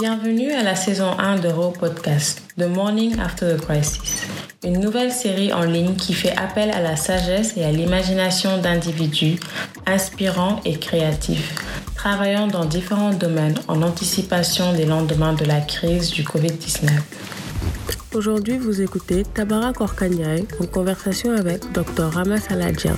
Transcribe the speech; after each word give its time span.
Bienvenue 0.00 0.52
à 0.52 0.62
la 0.62 0.76
saison 0.76 1.10
1 1.18 1.40
de 1.40 1.48
Raw 1.48 1.72
Podcast, 1.72 2.40
The 2.56 2.68
Morning 2.68 3.18
After 3.18 3.56
the 3.56 3.60
Crisis, 3.60 4.28
une 4.62 4.78
nouvelle 4.78 5.10
série 5.10 5.52
en 5.52 5.64
ligne 5.64 5.96
qui 5.96 6.12
fait 6.12 6.36
appel 6.36 6.70
à 6.70 6.80
la 6.80 6.94
sagesse 6.94 7.56
et 7.56 7.64
à 7.64 7.72
l'imagination 7.72 8.58
d'individus 8.58 9.40
inspirants 9.86 10.60
et 10.64 10.78
créatifs, 10.78 11.52
travaillant 11.96 12.46
dans 12.46 12.64
différents 12.64 13.12
domaines 13.12 13.58
en 13.66 13.82
anticipation 13.82 14.72
des 14.72 14.86
lendemains 14.86 15.32
de 15.32 15.44
la 15.44 15.60
crise 15.60 16.10
du 16.10 16.22
Covid-19. 16.22 16.90
Aujourd'hui, 18.14 18.56
vous 18.56 18.80
écoutez 18.80 19.24
Tabara 19.24 19.72
Korkanyai 19.72 20.46
en 20.60 20.66
conversation 20.66 21.32
avec 21.32 21.72
Dr. 21.72 22.08
Rama 22.12 22.38
Saladjian. 22.38 22.94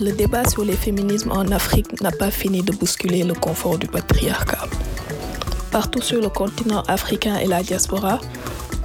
Le 0.00 0.12
débat 0.12 0.48
sur 0.48 0.64
les 0.64 0.76
féminismes 0.76 1.32
en 1.32 1.50
Afrique 1.50 2.00
n'a 2.00 2.12
pas 2.12 2.30
fini 2.30 2.62
de 2.62 2.70
bousculer 2.70 3.24
le 3.24 3.34
confort 3.34 3.78
du 3.78 3.88
patriarcat. 3.88 4.66
Partout 5.72 6.00
sur 6.00 6.20
le 6.20 6.28
continent 6.28 6.82
africain 6.86 7.36
et 7.38 7.46
la 7.46 7.64
diaspora, 7.64 8.20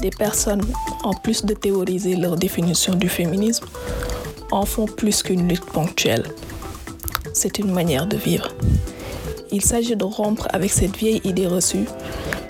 des 0.02 0.10
personnes, 0.10 0.64
en 1.04 1.14
plus 1.14 1.46
de 1.46 1.54
théoriser 1.54 2.16
leur 2.16 2.36
définition 2.36 2.96
du 2.96 3.10
féminisme, 3.10 3.66
en 4.50 4.66
font 4.66 4.88
plus 4.88 5.22
qu'une 5.22 5.48
lutte 5.48 5.66
ponctuelle. 5.66 6.26
C'est 7.34 7.59
une 7.59 7.72
manière 7.72 8.08
de 8.08 8.18
vivre. 8.18 8.48
Il 9.52 9.62
s'agit 9.62 9.95
de 9.95 10.04
rompre 10.04 10.48
avec 10.52 10.72
cette 10.72 10.98
vieille 10.98 11.22
idée 11.23 11.48
reçue 11.48 11.86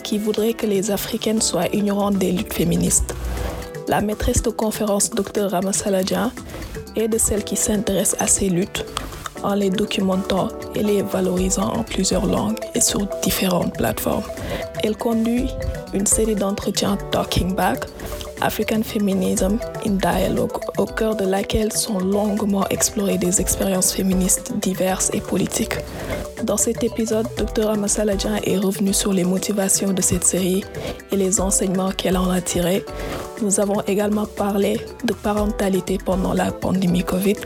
qui 0.05 0.17
voudrait 0.17 0.53
que 0.53 0.67
les 0.67 0.89
Africaines 0.89 1.41
soient 1.41 1.67
ignorantes 1.73 2.17
des 2.17 2.31
luttes 2.31 2.53
féministes. 2.53 3.13
La 3.89 3.99
maîtresse 3.99 4.41
de 4.41 4.51
conférence 4.51 5.09
Dr 5.09 5.49
Ramasaladja 5.51 6.31
et 6.95 7.07
de 7.07 7.17
celles 7.17 7.43
qui 7.43 7.55
s'intéressent 7.55 8.21
à 8.21 8.27
ces 8.27 8.49
luttes 8.49 8.85
en 9.43 9.55
les 9.55 9.69
documentant 9.69 10.47
et 10.73 10.83
les 10.83 11.01
valorisant 11.01 11.73
en 11.73 11.83
plusieurs 11.83 12.25
langues 12.25 12.59
et 12.73 12.81
sur 12.81 13.05
différentes 13.21 13.73
plateformes. 13.77 14.23
Elle 14.83 14.95
conduit 14.95 15.49
une 15.93 16.05
série 16.05 16.35
d'entretiens 16.35 16.97
Talking 17.11 17.53
Back, 17.55 17.85
African 18.43 18.83
Feminism 18.83 19.57
in 19.85 19.91
Dialogue, 19.91 20.51
au 20.77 20.85
cœur 20.85 21.15
de 21.15 21.25
laquelle 21.25 21.71
sont 21.71 21.99
longuement 21.99 22.67
explorées 22.69 23.17
des 23.17 23.39
expériences 23.39 23.93
féministes 23.93 24.53
diverses 24.59 25.09
et 25.13 25.21
politiques. 25.21 25.75
Dans 26.43 26.57
cet 26.57 26.83
épisode, 26.83 27.25
Dr. 27.37 27.69
Amasaladjan 27.69 28.35
est 28.43 28.57
revenu 28.57 28.91
sur 28.93 29.13
les 29.13 29.23
motivations 29.23 29.93
de 29.93 30.01
cette 30.01 30.25
série 30.25 30.63
et 31.11 31.15
les 31.15 31.39
enseignements 31.39 31.91
qu'elle 31.91 32.17
en 32.17 32.29
a 32.29 32.41
tirés. 32.41 32.83
Nous 33.41 33.61
avons 33.61 33.79
également 33.87 34.25
parlé 34.25 34.79
de 35.05 35.13
parentalité 35.13 35.97
pendant 36.03 36.33
la 36.33 36.51
pandémie 36.51 37.03
COVID 37.03 37.37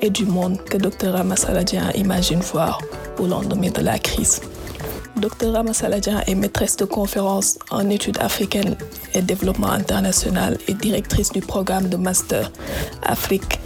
et 0.00 0.08
du 0.08 0.24
monde 0.24 0.58
que 0.64 0.78
Dr. 0.78 1.14
Amasaladjan 1.14 1.90
imagine 1.94 2.40
voir 2.40 2.80
au 3.18 3.26
lendemain 3.26 3.70
de 3.70 3.82
la 3.82 3.98
crise. 3.98 4.40
Dr. 5.16 5.52
Ramasaladjan 5.52 6.20
est 6.26 6.34
maîtresse 6.34 6.76
de 6.76 6.84
conférences 6.84 7.58
en 7.70 7.88
études 7.90 8.18
africaines 8.20 8.76
et 9.14 9.22
développement 9.22 9.70
international 9.70 10.58
et 10.68 10.74
directrice 10.74 11.32
du 11.32 11.40
programme 11.40 11.88
de 11.88 11.96
master 11.96 12.52
Afrique 13.02 13.58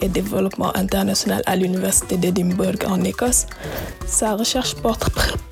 et 0.00 0.08
développement 0.08 0.74
international 0.76 1.42
à 1.46 1.56
l'Université 1.56 2.16
d'Edinburgh 2.16 2.84
en 2.86 3.02
Écosse. 3.04 3.46
Sa 4.06 4.36
recherche 4.36 4.74
porte 4.76 5.08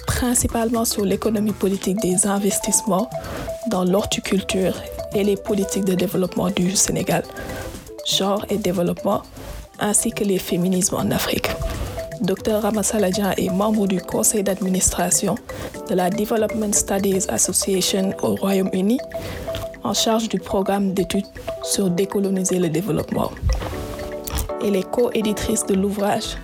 principalement 0.07 0.85
sur 0.85 1.05
l'économie 1.05 1.53
politique 1.53 2.01
des 2.01 2.27
investissements 2.27 3.09
dans 3.71 3.85
l'horticulture 3.85 4.75
et 5.15 5.25
les 5.25 5.37
politiques 5.37 5.85
de 5.85 5.95
développement 5.95 6.51
du 6.51 6.77
Sénégal, 6.77 7.25
genre 8.07 8.45
et 8.51 8.59
développement, 8.59 9.23
ainsi 9.79 10.11
que 10.11 10.25
les 10.25 10.39
féminismes 10.39 10.97
en 10.97 11.11
Afrique. 11.11 11.49
Dr 12.21 12.61
Ramasaladjan 12.61 13.33
est 13.39 13.49
membre 13.49 13.87
du 13.87 14.01
conseil 14.01 14.43
d'administration 14.43 15.37
de 15.89 15.95
la 15.95 16.11
Development 16.11 16.75
Studies 16.75 17.25
Association 17.29 18.15
au 18.23 18.35
Royaume-Uni, 18.35 18.99
en 19.83 19.95
charge 19.95 20.29
du 20.29 20.39
programme 20.39 20.93
d'études 20.93 21.27
sur 21.63 21.89
décoloniser 21.89 22.59
le 22.59 22.69
développement. 22.69 23.31
Elle 24.63 24.77
est 24.77 24.91
co-éditrice 24.91 25.65
de 25.65 25.75
l'ouvrage 25.75 26.37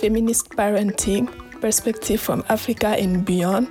Feminist 0.00 0.52
Parenting, 0.56 1.28
Perspective 1.60 2.18
from 2.18 2.42
Africa 2.48 2.96
and 3.00 3.22
Beyond, 3.24 3.68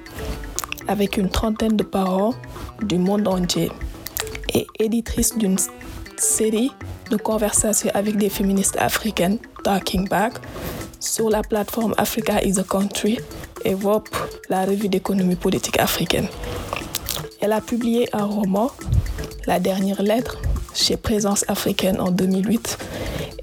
avec 0.88 1.17
une 1.17 1.29
trentaine 1.29 1.75
de 1.75 1.83
parents 1.83 2.35
du 2.83 2.97
monde 2.97 3.27
entier, 3.27 3.69
et 4.53 4.65
éditrice 4.79 5.38
d'une 5.38 5.57
série 6.17 6.71
de 7.11 7.17
conversations 7.17 7.91
avec 7.94 8.15
des 8.15 8.29
féministes 8.29 8.77
africaines, 8.79 9.39
Talking 9.63 10.07
Back, 10.07 10.33
sur 10.99 11.29
la 11.29 11.41
plateforme 11.41 11.93
Africa 11.97 12.43
is 12.43 12.59
a 12.59 12.63
Country 12.63 13.19
et 13.63 13.75
la 14.49 14.65
revue 14.65 14.89
d'économie 14.89 15.35
politique 15.35 15.79
africaine. 15.79 16.27
Elle 17.41 17.53
a 17.53 17.61
publié 17.61 18.09
un 18.13 18.25
roman, 18.25 18.71
La 19.45 19.59
dernière 19.59 20.01
lettre, 20.01 20.37
chez 20.73 20.97
Présence 20.97 21.45
africaine 21.47 21.99
en 21.99 22.11
2008 22.11 22.77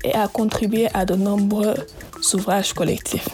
et 0.05 0.15
a 0.15 0.29
contribué 0.29 0.89
à 0.95 1.05
de 1.05 1.15
nombreux 1.15 1.75
ouvrages 2.35 2.73
collectifs. 2.73 3.29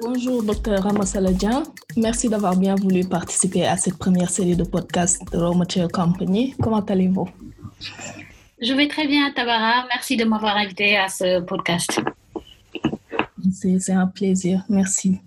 Bonjour, 0.00 0.42
Dr. 0.42 0.82
Ramasaladjan. 0.82 1.64
Merci 1.96 2.28
d'avoir 2.28 2.56
bien 2.56 2.74
voulu 2.74 3.04
participer 3.08 3.66
à 3.66 3.76
cette 3.76 3.96
première 3.96 4.30
série 4.30 4.56
de 4.56 4.64
podcasts 4.64 5.22
de 5.32 5.38
Raw 5.38 5.54
Material 5.54 5.90
Company. 5.90 6.54
Comment 6.62 6.80
allez-vous? 6.80 7.28
Je 8.60 8.72
vais 8.74 8.88
très 8.88 9.06
bien, 9.06 9.32
Tabara. 9.32 9.86
Merci 9.88 10.16
de 10.16 10.24
m'avoir 10.24 10.56
invité 10.56 10.96
à 10.96 11.08
ce 11.08 11.40
podcast. 11.40 12.00
C'est 13.52 13.92
un 13.92 14.06
plaisir. 14.06 14.64
Merci. 14.68 15.18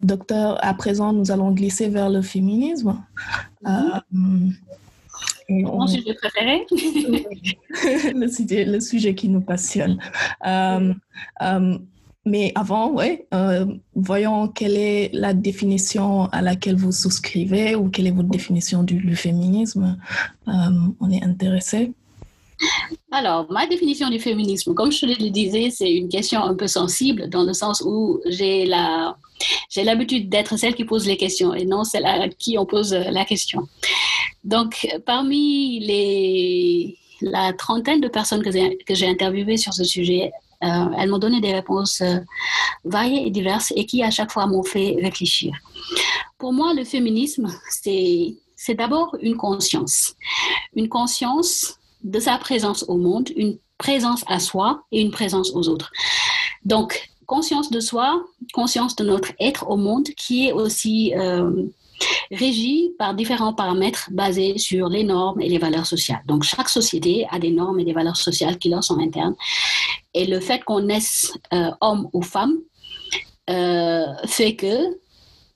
Docteur, 0.00 0.62
à 0.62 0.74
présent, 0.74 1.12
nous 1.12 1.30
allons 1.30 1.50
glisser 1.52 1.88
vers 1.88 2.10
le 2.10 2.20
féminisme. 2.20 3.02
Mm 3.62 4.50
Mon 5.48 5.86
sujet 5.86 6.14
préféré. 6.14 6.66
le, 8.14 8.28
sujet, 8.28 8.64
le 8.66 8.80
sujet 8.80 9.14
qui 9.14 9.28
nous 9.28 9.40
passionne. 9.40 9.98
Euh, 10.46 10.92
euh, 11.42 11.78
mais 12.26 12.52
avant, 12.54 12.96
euh, 13.34 13.66
voyons 13.94 14.48
quelle 14.48 14.76
est 14.76 15.10
la 15.12 15.34
définition 15.34 16.24
à 16.26 16.40
laquelle 16.40 16.76
vous 16.76 16.92
souscrivez 16.92 17.74
ou 17.74 17.90
quelle 17.90 18.06
est 18.06 18.12
votre 18.12 18.30
définition 18.30 18.82
du, 18.82 19.14
féminisme. 19.14 19.98
Euh, 20.48 20.52
on 21.00 21.10
est 21.10 21.22
intéressé. 21.22 21.92
Alors, 23.10 23.50
ma 23.50 23.66
définition 23.66 24.08
du 24.08 24.18
féminisme, 24.18 24.74
comme 24.74 24.90
je 24.90 25.06
le 25.06 25.30
disais, 25.30 25.68
c'est 25.70 25.92
une 25.92 26.08
question 26.08 26.42
un 26.42 26.54
peu 26.54 26.66
sensible 26.66 27.28
dans 27.28 27.44
le 27.44 27.52
sens 27.52 27.82
où 27.84 28.20
j'ai 28.26 28.64
l'habitude 29.76 30.30
d'être 30.30 30.56
celle 30.56 30.74
qui 30.74 30.84
pose 30.84 31.06
les 31.06 31.18
questions 31.18 31.52
et 31.52 31.66
non 31.66 31.84
celle 31.84 32.06
à 32.06 32.28
qui 32.28 32.56
on 32.56 32.64
pose 32.64 32.94
la 32.94 33.24
question. 33.24 33.68
Donc, 34.44 34.86
parmi 35.04 35.80
les, 35.80 36.96
la 37.20 37.52
trentaine 37.52 38.00
de 38.00 38.08
personnes 38.08 38.42
que 38.42 38.94
j'ai 38.94 39.06
interviewées 39.06 39.56
sur 39.56 39.74
ce 39.74 39.84
sujet, 39.84 40.32
euh, 40.64 40.90
elles 40.98 41.10
m'ont 41.10 41.18
donné 41.18 41.40
des 41.40 41.52
réponses 41.52 42.00
euh, 42.00 42.18
variées 42.84 43.26
et 43.26 43.30
diverses 43.30 43.72
et 43.76 43.86
qui 43.86 44.02
à 44.02 44.10
chaque 44.10 44.32
fois 44.32 44.46
m'ont 44.46 44.62
fait 44.62 44.96
réfléchir. 45.00 45.54
Pour 46.38 46.52
moi, 46.52 46.74
le 46.74 46.84
féminisme, 46.84 47.48
c'est, 47.70 48.36
d'abord 48.74 49.16
une 49.20 49.36
conscience. 49.36 50.14
Une 50.74 50.88
conscience 50.88 51.78
de 52.02 52.18
sa 52.18 52.38
présence 52.38 52.84
au 52.88 52.96
monde, 52.96 53.30
une 53.36 53.58
présence 53.78 54.24
à 54.26 54.38
soi 54.38 54.82
et 54.92 55.00
une 55.00 55.10
présence 55.10 55.52
aux 55.54 55.68
autres. 55.68 55.90
Donc, 56.64 57.10
conscience 57.26 57.70
de 57.70 57.80
soi, 57.80 58.24
conscience 58.52 58.96
de 58.96 59.04
notre 59.04 59.32
être 59.40 59.68
au 59.68 59.76
monde 59.76 60.08
qui 60.16 60.48
est 60.48 60.52
aussi 60.52 61.14
euh, 61.14 61.64
régie 62.30 62.92
par 62.98 63.14
différents 63.14 63.52
paramètres 63.52 64.08
basés 64.10 64.58
sur 64.58 64.88
les 64.88 65.04
normes 65.04 65.40
et 65.40 65.48
les 65.48 65.58
valeurs 65.58 65.86
sociales. 65.86 66.22
Donc, 66.26 66.42
chaque 66.42 66.68
société 66.68 67.26
a 67.30 67.38
des 67.38 67.50
normes 67.50 67.80
et 67.80 67.84
des 67.84 67.92
valeurs 67.92 68.16
sociales 68.16 68.58
qui 68.58 68.68
leur 68.68 68.82
sont 68.82 68.98
internes. 68.98 69.34
Et 70.14 70.26
le 70.26 70.40
fait 70.40 70.62
qu'on 70.64 70.80
naisse 70.80 71.32
euh, 71.52 71.70
homme 71.80 72.08
ou 72.12 72.22
femme 72.22 72.58
euh, 73.50 74.06
fait 74.26 74.54
que 74.54 74.98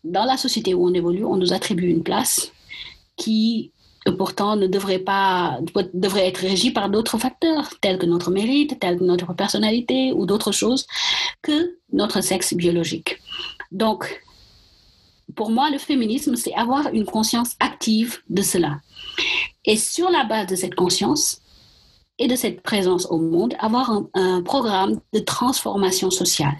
dans 0.05 0.25
la 0.25 0.37
société 0.37 0.75
où 0.75 0.87
on 0.87 0.95
évolue, 0.95 1.25
on 1.25 1.37
nous 1.37 1.53
attribue 1.53 1.89
une 1.89 2.03
place 2.03 2.53
qui 3.17 3.73
pourtant 4.17 4.57
ne 4.57 4.67
devrait 4.67 5.01
pas 5.01 5.59
devrait 5.93 6.29
être 6.29 6.39
régie 6.39 6.71
par 6.71 6.89
d'autres 6.89 7.19
facteurs 7.19 7.69
tels 7.81 7.99
que 7.99 8.07
notre 8.07 8.31
mérite, 8.31 8.79
tels 8.81 8.99
que 8.99 9.05
notre 9.05 9.35
personnalité 9.35 10.13
ou 10.15 10.25
d'autres 10.25 10.53
choses 10.53 10.87
que 11.43 11.77
notre 11.93 12.21
sexe 12.23 12.55
biologique. 12.55 13.19
Donc 13.73 14.23
pour 15.35 15.51
moi, 15.51 15.71
le 15.71 15.79
féminisme, 15.79 16.37
c'est 16.37 16.55
avoir 16.55 16.89
une 16.93 17.05
conscience 17.05 17.55
active 17.61 18.19
de 18.29 18.43
cela. 18.43 18.81
Et 19.65 19.77
sur 19.77 20.11
la 20.11 20.25
base 20.25 20.47
de 20.47 20.57
cette 20.57 20.75
conscience 20.75 21.41
et 22.19 22.27
de 22.27 22.37
cette 22.37 22.63
présence 22.63 23.07
au 23.07 23.19
monde, 23.19 23.55
avoir 23.61 24.03
un, 24.15 24.43
programme 24.43 25.01
de 25.13 25.21
transformation 25.21 26.11
sociale. 26.11 26.57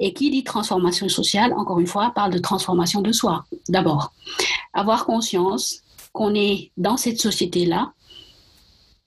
Et 0.00 0.12
qui 0.12 0.30
dit 0.30 0.44
transformation 0.44 1.08
sociale, 1.08 1.52
encore 1.54 1.80
une 1.80 1.86
fois, 1.86 2.12
parle 2.14 2.32
de 2.32 2.38
transformation 2.38 3.00
de 3.00 3.12
soi, 3.12 3.44
d'abord. 3.68 4.12
Avoir 4.72 5.04
conscience 5.04 5.82
qu'on 6.12 6.34
est 6.34 6.70
dans 6.76 6.96
cette 6.96 7.20
société-là 7.20 7.92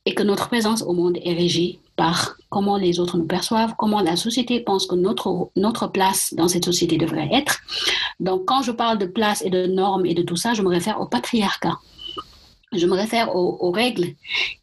et 0.05 0.13
que 0.13 0.23
notre 0.23 0.47
présence 0.47 0.81
au 0.81 0.93
monde 0.93 1.17
est 1.23 1.33
régie 1.33 1.79
par 1.95 2.35
comment 2.49 2.77
les 2.77 2.99
autres 2.99 3.17
nous 3.17 3.25
perçoivent, 3.25 3.75
comment 3.77 4.01
la 4.01 4.15
société 4.15 4.59
pense 4.59 4.85
que 4.87 4.95
notre, 4.95 5.49
notre 5.55 5.87
place 5.87 6.33
dans 6.33 6.47
cette 6.47 6.65
société 6.65 6.97
devrait 6.97 7.29
être. 7.31 7.59
Donc, 8.19 8.45
quand 8.45 8.61
je 8.61 8.71
parle 8.71 8.97
de 8.97 9.05
place 9.05 9.41
et 9.43 9.49
de 9.49 9.67
normes 9.67 10.05
et 10.05 10.13
de 10.13 10.21
tout 10.21 10.35
ça, 10.35 10.53
je 10.53 10.61
me 10.61 10.69
réfère 10.69 10.99
au 10.99 11.05
patriarcat. 11.05 11.77
Je 12.73 12.85
me 12.87 12.93
réfère 12.93 13.35
aux, 13.35 13.57
aux 13.59 13.71
règles 13.71 14.15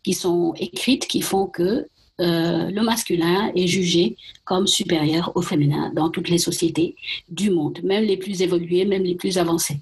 qui 0.03 0.15
sont 0.15 0.55
écrites, 0.57 1.07
qui 1.07 1.21
font 1.21 1.47
que 1.47 1.87
euh, 2.21 2.71
le 2.71 2.83
masculin 2.83 3.53
est 3.55 3.67
jugé 3.67 4.17
comme 4.45 4.67
supérieur 4.67 5.33
au 5.37 5.43
féminin 5.43 5.93
dans 5.95 6.11
toutes 6.11 6.29
les 6.29 6.39
sociétés 6.39 6.97
du 7.29 7.51
monde, 7.51 7.79
même 7.85 8.05
les 8.05 8.17
plus 8.17 8.43
évoluées, 8.43 8.85
même 8.85 9.05
les 9.05 9.15
plus 9.15 9.39
avancées. 9.39 9.79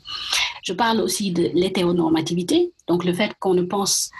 Je 0.63 0.73
parle 0.73 1.01
aussi 1.01 1.31
de 1.31 1.51
l'hétéronormativité, 1.55 2.73
donc 2.89 3.05
le 3.05 3.15
fait 3.15 3.33
qu'on 3.39 3.67
pense 3.67 4.11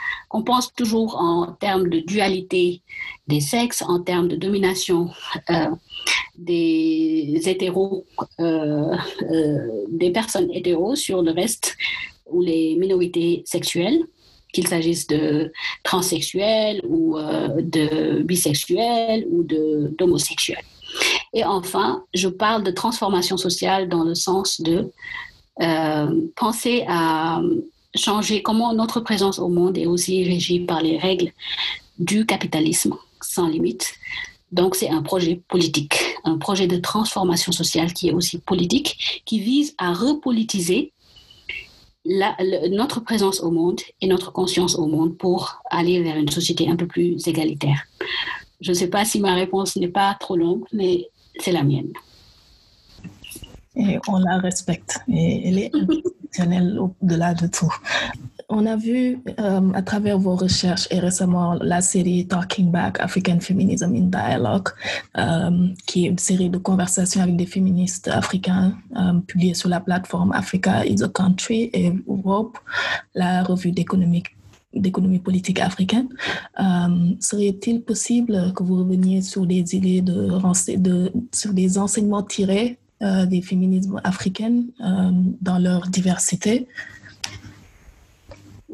pense 0.47 0.73
toujours 0.73 1.17
en 1.17 1.53
termes 1.53 1.89
de 1.89 1.99
dualité 1.99 2.83
des 3.27 3.41
sexes, 3.41 3.83
en 3.83 4.01
termes 4.01 4.29
de 4.29 4.37
domination 4.37 5.11
euh, 5.51 5.71
des 6.39 7.43
hétéros, 7.47 8.07
euh, 8.41 8.97
des 9.89 10.11
personnes 10.11 10.51
hétéros 10.53 10.95
sur 10.95 11.23
le 11.23 11.33
reste 11.33 11.77
ou 12.31 12.41
les 12.41 12.77
minorités 12.77 13.43
sexuelles 13.45 14.07
qu'il 14.57 14.67
s'agisse 14.67 15.07
de 15.07 15.53
transsexuels 15.83 16.81
ou 16.89 17.19
euh, 17.19 17.49
de 17.59 18.23
bisexuels 18.23 19.27
ou 19.31 19.45
d'homosexuels. 19.99 20.65
Et 21.35 21.45
enfin, 21.45 22.05
je 22.15 22.29
parle 22.29 22.63
de 22.63 22.71
transformation 22.71 23.37
sociale 23.37 23.87
dans 23.91 24.03
le 24.03 24.15
sens 24.15 24.63
de 24.63 24.91
euh, 25.61 26.21
penser 26.37 26.85
à 26.89 27.43
changer 27.95 28.41
comment 28.43 28.73
notre 28.73 29.01
présence 29.01 29.39
au 29.39 29.49
monde 29.49 29.77
est 29.77 29.87
aussi 29.87 30.25
régie 30.25 30.61
par 30.61 30.81
les 30.83 30.97
règles 30.97 31.33
du 31.99 32.25
capitalisme 32.25 32.95
sans 33.21 33.49
limite. 33.49 33.93
Donc 34.53 34.75
c'est 34.75 34.89
un 34.89 35.03
projet 35.03 35.43
politique, 35.49 35.99
un 36.25 36.39
projet 36.39 36.67
de 36.67 36.79
transformation 36.79 37.53
sociale 37.53 37.93
qui 37.93 38.09
est 38.09 38.15
aussi 38.15 38.39
politique, 38.39 39.23
qui 39.27 39.39
vise 39.41 39.75
à 39.77 39.93
repolitiser 39.93 40.93
notre 42.71 43.01
présence 43.01 43.41
au 43.41 43.51
monde 43.51 43.81
et 44.01 44.07
notre 44.07 44.33
conscience 44.33 44.77
au 44.77 44.87
monde 44.87 45.17
pour 45.17 45.63
aller 45.71 46.03
vers 46.03 46.17
une 46.17 46.29
société 46.29 46.69
un 46.69 46.77
peu 46.77 46.87
plus 46.87 47.27
égalitaire. 47.27 47.85
Je 48.61 48.71
ne 48.71 48.77
sais 48.77 48.89
pas 48.89 49.05
si 49.05 49.21
ma 49.21 49.35
réponse 49.35 49.77
n'est 49.77 49.89
pas 49.89 50.17
trop 50.19 50.37
longue, 50.37 50.65
mais 50.73 51.09
c'est 51.39 51.53
la 51.53 51.63
mienne. 51.63 51.93
Et 53.75 53.99
on 54.09 54.19
la 54.19 54.39
respecte. 54.39 55.01
Et 55.09 55.49
elle 55.49 55.59
est 55.59 55.71
institutionnelle 55.75 56.79
au-delà 56.79 57.35
de 57.35 57.47
tout 57.47 57.73
on 58.49 58.67
a 58.67 58.77
vu 58.77 59.19
euh, 59.41 59.73
à 59.75 59.83
travers 59.83 60.19
vos 60.19 60.37
recherches 60.37 60.87
et 60.91 61.01
récemment 61.01 61.55
la 61.55 61.81
série 61.81 62.27
Talking 62.27 62.71
Back 62.71 63.01
African 63.01 63.41
Feminism 63.41 63.95
in 63.95 64.07
Dialogue, 64.07 64.69
euh, 65.19 65.69
qui 65.87 66.07
est 66.07 66.09
une 66.11 66.19
série 66.19 66.49
de 66.49 66.59
conversations 66.59 67.23
avec 67.23 67.37
des 67.37 67.47
féministes 67.47 68.09
africains 68.09 68.77
euh, 68.97 69.21
publiées 69.27 69.55
sur 69.55 69.69
la 69.69 69.81
plateforme 69.81 70.33
Africa 70.33 70.85
is 70.87 71.03
a 71.03 71.09
Country 71.09 71.71
et 71.73 71.93
Europe, 72.07 72.59
la 73.15 73.43
revue 73.43 73.73
d'économie 73.73 74.23
politique 75.19 75.61
africaine. 75.61 76.09
Serait-il 77.21 77.83
possible 77.83 78.53
que 78.55 78.63
vous 78.63 78.77
reveniez 78.77 79.23
sur 79.23 79.47
des 79.47 79.75
idées 79.75 80.03
de, 80.03 81.13
sur 81.33 81.53
des 81.53 81.79
enseignements 81.79 82.23
tirés 82.23 82.79
des 83.01 83.43
féminismes 83.43 84.01
africains 84.05 84.65
dans 85.41 85.59
leur 85.59 85.89
diversité? 85.89 86.69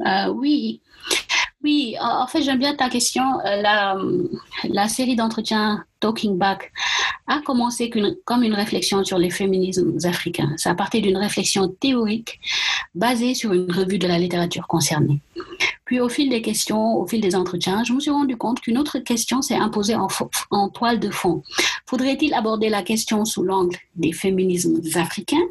Euh, 0.01 0.29
oui. 0.29 0.81
Oui, 1.65 1.95
en 2.01 2.27
fait, 2.27 2.43
j'aime 2.43 2.59
bien 2.59 2.75
ta 2.75 2.89
question. 2.89 3.23
Euh, 3.47 3.63
la, 4.65 4.89
série 4.89 5.15
d'entretiens 5.15 5.85
Talking 6.01 6.37
Back 6.37 6.73
a 7.29 7.41
commencé 7.41 7.89
comme 8.25 8.43
une 8.43 8.55
réflexion 8.55 9.05
sur 9.05 9.17
les 9.17 9.31
féminismes 9.31 9.97
africains. 10.03 10.53
Ça 10.57 10.71
a 10.71 10.75
parti 10.75 11.01
d'une 11.01 11.17
réflexion 11.17 11.69
théorique 11.69 12.41
basée 12.97 13.35
sur 13.35 13.53
une 13.53 13.71
revue 13.71 13.99
de 13.99 14.09
la 14.09 14.19
littérature 14.19 14.67
concernée. 14.67 15.21
Puis 15.85 16.01
au 16.01 16.09
fil 16.09 16.31
des 16.31 16.43
questions, 16.43 16.97
au 16.97 17.07
fil 17.07 17.21
des 17.21 17.37
entretiens, 17.37 17.85
je 17.85 17.93
me 17.93 18.01
suis 18.01 18.11
rendu 18.11 18.37
compte 18.37 18.61
qu'une 18.61 18.79
autre 18.79 18.99
question 18.99 19.41
s'est 19.41 19.55
imposée 19.55 19.95
en 20.51 20.69
toile 20.69 20.99
de 20.99 21.11
fond. 21.11 21.43
Faudrait-il 21.87 22.35
aborder 22.35 22.71
la 22.71 22.83
question 22.83 23.25
sous 23.25 23.45
l'angle 23.45 23.77
des 23.95 24.13
féminismes 24.13 24.81
africains 24.97 25.47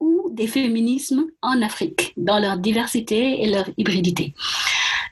ou 0.00 0.30
des 0.32 0.46
féminismes 0.46 1.26
en 1.42 1.62
Afrique, 1.62 2.12
dans 2.16 2.38
leur 2.38 2.58
diversité 2.58 3.42
et 3.42 3.48
leur 3.48 3.68
hybridité. 3.76 4.34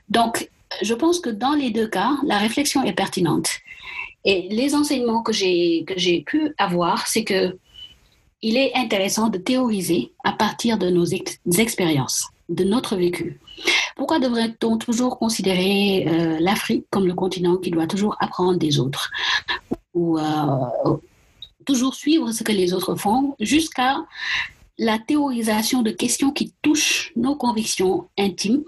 Donc, 0.09 0.49
je 0.81 0.93
pense 0.93 1.19
que 1.19 1.29
dans 1.29 1.53
les 1.53 1.71
deux 1.71 1.87
cas, 1.87 2.11
la 2.25 2.37
réflexion 2.37 2.83
est 2.83 2.93
pertinente. 2.93 3.49
Et 4.25 4.47
les 4.49 4.75
enseignements 4.75 5.23
que 5.23 5.33
j'ai, 5.33 5.83
que 5.87 5.97
j'ai 5.97 6.21
pu 6.21 6.53
avoir, 6.57 7.07
c'est 7.07 7.23
que 7.23 7.57
il 8.41 8.55
est 8.55 8.75
intéressant 8.75 9.29
de 9.29 9.37
théoriser 9.37 10.11
à 10.23 10.31
partir 10.31 10.77
de 10.77 10.89
nos 10.89 11.05
expériences, 11.05 12.27
de 12.49 12.63
notre 12.63 12.95
vécu. 12.95 13.39
Pourquoi 13.95 14.19
devrait-on 14.19 14.77
toujours 14.77 15.17
considérer 15.17 16.05
euh, 16.07 16.37
l'Afrique 16.39 16.85
comme 16.91 17.07
le 17.07 17.15
continent 17.15 17.57
qui 17.57 17.71
doit 17.71 17.87
toujours 17.87 18.15
apprendre 18.19 18.59
des 18.59 18.79
autres 18.79 19.09
ou 19.95 20.19
euh, 20.19 20.97
toujours 21.65 21.95
suivre 21.95 22.31
ce 22.31 22.43
que 22.43 22.51
les 22.51 22.73
autres 22.73 22.95
font 22.95 23.35
jusqu'à 23.39 24.05
la 24.77 24.99
théorisation 24.99 25.81
de 25.81 25.91
questions 25.91 26.31
qui 26.31 26.53
touchent 26.61 27.11
nos 27.15 27.35
convictions 27.35 28.07
intimes, 28.17 28.63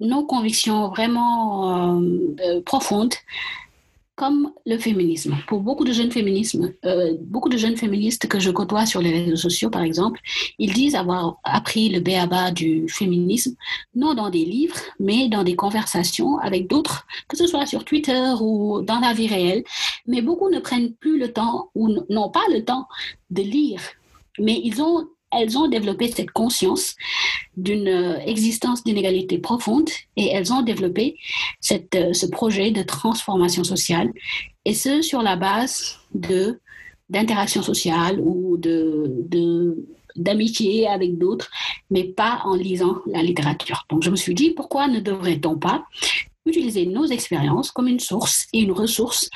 nos 0.00 0.24
convictions 0.24 0.88
vraiment 0.88 1.96
euh, 1.96 2.00
euh, 2.40 2.60
profondes, 2.62 3.14
comme 4.14 4.52
le 4.66 4.76
féminisme. 4.76 5.36
Pour 5.48 5.60
beaucoup 5.60 5.84
de 5.84 5.92
jeunes 5.92 6.12
féminismes, 6.12 6.74
euh, 6.84 7.16
beaucoup 7.22 7.48
de 7.48 7.56
jeunes 7.56 7.78
féministes 7.78 8.28
que 8.28 8.38
je 8.38 8.50
côtoie 8.50 8.84
sur 8.84 9.00
les 9.00 9.10
réseaux 9.10 9.36
sociaux, 9.36 9.70
par 9.70 9.82
exemple, 9.82 10.20
ils 10.58 10.74
disent 10.74 10.94
avoir 10.94 11.38
appris 11.44 11.88
le 11.88 12.00
béaba 12.00 12.50
du 12.50 12.86
féminisme, 12.88 13.56
non 13.94 14.12
dans 14.12 14.28
des 14.28 14.44
livres, 14.44 14.76
mais 15.00 15.28
dans 15.28 15.44
des 15.44 15.56
conversations 15.56 16.38
avec 16.38 16.68
d'autres, 16.68 17.06
que 17.26 17.38
ce 17.38 17.46
soit 17.46 17.64
sur 17.64 17.84
Twitter 17.84 18.34
ou 18.40 18.82
dans 18.82 19.00
la 19.00 19.14
vie 19.14 19.28
réelle. 19.28 19.64
Mais 20.06 20.20
beaucoup 20.20 20.50
ne 20.50 20.60
prennent 20.60 20.92
plus 20.92 21.18
le 21.18 21.32
temps 21.32 21.70
ou 21.74 21.88
n'ont 22.10 22.30
pas 22.30 22.44
le 22.52 22.64
temps 22.64 22.86
de 23.30 23.42
lire 23.42 23.80
mais 24.38 24.60
elles 25.30 25.58
ont 25.58 25.68
développé 25.68 26.08
cette 26.08 26.30
conscience 26.30 26.94
d'une 27.56 27.88
euh, 27.88 28.18
existence 28.20 28.82
d'inégalité 28.84 29.38
profonde 29.38 29.88
et 30.16 30.28
elles 30.28 30.52
ont 30.52 30.62
développé 30.62 31.16
euh, 31.70 32.12
ce 32.12 32.26
projet 32.26 32.70
de 32.70 32.82
transformation 32.82 33.64
sociale, 33.64 34.10
et 34.64 34.74
ce 34.74 35.02
sur 35.02 35.22
la 35.22 35.36
base 35.36 35.98
de 36.14 36.60
d'interaction 37.08 37.62
sociale 37.62 38.20
ou 38.20 38.56
de 38.56 39.76
d'amitié 40.16 40.86
avec 40.88 41.18
d'autres, 41.18 41.50
mais 41.90 42.04
pas 42.04 42.42
en 42.44 42.54
lisant 42.54 42.98
la 43.06 43.22
littérature. 43.22 43.86
Donc 43.90 44.02
je 44.02 44.10
me 44.10 44.16
suis 44.16 44.34
dit, 44.34 44.50
pourquoi 44.50 44.88
ne 44.88 45.00
devrait-on 45.00 45.56
pas 45.56 45.84
utiliser 46.46 46.86
nos 46.86 47.06
expériences 47.06 47.70
comme 47.70 47.88
une 47.88 48.00
source 48.00 48.46
et 48.52 48.60
une 48.60 48.72
ressource 48.72 49.30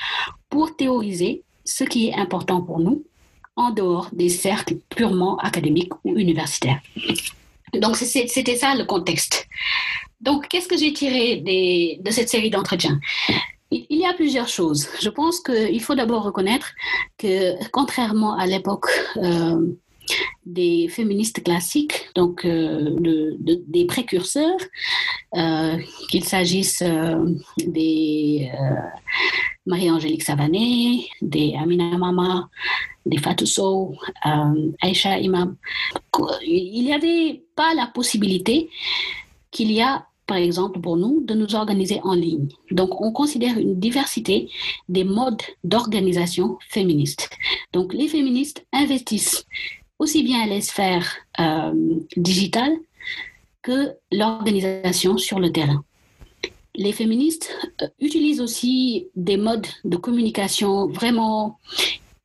pour 0.49 0.75
théoriser 0.75 1.43
ce 1.65 1.83
qui 1.83 2.07
est 2.07 2.15
important 2.15 2.61
pour 2.61 2.79
nous 2.79 3.03
en 3.57 3.71
dehors 3.71 4.09
des 4.13 4.29
cercles 4.29 4.77
purement 4.89 5.37
académiques 5.39 5.93
ou 6.03 6.15
universitaires. 6.17 6.79
Donc, 7.73 7.97
c'était 7.97 8.55
ça 8.55 8.75
le 8.75 8.85
contexte. 8.85 9.47
Donc, 10.21 10.47
qu'est-ce 10.47 10.67
que 10.67 10.77
j'ai 10.77 10.93
tiré 10.93 11.97
de 11.99 12.11
cette 12.11 12.29
série 12.29 12.49
d'entretiens? 12.49 12.99
Il 13.69 13.97
y 13.97 14.05
a 14.05 14.13
plusieurs 14.13 14.47
choses. 14.47 14.87
Je 15.01 15.09
pense 15.09 15.41
qu'il 15.41 15.81
faut 15.81 15.95
d'abord 15.95 16.23
reconnaître 16.23 16.71
que, 17.17 17.53
contrairement 17.71 18.37
à 18.37 18.45
l'époque 18.45 18.85
euh, 19.17 19.59
des 20.45 20.87
féministes 20.87 21.43
classiques, 21.43 22.09
donc 22.15 22.45
euh, 22.45 22.95
des 23.39 23.85
précurseurs, 23.85 24.59
euh, 25.35 25.77
qu'il 26.09 26.23
s'agisse 26.23 26.83
des 27.57 28.49
Marie-Angélique 29.67 30.23
Savané, 30.23 31.07
des 31.21 31.55
Amina 31.59 31.97
Mama, 31.97 32.49
des 33.05 33.17
Fatou 33.17 33.45
Sow, 33.45 33.95
euh, 34.25 34.71
Aïcha 34.81 35.19
Imam. 35.19 35.55
Il 36.41 36.85
n'y 36.85 36.93
avait 36.93 37.43
pas 37.55 37.73
la 37.75 37.87
possibilité 37.87 38.69
qu'il 39.51 39.71
y 39.71 39.81
a, 39.81 40.07
par 40.25 40.37
exemple, 40.37 40.79
pour 40.79 40.95
nous, 40.97 41.21
de 41.23 41.33
nous 41.33 41.55
organiser 41.55 41.99
en 42.03 42.13
ligne. 42.13 42.47
Donc, 42.71 43.01
on 43.01 43.11
considère 43.11 43.57
une 43.57 43.79
diversité 43.79 44.49
des 44.87 45.03
modes 45.03 45.41
d'organisation 45.63 46.57
féministes. 46.69 47.29
Donc, 47.73 47.93
les 47.93 48.07
féministes 48.07 48.65
investissent 48.71 49.45
aussi 49.99 50.23
bien 50.23 50.45
les 50.45 50.61
sphères 50.61 51.17
euh, 51.39 51.73
digitales 52.15 52.75
que 53.61 53.93
l'organisation 54.11 55.17
sur 55.17 55.39
le 55.39 55.51
terrain. 55.51 55.83
Les 56.75 56.91
féministes 56.91 57.51
euh, 57.81 57.87
utilisent 57.99 58.41
aussi 58.41 59.07
des 59.15 59.37
modes 59.37 59.67
de 59.83 59.97
communication 59.97 60.87
vraiment 60.87 61.57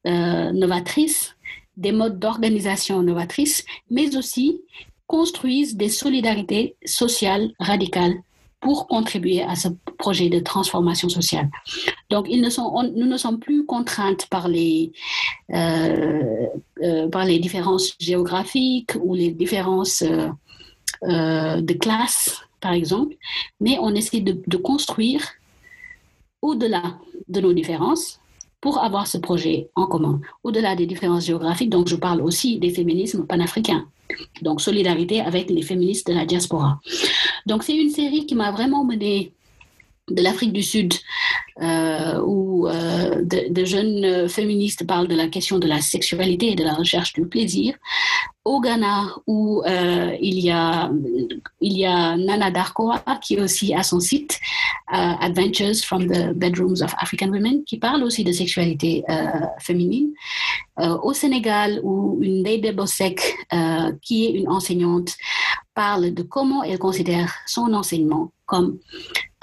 euh, 0.07 0.53
novatrices, 0.53 1.35
des 1.77 1.93
modes 1.93 2.19
d'organisation 2.19 3.03
novatrices, 3.03 3.65
mais 3.91 4.17
aussi 4.17 4.61
construisent 5.07 5.77
des 5.77 5.89
solidarités 5.89 6.77
sociales 6.85 7.53
radicales 7.59 8.15
pour 8.61 8.87
contribuer 8.87 9.43
à 9.43 9.57
ce 9.57 9.69
projet 10.05 10.29
de 10.37 10.41
transformation 10.53 11.09
sociale. 11.19 11.49
Donc, 12.11 12.25
nous 12.29 13.09
ne 13.15 13.19
sommes 13.25 13.41
plus 13.47 13.65
contraintes 13.75 14.25
par 14.35 14.45
les, 14.57 14.93
euh, 15.61 16.47
euh, 16.83 17.09
par 17.09 17.25
les 17.31 17.39
différences 17.47 17.87
géographiques 18.09 18.95
ou 19.05 19.15
les 19.23 19.31
différences 19.43 20.03
euh, 20.03 21.61
de 21.71 21.75
classe, 21.85 22.21
par 22.61 22.73
exemple, 22.81 23.15
mais 23.65 23.75
on 23.87 23.93
essaie 24.01 24.23
de, 24.29 24.35
de 24.55 24.59
construire 24.71 25.23
au-delà 26.49 26.87
de 27.35 27.41
nos 27.41 27.55
différences 27.61 28.07
pour 28.63 28.75
avoir 28.89 29.05
ce 29.07 29.19
projet 29.19 29.57
en 29.83 29.87
commun, 29.93 30.17
au-delà 30.47 30.73
des 30.81 30.87
différences 30.93 31.27
géographiques. 31.31 31.71
Donc, 31.77 31.87
je 31.93 31.99
parle 32.07 32.21
aussi 32.29 32.49
des 32.65 32.73
féminismes 32.79 33.25
panafricains. 33.33 33.85
Donc, 34.47 34.61
solidarité 34.61 35.17
avec 35.21 35.45
les 35.57 35.65
féministes 35.71 36.07
de 36.11 36.15
la 36.21 36.25
diaspora. 36.33 36.81
Donc, 37.47 37.63
c'est 37.65 37.77
une 37.85 37.91
série 37.91 38.25
qui 38.27 38.35
m'a 38.35 38.51
vraiment 38.51 38.85
menée 38.85 39.33
de 40.11 40.23
l'Afrique 40.23 40.53
du 40.53 40.63
Sud, 40.63 40.95
euh, 41.61 42.21
où 42.25 42.67
euh, 42.67 43.23
de, 43.23 43.65
jeunes 43.65 44.29
féministes 44.29 44.87
parlent 44.87 45.07
de 45.07 45.15
la 45.15 45.29
question 45.29 45.59
de 45.59 45.69
la 45.69 45.81
sexualité 45.81 46.53
et 46.53 46.55
de 46.57 46.65
la 46.65 46.75
recherche 46.75 47.13
du 47.13 47.27
plaisir. 47.27 47.75
Au 48.45 48.61
Ghana, 48.61 49.15
où 49.29 49.63
euh, 49.65 50.17
il, 50.21 50.41
y 50.41 50.51
a, 50.51 50.91
il 51.61 51.79
y 51.79 51.87
a 51.87 52.17
Nana 52.17 52.51
Darkoa, 52.51 53.05
qui 53.23 53.39
aussi 53.39 53.73
a 53.75 53.85
son 53.85 54.01
site 54.01 54.41
Adventures 54.89 55.77
from 55.85 56.07
the 56.07 56.35
Bedrooms 56.35 56.83
of 56.83 56.93
African 56.99 57.29
Women, 57.29 57.63
qui 57.65 57.79
parle 57.79 58.03
aussi 58.03 58.25
de 58.25 58.33
sexualité 58.33 59.05
féminine. 59.61 60.11
au 60.77 61.15
Sénégal, 61.15 61.81
où 61.83 62.19
une 62.21 62.43
Lady 62.43 62.73
Bossek, 62.73 63.21
qui 64.03 64.27
est 64.27 64.33
une 64.33 64.49
enseignante, 64.51 65.17
parle 65.75 66.13
de 66.13 66.23
comment 66.23 66.63
elle 66.63 66.79
considère 66.79 67.33
son 67.47 67.73
enseignement 67.73 68.33
comme 68.45 68.79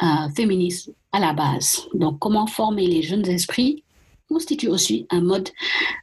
euh, 0.04 0.30
féministe 0.36 0.92
à 1.12 1.20
la 1.20 1.34
base. 1.34 1.88
Donc, 1.94 2.20
comment 2.20 2.48
former 2.48 2.88
les 2.88 3.02
jeunes 3.02 3.28
esprits 3.28 3.84
constitue 4.30 4.68
aussi 4.68 5.08
un 5.10 5.22
mode 5.22 5.50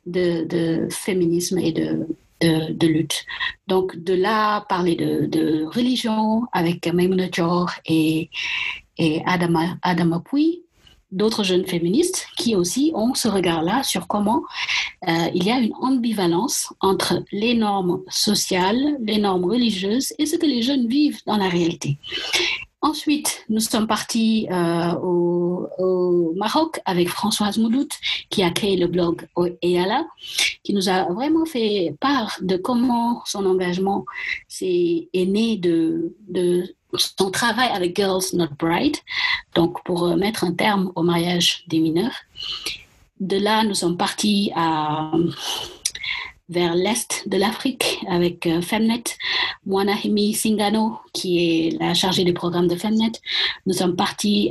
de, 0.05 0.89
féminisme 0.91 1.59
et 1.59 1.73
de, 1.73 2.87
lutte. 2.87 3.25
Donc, 3.69 3.97
de 3.97 4.15
là, 4.15 4.63
parler 4.69 4.97
de, 4.97 5.65
religion 5.65 6.43
avec 6.53 6.87
Maimouna 6.93 7.29
Dior 7.29 7.71
et, 7.87 8.29
et 8.99 9.23
Adama, 9.27 9.79
d'autres 11.13 11.45
jeunes 11.45 11.67
féministes 11.67 12.27
qui 12.37 12.57
aussi 12.57 12.93
ont 12.95 13.15
ce 13.15 13.29
regard-là 13.29 13.83
sur 13.83 14.09
comment 14.09 14.43
euh, 15.09 15.29
il 15.35 15.45
y 15.45 15.51
a 15.51 15.59
une 15.59 15.73
ambivalence 15.81 16.73
entre 16.81 17.23
les 17.33 17.55
normes 17.55 18.03
sociales, 18.09 18.97
les 19.01 19.19
normes 19.19 19.45
religieuses 19.45 20.13
et 20.19 20.27
ce 20.27 20.37
que 20.37 20.47
les 20.47 20.63
jeunes 20.63 20.89
vivent 20.89 21.21
dans 21.27 21.37
la 21.37 21.49
réalité. 21.49 21.99
Ensuite, 22.83 23.45
nous 23.49 23.61
sommes 23.61 23.87
partis 23.87 24.47
euh, 24.51 24.93
au, 25.03 26.33
Maroc 26.37 26.79
avec 26.85 27.09
Françoise 27.09 27.57
Moudout, 27.57 27.89
qui 28.29 28.43
a 28.43 28.51
créé 28.51 28.77
le 28.77 28.87
blog 28.87 29.27
EALA, 29.63 30.07
qui 30.63 30.75
nous 30.75 30.89
a 30.89 31.05
vraiment 31.05 31.47
fait 31.47 31.95
part 31.99 32.37
de 32.43 32.57
comment 32.57 33.23
son 33.25 33.47
engagement 33.47 34.05
est, 34.61 35.09
né 35.15 35.57
de, 35.57 36.15
de 36.29 36.75
son 36.95 37.31
travail 37.31 37.71
avec 37.73 37.97
Girls 37.97 38.25
Not 38.35 38.51
Bride, 38.59 38.97
donc 39.55 39.83
pour 39.85 40.05
euh, 40.05 40.17
mettre 40.17 40.45
un 40.45 40.53
terme 40.53 40.93
au 40.95 41.03
mariage 41.03 41.65
des 41.69 41.81
mineurs. 41.81 42.15
De 43.21 43.39
là, 43.39 43.65
nous 43.65 43.75
sommes 43.75 43.97
partis 43.97 44.53
à 44.55 45.13
vers 46.49 46.75
l'est 46.75 47.29
de 47.29 47.37
l'Afrique 47.37 48.05
avec 48.09 48.47
euh, 48.47 48.61
Femnet, 48.61 49.03
Mwanahimi 49.67 50.33
Singano, 50.33 50.99
qui 51.13 51.39
est 51.39 51.81
la 51.81 51.93
chargée 51.95 52.25
du 52.25 52.33
programme 52.33 52.69
de 52.69 52.77
Femnet. 52.77 53.13
Nous 53.67 53.73
sommes 53.73 53.97
partis 53.97 54.51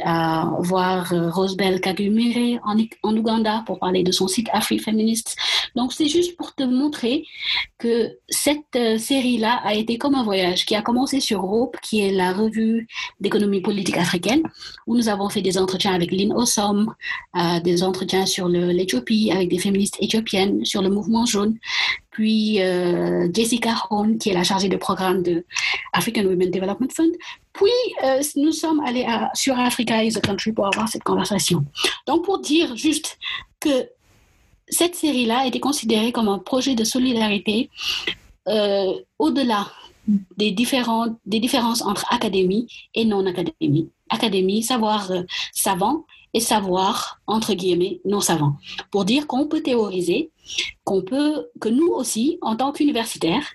voir 0.59 1.13
euh, 1.13 1.29
Rosebel 1.29 1.79
Kagumire 1.79 2.59
en, 2.65 2.77
en 3.03 3.15
Ouganda 3.15 3.63
pour 3.65 3.79
parler 3.79 4.03
de 4.03 4.11
son 4.11 4.27
site 4.27 4.49
Afri-Féministe. 4.51 5.37
Donc 5.75 5.93
c'est 5.93 6.07
juste 6.07 6.37
pour 6.37 6.55
te 6.55 6.63
montrer 6.63 7.25
que 7.77 8.17
cette 8.29 8.75
euh, 8.75 8.97
série-là 8.97 9.61
a 9.63 9.73
été 9.73 9.97
comme 9.97 10.15
un 10.15 10.23
voyage 10.23 10.65
qui 10.65 10.75
a 10.75 10.81
commencé 10.81 11.19
sur 11.19 11.41
Rope, 11.41 11.77
qui 11.81 12.01
est 12.01 12.11
la 12.11 12.33
revue 12.33 12.87
d'économie 13.19 13.61
politique 13.61 13.97
africaine, 13.97 14.43
où 14.87 14.95
nous 14.95 15.09
avons 15.09 15.29
fait 15.29 15.41
des 15.41 15.57
entretiens 15.57 15.93
avec 15.93 16.11
Lynn 16.11 16.33
Ossom, 16.33 16.93
des 17.63 17.83
entretiens 17.83 18.25
sur 18.25 18.47
l'Éthiopie 18.47 19.31
avec 19.31 19.49
des 19.49 19.57
féministes 19.57 19.97
éthiopiennes, 19.99 20.63
sur 20.65 20.81
le 20.81 20.89
mouvement 20.89 21.25
jaune 21.25 21.57
puis 22.15 22.61
euh, 22.61 23.27
Jessica 23.33 23.75
Horn, 23.89 24.17
qui 24.17 24.29
est 24.29 24.33
la 24.33 24.45
chargée 24.45 24.69
de 24.69 24.77
programme 24.77 25.21
de 25.21 25.45
African 25.91 26.23
Women 26.23 26.49
Development 26.49 26.89
Fund. 26.89 27.11
Puis, 27.51 27.67
euh, 28.05 28.21
nous 28.37 28.53
sommes 28.53 28.79
allés 28.85 29.05
sur 29.33 29.59
Africa 29.59 30.01
is 30.01 30.17
a 30.17 30.21
Country 30.21 30.53
pour 30.53 30.65
avoir 30.65 30.87
cette 30.87 31.03
conversation. 31.03 31.65
Donc, 32.07 32.23
pour 32.23 32.39
dire 32.39 32.73
juste 32.77 33.17
que 33.59 33.89
cette 34.67 34.95
série-là 34.95 35.39
a 35.39 35.47
été 35.47 35.59
considérée 35.59 36.11
comme 36.11 36.27
un 36.27 36.39
projet 36.39 36.75
de 36.75 36.83
solidarité 36.83 37.69
euh, 38.47 38.93
au-delà 39.19 39.67
des, 40.37 40.51
différences 40.51 41.81
entre 41.81 42.05
académie 42.13 42.67
et 42.93 43.05
non-académie. 43.05 43.89
Académie, 44.09 44.61
savoir 44.61 45.11
savant, 45.51 46.05
et 46.35 46.41
savoir, 46.41 47.21
entre 47.27 47.53
guillemets, 47.53 48.01
non 48.03 48.19
savant. 48.19 48.57
Pour 48.91 49.05
dire 49.05 49.25
qu'on 49.25 49.47
peut 49.47 49.61
théoriser, 49.61 50.31
qu'on 50.83 51.01
peut, 51.01 51.47
que 51.61 51.69
nous 51.69 51.87
aussi, 51.87 52.37
en 52.41 52.57
tant 52.57 52.73
qu'universitaires, 52.73 53.47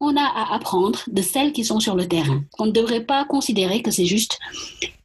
on 0.00 0.16
a 0.16 0.24
à 0.24 0.52
apprendre 0.52 0.98
de 1.06 1.22
celles 1.22 1.52
qui 1.52 1.64
sont 1.64 1.78
sur 1.78 1.94
le 1.94 2.08
terrain. 2.08 2.42
On 2.58 2.66
ne 2.66 2.72
devrait 2.72 3.04
pas 3.04 3.24
considérer 3.24 3.82
que 3.82 3.92
c'est 3.92 4.04
juste 4.04 4.40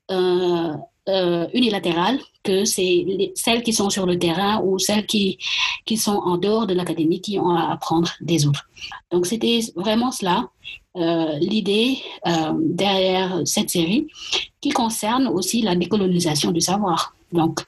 euh, 0.10 0.74
euh, 1.10 1.48
unilatéral, 1.54 2.20
que 2.44 2.64
c'est 2.66 3.06
celles 3.36 3.64
qui 3.64 3.74
sont 3.74 3.90
sur 3.90 4.06
le 4.06 4.18
terrain 4.18 4.62
ou 4.64 4.80
celles 4.80 5.06
qui, 5.06 5.38
qui 5.86 5.98
sont 5.98 6.16
en 6.16 6.38
dehors 6.38 6.68
de 6.68 6.74
l'académie 6.74 7.22
qui 7.22 7.38
ont 7.40 7.50
à 7.50 7.72
apprendre 7.72 8.12
des 8.22 8.48
autres. 8.48 8.70
Donc 9.12 9.26
c'était 9.26 9.60
vraiment 9.76 10.12
cela, 10.12 10.50
euh, 10.96 11.38
l'idée 11.40 11.98
derrière 12.60 13.42
cette 13.46 13.70
série, 13.70 14.08
qui 14.62 14.70
concerne 14.70 15.28
aussi 15.28 15.62
la 15.62 15.76
décolonisation 15.76 16.52
du 16.52 16.62
savoir. 16.62 17.14
Donc, 17.32 17.62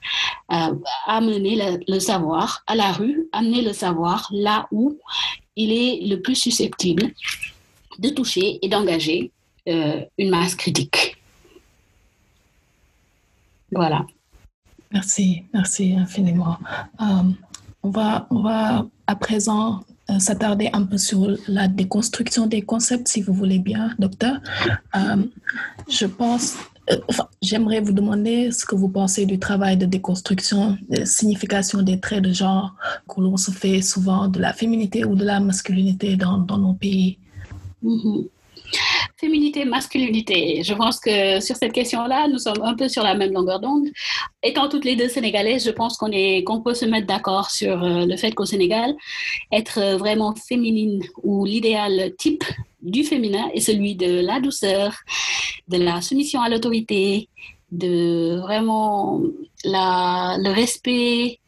euh, 0.52 0.74
amener 1.06 1.80
le, 1.88 2.00
savoir 2.00 2.64
à 2.68 2.76
la 2.76 2.92
rue, 2.92 3.28
amener 3.32 3.62
le 3.62 3.74
savoir 3.74 4.28
là 4.32 4.68
où 4.72 4.98
il 5.56 5.72
est 5.72 6.08
le 6.08 6.22
plus 6.22 6.36
susceptible 6.36 7.14
de 8.00 8.10
toucher 8.10 8.60
et 8.62 8.70
d'engager 8.70 9.32
euh, 9.68 10.02
une 10.18 10.30
masse 10.30 10.56
critique. 10.56 11.18
Voilà. 13.72 14.06
Merci, 14.92 15.44
merci 15.54 15.96
infiniment. 15.96 16.58
Euh, 17.00 17.06
on, 17.84 17.90
va, 17.90 18.28
on 18.30 18.42
va 18.42 18.86
à 19.08 19.16
présent 19.16 19.82
s'attarder 20.20 20.70
un 20.74 20.84
peu 20.84 20.98
sur 20.98 21.38
la 21.48 21.70
déconstruction 21.70 22.46
des 22.46 22.64
concepts, 22.64 23.08
si 23.08 23.22
vous 23.22 23.34
voulez 23.34 23.60
bien, 23.60 23.96
docteur. 23.98 24.42
je 25.88 26.06
pense 26.06 26.58
euh, 26.90 26.98
j'aimerais 27.42 27.80
vous 27.80 27.94
demander 27.94 28.52
ce 28.52 28.66
que 28.66 28.76
vous 28.76 28.90
pensez 28.90 29.26
du 29.26 29.40
travail 29.40 29.78
de 29.78 29.86
déconstruction, 29.86 30.78
de 30.90 31.06
signification 31.06 31.82
des 31.82 32.00
traits 32.00 32.24
de 32.24 32.34
genre 32.34 32.76
que 33.08 33.22
l'on 33.22 33.38
se 33.38 33.52
fait 33.52 33.82
souvent 33.82 34.28
de 34.28 34.40
la 34.40 34.54
féminité 34.54 35.06
ou 35.06 35.16
de 35.16 35.24
la 35.24 35.40
masculinité 35.40 36.16
dans, 36.16 36.40
dans 36.40 36.58
nos 36.58 36.74
pays. 36.74 37.20
Mm-hmm. 37.84 38.28
Féminité, 39.22 39.66
masculinité. 39.66 40.64
Je 40.64 40.74
pense 40.74 41.00
que 41.00 41.40
sur 41.42 41.56
cette 41.56 41.74
question-là, 41.74 42.28
nous 42.28 42.40
sommes 42.40 42.64
un 42.64 42.74
peu 42.74 42.90
sur 42.90 43.04
la 43.04 43.14
même 43.14 43.32
longueur 43.32 43.60
d'onde. 43.60 43.86
Étant 44.42 44.68
toutes 44.68 44.84
les 44.84 44.96
deux 44.96 45.10
sénégalaises, 45.10 45.64
je 45.64 45.70
pense 45.70 45.96
qu'on 45.96 46.62
peut 46.62 46.74
se 46.74 46.86
mettre 46.86 47.06
d'accord 47.06 47.52
sur 47.52 47.84
euh, 47.84 48.08
le 48.08 48.18
fait 48.18 48.32
qu'au 48.32 48.46
Sénégal, 48.46 48.96
être 49.52 49.96
vraiment 49.98 50.34
féminine 50.34 51.04
ou 51.22 51.46
l'idéal 51.46 52.16
type 52.18 52.44
du 52.82 53.04
féminin 53.04 53.48
est 53.54 53.60
celui 53.60 53.94
de 53.94 54.26
la 54.26 54.40
douceur, 54.40 54.92
de 55.68 55.78
la 55.78 56.02
soumission 56.02 56.42
à 56.42 56.50
l'autorité, 56.50 57.30
de 57.72 58.40
vraiment 58.40 59.22
le 59.64 60.52
respect 60.52 61.40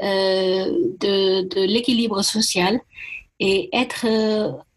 euh, 0.00 0.64
de 0.98 1.66
l'équilibre 1.66 2.22
social 2.22 2.80
et 3.38 3.68
être 3.74 4.06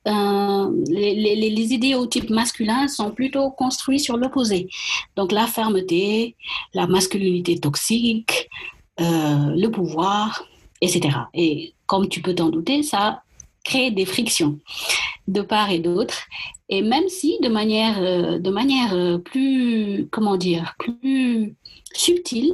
euh, 0.07 0.71
les, 0.87 1.15
les, 1.15 1.49
les, 1.49 1.73
idéotypes 1.73 2.29
masculins 2.29 2.87
sont 2.87 3.11
plutôt 3.11 3.49
construits 3.49 3.99
sur 3.99 4.17
l'opposé. 4.17 4.67
Donc 5.15 5.31
la 5.31 5.47
fermeté, 5.47 6.35
la 6.73 6.85
masculinité 6.85 7.59
toxique, 7.59 8.49
euh, 8.99 9.55
le 9.55 9.67
pouvoir, 9.69 10.43
etc. 10.81 11.17
Et 11.33 11.73
comme 11.87 12.07
tu 12.07 12.21
peux 12.21 12.35
t'en 12.35 12.49
douter, 12.49 12.83
ça 12.83 13.23
crée 13.63 13.89
des 13.89 14.05
frictions 14.05 14.59
de 15.27 15.41
part 15.41 15.71
et 15.71 15.79
d'autre. 15.79 16.15
Et 16.69 16.83
même 16.83 17.09
si 17.09 17.39
de 17.41 17.49
manière, 17.49 17.97
euh, 17.99 18.37
de 18.37 18.49
manière 18.51 19.19
plus, 19.23 20.07
comment 20.11 20.37
dire, 20.37 20.75
plus 20.77 21.55
subtile, 21.93 22.53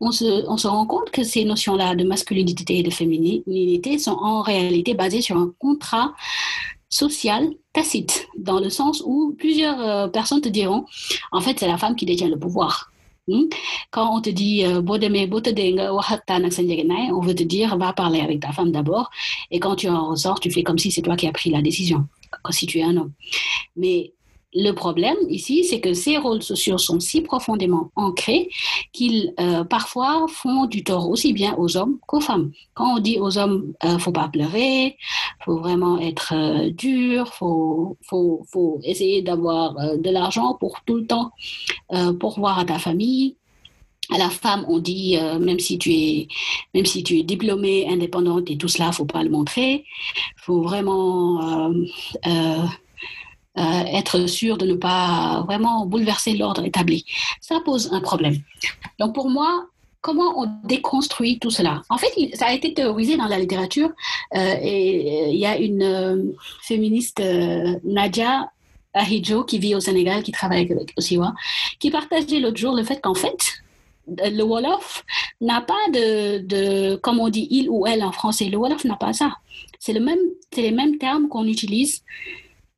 on 0.00 0.12
se, 0.12 0.46
on 0.48 0.56
se 0.56 0.68
rend 0.68 0.86
compte 0.86 1.10
que 1.10 1.24
ces 1.24 1.44
notions-là 1.44 1.94
de 1.94 2.04
masculinité 2.04 2.78
et 2.78 2.82
de 2.82 2.90
féminité 2.90 3.98
sont 3.98 4.12
en 4.12 4.42
réalité 4.42 4.94
basées 4.94 5.22
sur 5.22 5.36
un 5.36 5.52
contrat 5.58 6.14
social 6.92 7.48
tacite, 7.72 8.28
dans 8.36 8.60
le 8.60 8.68
sens 8.68 9.02
où 9.04 9.34
plusieurs 9.38 9.80
euh, 9.80 10.08
personnes 10.08 10.42
te 10.42 10.48
diront, 10.48 10.84
en 11.32 11.40
fait, 11.40 11.58
c'est 11.58 11.66
la 11.66 11.78
femme 11.78 11.96
qui 11.96 12.04
détient 12.04 12.28
le 12.28 12.38
pouvoir. 12.38 12.92
Hmm? 13.28 13.44
Quand 13.90 14.14
on 14.14 14.20
te 14.20 14.28
dit, 14.28 14.62
on 14.66 14.82
veut 17.20 17.34
te 17.34 17.44
dire, 17.44 17.78
va 17.78 17.92
parler 17.94 18.20
avec 18.20 18.40
ta 18.40 18.52
femme 18.52 18.72
d'abord, 18.72 19.10
et 19.50 19.58
quand 19.58 19.76
tu 19.76 19.88
en 19.88 20.10
ressors, 20.10 20.38
tu 20.38 20.50
fais 20.50 20.62
comme 20.62 20.78
si 20.78 20.90
c'est 20.90 21.02
toi 21.02 21.16
qui 21.16 21.26
as 21.26 21.32
pris 21.32 21.50
la 21.50 21.62
décision, 21.62 22.06
si 22.50 22.66
tu 22.66 22.80
es 22.80 22.82
un 22.82 22.96
homme. 22.98 23.12
Mais 23.76 24.12
le 24.54 24.72
problème 24.72 25.16
ici, 25.28 25.64
c'est 25.64 25.80
que 25.80 25.94
ces 25.94 26.18
rôles 26.18 26.42
sociaux 26.42 26.78
sont 26.78 27.00
si 27.00 27.22
profondément 27.22 27.90
ancrés 27.96 28.50
qu'ils 28.92 29.32
euh, 29.40 29.64
parfois 29.64 30.26
font 30.28 30.66
du 30.66 30.84
tort 30.84 31.08
aussi 31.08 31.32
bien 31.32 31.54
aux 31.56 31.76
hommes 31.76 31.98
qu'aux 32.06 32.20
femmes. 32.20 32.52
Quand 32.74 32.96
on 32.96 32.98
dit 32.98 33.18
aux 33.18 33.38
hommes, 33.38 33.72
euh, 33.84 33.98
faut 33.98 34.12
pas 34.12 34.28
pleurer, 34.28 34.96
faut 35.44 35.58
vraiment 35.58 35.98
être 35.98 36.34
euh, 36.34 36.70
dur, 36.70 37.32
faut, 37.32 37.96
faut, 38.02 38.44
faut 38.50 38.80
essayer 38.84 39.22
d'avoir 39.22 39.78
euh, 39.78 39.96
de 39.96 40.10
l'argent 40.10 40.54
pour 40.54 40.80
tout 40.84 40.96
le 40.96 41.06
temps 41.06 41.30
pour 42.20 42.38
voir 42.38 42.64
ta 42.64 42.78
famille. 42.78 43.36
À 44.10 44.18
la 44.18 44.30
femme, 44.30 44.64
on 44.68 44.78
dit 44.78 45.16
même 45.40 45.58
si 45.58 45.78
tu 45.78 45.92
es 45.92 46.28
même 46.74 46.86
si 46.86 47.02
tu 47.02 47.18
es 47.18 47.22
diplômée, 47.22 47.86
indépendante 47.88 48.50
et 48.50 48.56
tout 48.56 48.68
cela, 48.68 48.92
faut 48.92 49.04
pas 49.04 49.22
le 49.22 49.30
montrer. 49.30 49.84
Faut 50.36 50.62
vraiment 50.62 51.70
être 53.56 54.26
sûr 54.26 54.56
de 54.56 54.66
ne 54.66 54.74
pas 54.74 55.42
vraiment 55.46 55.84
bouleverser 55.86 56.34
l'ordre 56.34 56.64
établi. 56.64 57.04
Ça 57.40 57.60
pose 57.64 57.92
un 57.92 58.00
problème. 58.00 58.36
Donc 58.98 59.14
pour 59.14 59.28
moi, 59.28 59.66
comment 60.02 60.42
on 60.42 60.48
déconstruit 60.64 61.38
tout 61.38 61.50
cela? 61.50 61.82
En 61.88 61.96
fait, 61.96 62.12
ça 62.34 62.46
a 62.46 62.52
été 62.52 62.74
théorisé 62.74 63.16
dans 63.16 63.26
la 63.26 63.38
littérature 63.38 63.90
euh, 64.34 64.54
et 64.60 65.24
euh, 65.24 65.28
il 65.28 65.38
y 65.38 65.46
a 65.46 65.56
une 65.56 66.34
féministe, 66.60 67.22
Nadia 67.84 68.50
Ahijo, 68.94 69.44
qui 69.44 69.58
vit 69.58 69.74
au 69.74 69.80
Sénégal, 69.80 70.22
qui 70.22 70.32
travaille 70.32 70.70
avec 70.70 70.92
Osiwa, 70.98 71.32
qui 71.78 71.90
partageait 71.90 72.40
l'autre 72.40 72.58
jour 72.58 72.74
le 72.74 72.84
fait 72.84 73.00
qu'en 73.00 73.14
fait, 73.14 73.62
le 74.06 74.42
Wolof 74.42 75.04
n'a 75.40 75.60
pas 75.60 75.88
de, 75.92 76.38
de, 76.38 76.96
comme 76.96 77.20
on 77.20 77.28
dit 77.28 77.46
il 77.50 77.70
ou 77.70 77.86
elle 77.86 78.02
en 78.02 78.12
français, 78.12 78.46
le 78.46 78.58
Wolof 78.58 78.84
n'a 78.84 78.96
pas 78.96 79.12
ça. 79.12 79.36
C'est 79.78 79.92
le 79.92 80.00
même, 80.00 80.18
les 80.56 80.72
mêmes 80.72 80.98
termes 80.98 81.28
qu'on 81.28 81.46
utilise 81.46 82.02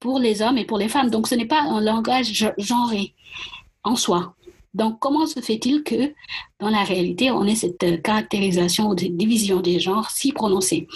pour 0.04 0.18
les 0.18 0.42
hommes 0.42 0.58
et 0.58 0.66
pour 0.66 0.76
les 0.76 0.90
femmes. 0.90 1.08
Donc, 1.08 1.26
ce 1.26 1.34
n'est 1.34 1.46
pas 1.46 1.62
un 1.62 1.80
langage 1.80 2.46
genré 2.58 3.14
en 3.84 3.96
soi. 3.96 4.34
Donc, 4.74 4.98
comment 4.98 5.26
se 5.26 5.40
fait-il 5.40 5.82
que 5.82 6.12
dans 6.60 6.68
la 6.68 6.84
réalité, 6.84 7.30
on 7.30 7.44
ait 7.46 7.54
cette 7.54 8.02
caractérisation 8.02 8.90
ou 8.90 8.94
division 8.94 9.60
des 9.60 9.80
genres 9.80 10.10
si 10.10 10.32
prononcée 10.32 10.86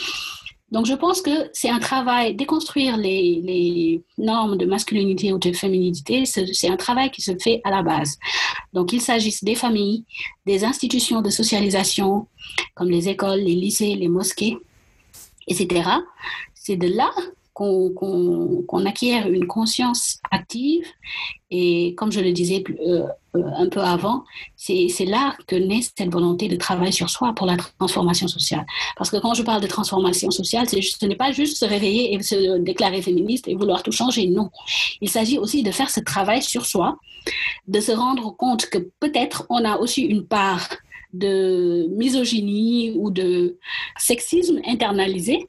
donc, 0.71 0.85
je 0.85 0.93
pense 0.93 1.23
que 1.23 1.49
c'est 1.55 1.71
un 1.71 1.79
travail, 1.79 2.35
déconstruire 2.35 2.99
les, 2.99 3.41
les, 3.43 4.03
normes 4.19 4.59
de 4.59 4.67
masculinité 4.67 5.33
ou 5.33 5.39
de 5.39 5.51
féminité, 5.55 6.27
c'est 6.27 6.69
un 6.69 6.77
travail 6.77 7.11
qui 7.11 7.23
se 7.23 7.33
fait 7.43 7.63
à 7.65 7.71
la 7.71 7.83
base. 7.83 8.19
Donc, 8.75 8.93
il 8.93 9.01
s'agisse 9.01 9.43
des 9.43 9.55
familles, 9.55 10.05
des 10.45 10.67
institutions 10.67 11.23
de 11.23 11.31
socialisation, 11.31 12.27
comme 12.75 12.91
les 12.91 13.09
écoles, 13.09 13.41
les 13.41 13.55
lycées, 13.55 13.95
les 13.95 14.09
mosquées, 14.09 14.59
etc. 15.47 15.89
C'est 16.53 16.77
de 16.77 16.89
là 16.89 17.13
qu'on 17.59 18.87
acquiert 18.87 19.29
une 19.29 19.47
conscience 19.47 20.19
active. 20.31 20.85
Et 21.51 21.95
comme 21.97 22.13
je 22.13 22.21
le 22.21 22.33
disais 22.33 22.63
euh, 22.87 23.07
euh, 23.35 23.43
un 23.57 23.69
peu 23.69 23.81
avant, 23.81 24.25
c'est 24.57 25.05
là 25.07 25.35
que 25.47 25.57
naît 25.57 25.81
cette 25.83 26.13
volonté 26.13 26.47
de 26.49 26.57
travail 26.57 26.93
sur 26.93 27.09
soi 27.09 27.33
pour 27.35 27.47
la 27.47 27.57
transformation 27.57 28.29
sociale. 28.29 28.65
Parce 28.97 29.11
que 29.11 29.17
quand 29.17 29.35
je 29.35 29.43
parle 29.43 29.63
de 29.63 29.67
transformation 29.67 30.31
sociale, 30.31 30.69
ce 30.69 31.07
n'est 31.07 31.17
pas 31.17 31.33
juste 31.33 31.57
se 31.57 31.65
réveiller 31.65 32.15
et 32.15 32.23
se 32.23 32.59
déclarer 32.59 33.03
féministe 33.03 33.49
et 33.49 33.55
vouloir 33.55 33.83
tout 33.83 33.93
changer. 33.93 34.29
Non. 34.29 34.51
Il 35.01 35.09
s'agit 35.09 35.39
aussi 35.39 35.63
de 35.63 35.71
faire 35.71 35.91
ce 35.91 36.01
travail 36.01 36.43
sur 36.43 36.67
soi, 36.67 36.99
de 37.67 37.81
se 37.81 37.93
rendre 37.93 38.37
compte 38.37 38.67
que 38.67 38.79
peut-être 39.01 39.47
on 39.49 39.65
a 39.65 39.79
aussi 39.79 40.03
une 40.03 40.27
part 40.27 40.69
de 41.13 41.89
misogynie 41.97 42.93
ou 42.95 43.11
de 43.11 43.59
sexisme 43.97 44.61
internalisé 44.67 45.49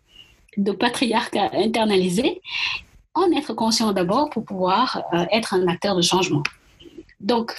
de 0.64 0.72
patriarcat 0.72 1.52
internalisé, 1.54 2.42
en 3.14 3.32
être 3.32 3.54
conscient 3.54 3.92
d'abord 3.92 4.30
pour 4.30 4.46
pouvoir 4.46 5.04
euh, 5.14 5.26
être 5.32 5.54
un 5.54 5.68
acteur 5.68 5.96
de 5.96 6.02
changement. 6.02 6.44
Donc, 7.20 7.56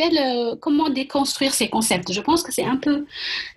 euh, 0.00 0.56
comment 0.60 0.90
déconstruire 0.90 1.54
ces 1.54 1.68
concepts? 1.68 2.12
Je 2.12 2.20
pense 2.20 2.42
que 2.42 2.52
c'est 2.52 2.64
un 2.64 2.76
peu 2.76 3.06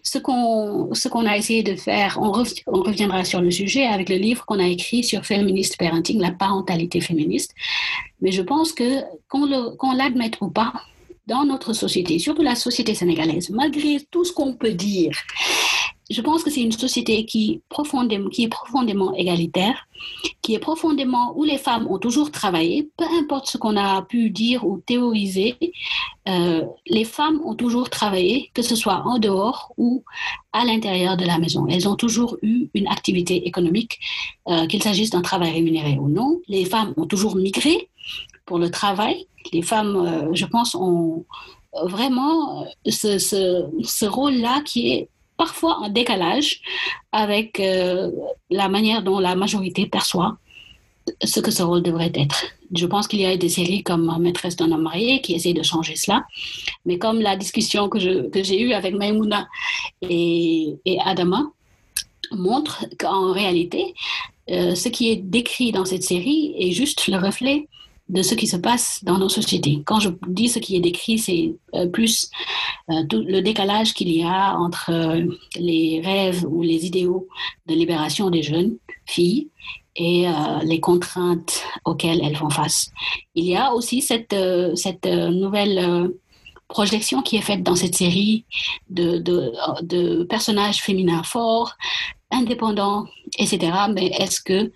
ce 0.03 0.19
qu'on 0.19 0.91
qu'on 1.11 1.25
a 1.25 1.35
essayé 1.35 1.63
de 1.63 1.75
faire. 1.75 2.19
On, 2.21 2.31
reviendra 2.31 3.23
sur 3.23 3.41
le 3.41 3.49
sujet 3.49 3.85
avec 3.85 4.09
le 4.09 4.17
livre 4.17 4.45
qu'on 4.45 4.59
a 4.59 4.67
écrit 4.67 5.03
sur 5.03 5.25
féministe 5.25 5.77
parenting, 5.77 6.19
la 6.19 6.31
parentalité 6.31 7.01
féministe. 7.01 7.55
Mais 8.21 8.31
je 8.31 8.43
pense 8.43 8.71
que 8.71 9.01
qu'on 9.29 9.93
l'admette 9.93 10.37
ou 10.41 10.49
pas, 10.49 10.73
dans 11.25 11.43
notre 11.43 11.73
société, 11.73 12.19
surtout 12.19 12.43
la 12.43 12.55
société 12.55 12.93
sénégalaise, 12.93 13.49
malgré 13.49 13.99
tout 14.11 14.23
ce 14.23 14.31
qu'on 14.31 14.53
peut 14.53 14.73
dire, 14.73 15.17
je 16.09 16.21
pense 16.21 16.43
que 16.43 16.49
c'est 16.49 16.61
une 16.61 16.71
société 16.71 17.25
qui, 17.25 17.61
profondément, 17.69 18.29
qui 18.29 18.43
est 18.43 18.47
profondément 18.47 19.13
égalitaire, 19.13 19.87
qui 20.41 20.53
est 20.53 20.59
profondément 20.59 21.33
où 21.35 21.43
les 21.43 21.57
femmes 21.57 21.87
ont 21.89 21.97
toujours 21.97 22.31
travaillé, 22.31 22.89
peu 22.97 23.05
importe 23.19 23.47
ce 23.47 23.57
qu'on 23.57 23.75
a 23.75 24.01
pu 24.03 24.29
dire 24.29 24.65
ou 24.65 24.77
théoriser, 24.77 25.57
euh, 26.29 26.65
les 26.85 27.03
femmes 27.03 27.41
ont 27.43 27.55
toujours 27.55 27.89
travaillé, 27.89 28.51
que 28.53 28.61
ce 28.61 28.75
soit 28.75 29.03
en 29.05 29.19
dehors 29.19 29.73
ou 29.77 30.03
à 30.53 30.63
l'intérieur 30.63 31.17
de 31.17 31.25
la 31.25 31.39
maison. 31.39 31.67
Elles 31.67 31.89
ont 31.89 31.95
toujours 31.95 32.37
eu 32.41 32.69
une 32.73 32.87
activité 32.87 33.47
économique, 33.47 33.99
euh, 34.47 34.65
qu'il 34.67 34.81
s'agisse 34.81 35.09
d'un 35.09 35.21
travail 35.21 35.51
rémunéré 35.51 35.97
ou 35.99 36.07
non. 36.07 36.39
Les 36.47 36.65
femmes 36.65 36.93
ont 36.95 37.05
toujours 37.05 37.35
migré 37.35 37.89
pour 38.45 38.59
le 38.59 38.71
travail. 38.71 39.27
Les 39.51 39.61
femmes, 39.61 39.95
euh, 39.95 40.33
je 40.33 40.45
pense, 40.45 40.73
ont 40.75 41.25
vraiment 41.83 42.65
ce, 42.85 44.05
rôle-là 44.05 44.61
qui 44.65 44.91
est 44.91 45.09
parfois 45.37 45.79
en 45.79 45.89
décalage 45.89 46.61
avec 47.11 47.59
euh, 47.59 48.11
la 48.49 48.69
manière 48.69 49.03
dont 49.03 49.19
la 49.19 49.35
majorité 49.35 49.85
perçoit 49.85 50.37
ce 51.23 51.39
que 51.39 51.51
ce 51.51 51.63
rôle 51.63 51.83
devrait 51.83 52.11
être. 52.15 52.43
Je 52.75 52.85
pense 52.85 53.07
qu'il 53.07 53.21
y 53.21 53.25
a 53.25 53.37
des 53.37 53.49
séries 53.49 53.83
comme 53.83 54.13
Maîtresse 54.19 54.57
d'un 54.57 54.71
homme 54.71 54.81
marié 54.81 55.21
qui 55.21 55.33
essaient 55.35 55.53
de 55.53 55.63
changer 55.63 55.95
cela. 55.95 56.25
Mais 56.85 56.97
comme 56.97 57.21
la 57.21 57.37
discussion 57.37 57.87
que, 57.87 57.97
j'ai 57.99 58.61
eue 58.61 58.73
avec 58.73 58.93
Maimouna 58.93 59.47
et, 60.01 60.75
et 60.85 60.99
Adama 60.99 61.43
montre 62.31 62.85
qu'en 62.99 63.31
réalité, 63.31 63.93
euh, 64.49 64.75
ce 64.75 64.89
qui 64.89 65.09
est 65.09 65.17
décrit 65.17 65.71
dans 65.71 65.85
cette 65.85 66.03
série 66.03 66.55
est 66.57 66.71
juste 66.71 67.07
le 67.07 67.17
reflet 67.17 67.67
de 68.09 68.21
ce 68.21 68.35
qui 68.35 68.47
se 68.47 68.57
passe 68.57 69.03
dans 69.03 69.17
nos 69.17 69.29
sociétés. 69.29 69.81
Quand 69.85 69.99
je 69.99 70.09
dis 70.27 70.47
ce 70.47 70.59
qui 70.59 70.75
est 70.75 70.79
décrit, 70.79 71.19
c'est 71.19 71.55
euh, 71.73 71.87
plus 71.87 72.29
euh, 72.89 73.03
le 73.11 73.41
décalage 73.41 73.93
qu'il 73.93 74.09
y 74.09 74.23
a 74.23 74.55
entre 74.55 74.91
euh, 74.91 75.25
les 75.55 76.01
rêves 76.03 76.45
ou 76.47 76.61
les 76.61 76.85
idéaux 76.85 77.27
de 77.65 77.73
libération 77.73 78.29
des 78.29 78.43
jeunes 78.43 78.77
filles 79.05 79.49
et 79.99 80.27
les 80.61 80.79
contraintes 80.79 81.63
auxquelles 81.83 82.21
elles 82.23 82.35
font 82.35 82.51
face. 82.51 82.91
Il 83.33 83.45
y 83.45 83.55
a 83.55 83.73
aussi 83.73 84.03
cette, 84.03 84.35
cette 84.75 85.07
nouvelle 85.07 86.11
projection 86.67 87.23
qui 87.23 87.35
est 87.35 87.41
faite 87.41 87.63
dans 87.63 87.75
cette 87.75 87.95
série 87.95 88.45
de, 88.91 89.17
de 89.17 90.23
personnages 90.25 90.83
féminins 90.83 91.23
forts, 91.23 91.75
indépendants, 92.29 93.05
etc. 93.39 93.71
Mais 93.91 94.11
est-ce 94.19 94.39
que 94.39 94.71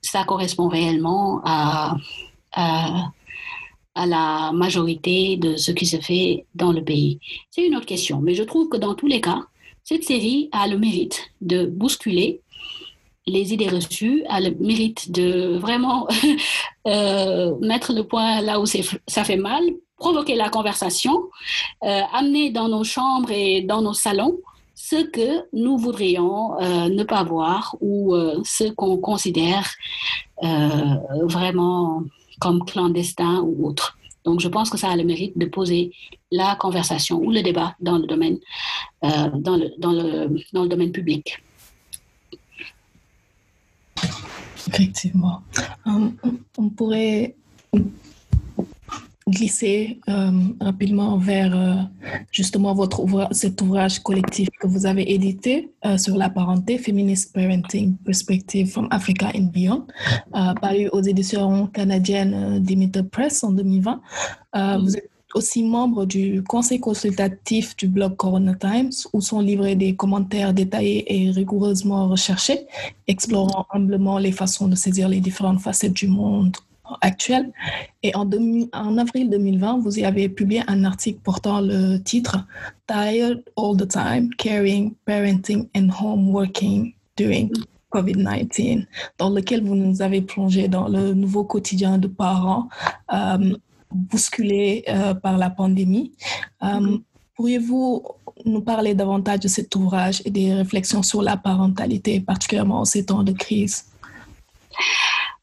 ça 0.00 0.24
correspond 0.24 0.68
réellement 0.68 1.42
à 1.44 1.96
à, 2.52 3.10
la 3.94 4.52
majorité 4.52 5.36
de 5.36 5.56
ce 5.56 5.70
qui 5.70 5.86
se 5.86 5.98
fait 5.98 6.46
dans 6.54 6.72
le 6.72 6.82
pays 6.82 7.18
C'est 7.50 7.66
une 7.66 7.76
autre 7.76 7.86
question. 7.86 8.20
Mais 8.20 8.34
je 8.34 8.42
trouve 8.42 8.68
que 8.68 8.78
dans 8.78 8.94
tous 8.94 9.06
les 9.06 9.20
cas, 9.20 9.42
cette 9.84 10.04
série 10.04 10.48
a 10.52 10.66
le 10.66 10.78
mérite 10.78 11.32
de 11.40 11.66
bousculer 11.66 12.40
les 13.26 13.52
idées 13.52 13.68
reçues, 13.68 14.24
a 14.28 14.40
le 14.40 14.50
mérite 14.58 15.10
de 15.12 15.56
vraiment 15.58 16.08
euh, 16.86 17.54
mettre 17.60 17.92
le 17.92 18.04
point 18.04 18.40
là 18.40 18.60
où 18.60 18.66
ça 18.66 19.24
fait 19.24 19.36
mal, 19.36 19.62
provoquer 19.96 20.34
la 20.34 20.48
conversation, 20.48 21.28
euh, 21.84 22.00
amener 22.12 22.50
dans 22.50 22.68
nos 22.68 22.84
chambres 22.84 23.30
et 23.30 23.62
dans 23.62 23.82
nos 23.82 23.94
salons 23.94 24.38
ce 24.74 24.96
que 24.96 25.46
nous 25.52 25.78
voudrions 25.78 26.60
euh, 26.60 26.88
ne 26.88 27.04
pas 27.04 27.22
voir 27.22 27.76
ou 27.80 28.14
ce 28.44 28.64
qu'on 28.72 28.96
considère 28.96 29.70
vraiment 30.40 32.02
comme 32.42 32.64
clandestin 32.64 33.40
ou 33.40 33.68
autre. 33.68 33.96
Donc, 34.24 34.40
je 34.40 34.48
pense 34.48 34.68
que 34.70 34.78
ça 34.78 34.90
a 34.90 34.96
le 34.96 35.04
mérite 35.04 35.36
de 35.38 35.46
poser 35.46 35.92
la 36.30 36.56
conversation 36.56 37.18
ou 37.18 37.30
le 37.30 37.42
débat 37.42 37.74
dans 37.80 37.98
le 37.98 38.06
domaine, 38.06 38.38
euh, 39.04 39.30
dans, 39.34 39.56
le, 39.56 39.72
dans, 39.78 39.92
le, 39.92 40.28
dans 40.52 40.62
le 40.62 40.68
domaine 40.68 40.92
public. 40.92 41.42
Effectivement. 44.68 45.42
Um, 45.84 46.16
on 46.56 46.68
pourrait 46.70 47.34
glisser 49.28 50.00
rapidement 50.60 51.16
vers 51.18 51.88
justement 52.30 52.74
votre 52.74 53.00
ouvrage, 53.00 53.28
cet 53.32 53.60
ouvrage 53.62 54.00
collectif 54.00 54.48
que 54.60 54.66
vous 54.66 54.86
avez 54.86 55.12
édité 55.12 55.70
sur 55.96 56.16
la 56.16 56.30
parenté, 56.30 56.78
Feminist 56.78 57.32
Parenting 57.32 57.96
Perspective 58.04 58.70
from 58.70 58.88
Africa 58.90 59.30
and 59.34 59.50
Beyond, 59.52 59.86
paru 60.60 60.88
aux 60.92 61.02
éditions 61.02 61.66
canadiennes 61.68 62.62
Demeter 62.62 63.02
Press 63.02 63.44
en 63.44 63.52
2020. 63.52 64.00
Vous 64.80 64.96
êtes 64.96 65.08
aussi 65.34 65.62
membre 65.62 66.04
du 66.04 66.42
conseil 66.42 66.78
consultatif 66.78 67.74
du 67.76 67.88
blog 67.88 68.16
Corona 68.16 68.54
Times, 68.54 68.92
où 69.14 69.22
sont 69.22 69.40
livrés 69.40 69.76
des 69.76 69.96
commentaires 69.96 70.52
détaillés 70.52 71.04
et 71.08 71.30
rigoureusement 71.30 72.08
recherchés, 72.08 72.66
explorant 73.06 73.66
humblement 73.72 74.18
les 74.18 74.32
façons 74.32 74.68
de 74.68 74.74
saisir 74.74 75.08
les 75.08 75.20
différentes 75.20 75.60
facettes 75.60 75.94
du 75.94 76.08
monde 76.08 76.56
actuel. 77.00 77.52
Et 78.02 78.14
en, 78.14 78.28
en 78.72 78.98
avril 78.98 79.30
2020, 79.30 79.78
vous 79.78 79.98
y 79.98 80.04
avez 80.04 80.28
publié 80.28 80.62
un 80.66 80.84
article 80.84 81.20
portant 81.22 81.60
le 81.60 81.98
titre 81.98 82.46
Tired 82.86 83.42
All 83.56 83.76
the 83.76 83.88
Time, 83.88 84.30
Caring, 84.36 84.94
Parenting 85.04 85.68
and 85.76 85.88
Home 86.00 86.30
Working 86.30 86.94
During 87.16 87.50
COVID-19, 87.92 88.86
dans 89.18 89.30
lequel 89.30 89.62
vous 89.64 89.74
nous 89.74 90.00
avez 90.00 90.22
plongé 90.22 90.68
dans 90.68 90.88
le 90.88 91.12
nouveau 91.12 91.44
quotidien 91.44 91.98
de 91.98 92.08
parents. 92.08 92.68
Euh, 93.12 93.54
bousculé 93.94 94.84
euh, 94.88 95.14
par 95.14 95.38
la 95.38 95.50
pandémie. 95.50 96.12
Euh, 96.62 96.66
mm-hmm. 96.66 97.02
Pourriez-vous 97.34 98.04
nous 98.44 98.62
parler 98.62 98.94
davantage 98.94 99.40
de 99.40 99.48
cet 99.48 99.74
ouvrage 99.74 100.22
et 100.24 100.30
des 100.30 100.52
réflexions 100.52 101.02
sur 101.02 101.22
la 101.22 101.36
parentalité, 101.36 102.20
particulièrement 102.20 102.80
en 102.80 102.84
ces 102.84 103.06
temps 103.06 103.22
de 103.22 103.32
crise? 103.32 103.86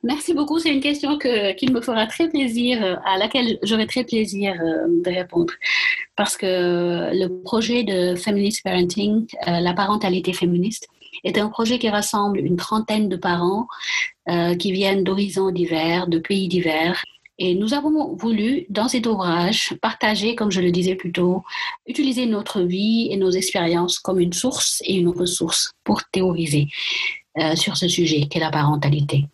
Merci 0.03 0.33
beaucoup. 0.33 0.59
C'est 0.59 0.73
une 0.73 0.79
question 0.79 1.17
que, 1.17 1.71
me 1.71 1.81
fera 1.81 2.07
très 2.07 2.29
plaisir, 2.29 2.99
à 3.05 3.17
laquelle 3.17 3.59
j'aurai 3.63 3.85
très 3.85 4.05
plaisir 4.05 4.53
euh, 4.61 4.87
de 4.87 5.09
répondre. 5.09 5.53
Parce 6.15 6.37
que 6.37 7.11
le 7.13 7.27
projet 7.43 7.83
de 7.83 8.15
Feminist 8.15 8.63
Parenting, 8.63 9.27
la 9.45 9.73
parentalité 9.73 10.33
féministe, 10.33 10.87
est 11.23 11.37
un 11.37 11.49
projet 11.49 11.79
qui 11.79 11.89
rassemble 11.89 12.39
une 12.39 12.57
trentaine 12.57 13.07
de 13.09 13.15
parents 13.15 13.67
qui 14.59 14.71
viennent 14.71 15.03
d'horizons 15.03 15.49
divers, 15.49 16.07
de 16.07 16.19
pays 16.19 16.47
divers, 16.47 17.01
et 17.41 17.55
nous 17.55 17.73
avons 17.73 18.15
voulu, 18.15 18.65
dans 18.69 18.89
cet 18.89 19.07
ouvrage, 19.07 19.73
partager, 19.81 20.35
comme 20.35 20.51
je 20.51 20.59
le 20.59 20.71
disais 20.71 20.95
plus 20.95 21.13
tôt, 21.13 21.43
utiliser 21.87 22.25
notre 22.25 22.61
vie 22.61 23.07
et 23.11 23.15
nos 23.15 23.31
expériences 23.31 23.97
comme 23.97 24.19
une 24.19 24.33
source 24.33 24.83
et 24.85 24.95
une 24.95 25.07
ressource 25.07 25.71
pour 25.85 26.03
théoriser 26.11 26.67
euh, 27.37 27.55
sur 27.55 27.77
ce 27.77 27.87
sujet 27.87 28.27
qu'est 28.29 28.41
la 28.41 28.51
parentalité. 28.51 29.25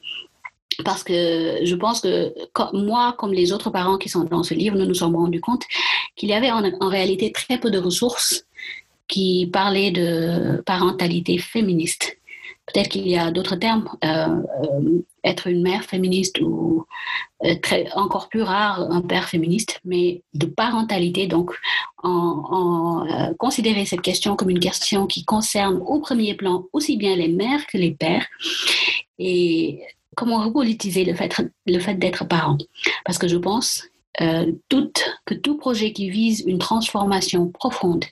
Parce 0.84 1.04
que 1.04 1.60
je 1.64 1.76
pense 1.76 2.02
que 2.02 2.34
moi, 2.74 3.16
comme 3.18 3.34
les 3.34 3.54
autres 3.54 3.70
parents 3.70 3.98
qui 3.98 4.10
sont 4.10 4.24
dans 4.24 4.44
ce 4.44 4.54
livre, 4.54 4.78
nous 4.78 4.86
nous 4.86 4.94
sommes 4.94 5.16
rendus 5.16 5.42
compte 5.42 5.64
qu'il 6.16 6.30
y 6.30 6.34
avait 6.34 6.52
en, 6.52 6.90
réalité 6.90 7.32
très 7.32 7.58
peu 7.58 7.72
de 7.72 7.78
ressources 7.78 8.46
qui 9.08 9.50
parlaient 9.52 9.92
de 9.92 10.62
parentalité 10.66 11.38
féministe. 11.38 12.18
Peut-être 12.66 12.90
qu'il 12.90 13.08
y 13.08 13.16
a 13.16 13.30
d'autres 13.30 13.58
termes, 13.58 13.88
euh, 14.04 14.08
euh, 14.64 15.04
être 15.24 15.48
une 15.48 15.62
mère 15.62 15.84
féministe 15.84 16.40
ou 16.42 16.86
euh, 17.44 17.56
encore 17.94 18.28
plus 18.28 18.42
rare, 18.42 18.92
un 18.92 19.02
père 19.02 19.30
féministe, 19.30 19.80
mais 19.86 20.24
de 20.34 20.48
parentalité. 20.48 21.28
Donc, 21.28 21.52
en, 22.02 23.06
considérer 23.38 23.86
cette 23.86 24.02
question 24.02 24.36
comme 24.36 24.50
une 24.50 24.60
question 24.60 25.06
qui 25.06 25.26
concerne 25.26 25.80
au 25.86 26.00
premier 26.00 26.34
plan 26.34 26.66
aussi 26.74 26.98
bien 26.98 27.16
les 27.16 27.28
mères 27.28 27.68
que 27.68 27.78
les 27.78 27.92
pères. 27.92 28.26
Et 29.20 29.82
comment 30.16 30.44
repolitiser 30.44 31.06
le 31.06 31.14
fait, 31.14 31.42
le 31.66 31.80
fait 31.80 31.96
d'être 31.96 32.28
parent? 32.28 32.58
Parce 33.06 33.18
que 33.18 33.28
je 33.28 33.38
pense 33.38 33.84
euh, 34.22 34.52
tout, 34.70 34.92
que 35.26 35.34
tout 35.34 35.58
projet 35.58 35.92
qui 35.92 36.10
vise 36.10 36.44
une 36.48 36.58
transformation 36.58 37.50
profonde 37.50 38.06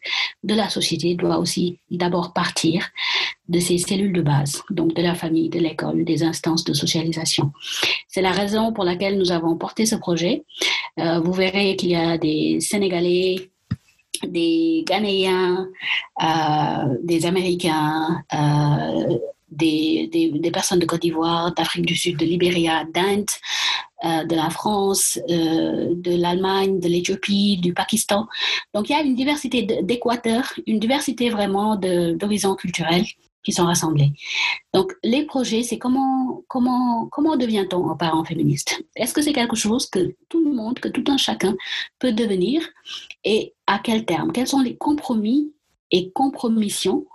de 0.44 0.54
la 0.54 0.70
société 0.70 1.16
doit 1.16 1.38
aussi 1.38 1.80
d'abord 1.92 2.34
partir 2.34 2.90
de 3.48 3.60
ses 3.60 3.78
cellules 3.78 4.12
de 4.12 4.22
base, 4.22 4.64
donc 4.70 4.94
de 4.96 5.02
la 5.02 5.16
famille, 5.16 5.50
de 5.50 5.60
l'école, 5.60 6.04
des 6.04 6.24
instances 6.24 6.66
de 6.66 6.74
socialisation. 6.74 7.54
C'est 8.10 8.22
la 8.22 8.32
raison 8.32 8.74
pour 8.74 8.84
laquelle 8.84 9.18
nous 9.18 9.32
avons 9.32 9.56
porté 9.56 9.86
ce 9.86 9.96
projet. 9.96 10.44
Euh, 11.00 11.20
vous 11.20 11.34
verrez 11.34 11.78
qu'il 11.78 11.92
y 11.92 11.96
a 11.96 12.18
des 12.18 12.60
Sénégalais, 12.60 13.50
des 14.28 14.84
Ghanéens, 14.86 15.70
euh, 16.22 16.98
des 17.02 17.26
Américains, 17.26 18.24
des, 19.56 20.10
des, 20.12 20.52
personnes 20.52 20.80
de 20.80 20.86
Côte 20.86 21.02
d'Ivoire, 21.02 21.54
d'Afrique 21.54 21.86
du 21.86 21.96
Sud, 21.96 22.18
de 22.18 22.26
Libéria, 22.26 22.86
d'Inde, 22.94 23.30
euh, 24.06 24.26
de 24.26 24.36
la 24.36 24.50
France, 24.50 25.20
euh, 25.30 25.94
de 25.96 26.16
l'Allemagne, 26.16 26.80
de 26.80 26.88
l'Éthiopie, 26.88 27.58
du 27.58 27.74
Pakistan. 27.74 28.28
Donc 28.74 28.90
il 28.90 28.94
y 28.94 28.96
a 28.96 29.02
une 29.02 29.16
diversité 29.16 29.64
d'équateurs, 29.64 30.54
une 30.68 30.80
diversité 30.80 31.30
vraiment 31.30 31.76
d'horizons 31.78 32.56
culturels 32.56 33.06
qui 33.44 33.52
sont 33.52 33.66
rassemblés. 33.66 34.12
Donc 34.74 34.94
les 35.04 35.26
projets, 35.26 35.64
c'est 35.64 35.78
comment, 35.78 36.44
comment, 36.48 37.08
comment 37.12 37.36
devient-on 37.36 37.90
un 37.90 37.96
parent 37.96 38.24
féministe? 38.24 38.84
Est-ce 38.96 39.14
que 39.14 39.22
c'est 39.22 39.34
quelque 39.34 39.56
chose 39.56 39.86
que 39.86 40.16
tout 40.30 40.44
le 40.44 40.54
monde, 40.54 40.80
que 40.80 40.88
tout 40.88 41.04
un 41.08 41.18
chacun 41.18 41.56
peut 42.00 42.14
devenir? 42.14 42.62
Et 43.24 43.54
à 43.68 43.80
quel 43.80 44.06
terme? 44.06 44.32
Quels 44.32 44.48
sont 44.48 44.62
les 44.62 44.76
compromis 44.76 45.54
et 45.92 46.12
compromissions 46.12 47.06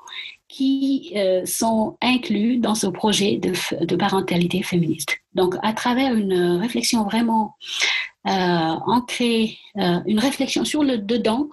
qui 0.49 1.13
euh, 1.15 1.45
sont 1.45 1.97
inclus 2.01 2.57
dans 2.57 2.75
ce 2.75 2.87
projet 2.87 3.37
de, 3.37 3.97
parentalité 3.97 4.63
féministe. 4.63 5.19
Donc, 5.35 5.57
à 5.63 5.73
travers 5.75 6.15
une 6.15 6.59
réflexion 6.61 7.05
vraiment 7.05 7.57
euh, 8.27 8.31
ancrée, 8.31 9.59
euh, 9.77 10.01
une 10.07 10.19
réflexion 10.19 10.65
sur 10.65 10.83
le 10.83 10.99
dedans 10.99 11.49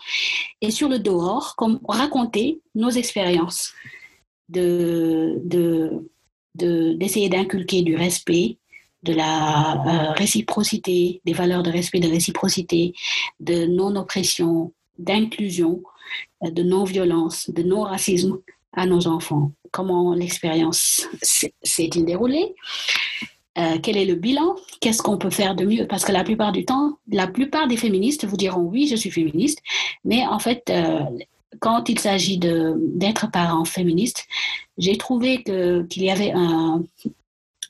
et 0.62 0.72
sur 0.72 0.88
le 0.88 1.00
dehors, 1.00 1.56
comme 1.58 1.80
raconter 1.88 2.62
nos 2.74 2.90
expériences, 2.90 3.74
de, 4.48 5.42
de, 5.44 6.02
d'essayer 6.56 7.30
d'inculquer 7.30 7.82
du 7.82 7.96
respect, 7.96 8.58
de 9.04 9.14
la 9.14 10.14
réciprocité, 10.14 11.22
des 11.26 11.34
valeurs 11.34 11.64
de 11.64 11.70
respect, 11.70 12.00
de 12.00 12.10
réciprocité, 12.10 12.94
de 13.40 13.66
non-oppression, 13.66 14.72
d'inclusion, 14.98 15.84
de 16.42 16.64
non-violence, 16.64 17.50
de 17.50 17.62
non-racisme 17.62 18.40
à 18.76 18.86
nos 18.86 19.08
enfants. 19.08 19.52
Comment 19.72 20.14
l'expérience 20.14 21.08
s'est-il 21.22 22.06
déroulée? 22.06 22.56
Euh, 23.58 23.78
quel 23.82 23.96
est 23.98 24.06
le 24.06 24.16
bilan? 24.16 24.56
Qu'est-ce 24.82 25.02
qu'on 25.02 25.18
peut 25.18 25.30
faire 25.30 25.56
de 25.56 25.66
mieux? 25.66 25.88
Parce 25.88 26.04
que 26.04 26.12
la 26.12 26.24
plupart 26.24 26.52
du 26.52 26.66
temps, 26.66 26.98
la 27.10 27.28
plupart 27.28 27.68
des 27.68 27.78
féministes 27.78 28.26
vous 28.26 28.38
diront 28.38 28.62
oui, 28.62 28.88
je 28.88 28.96
suis 28.96 29.12
féministe, 29.12 29.60
mais 30.04 30.26
en 30.28 30.40
fait, 30.40 30.64
euh, 30.70 31.00
quand 31.60 31.88
il 31.88 32.00
s'agit 32.00 32.38
d'être 32.38 33.32
parent 33.32 33.64
féministe, 33.64 34.28
j'ai 34.78 34.98
trouvé 34.98 35.42
qu'il 35.44 36.04
y 36.04 36.10
avait 36.10 36.32
un, 36.34 36.84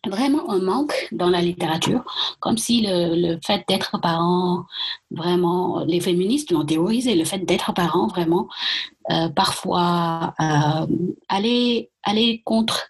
vraiment 0.09 0.49
un 0.49 0.59
manque 0.59 1.07
dans 1.11 1.29
la 1.29 1.41
littérature, 1.41 2.03
comme 2.39 2.57
si 2.57 2.85
le, 2.85 3.37
fait 3.45 3.63
d'être 3.67 3.99
parent, 4.01 4.65
vraiment, 5.11 5.83
les 5.85 5.99
féministes 5.99 6.51
l'ont 6.51 6.65
théorisé, 6.65 7.15
le 7.15 7.25
fait 7.25 7.39
d'être 7.39 7.73
parent, 7.73 8.07
vraiment, 8.07 8.47
euh, 9.11 9.29
parfois 9.29 10.33
euh, 10.39 10.85
aller, 11.29 11.89
aller 12.03 12.41
contre 12.45 12.87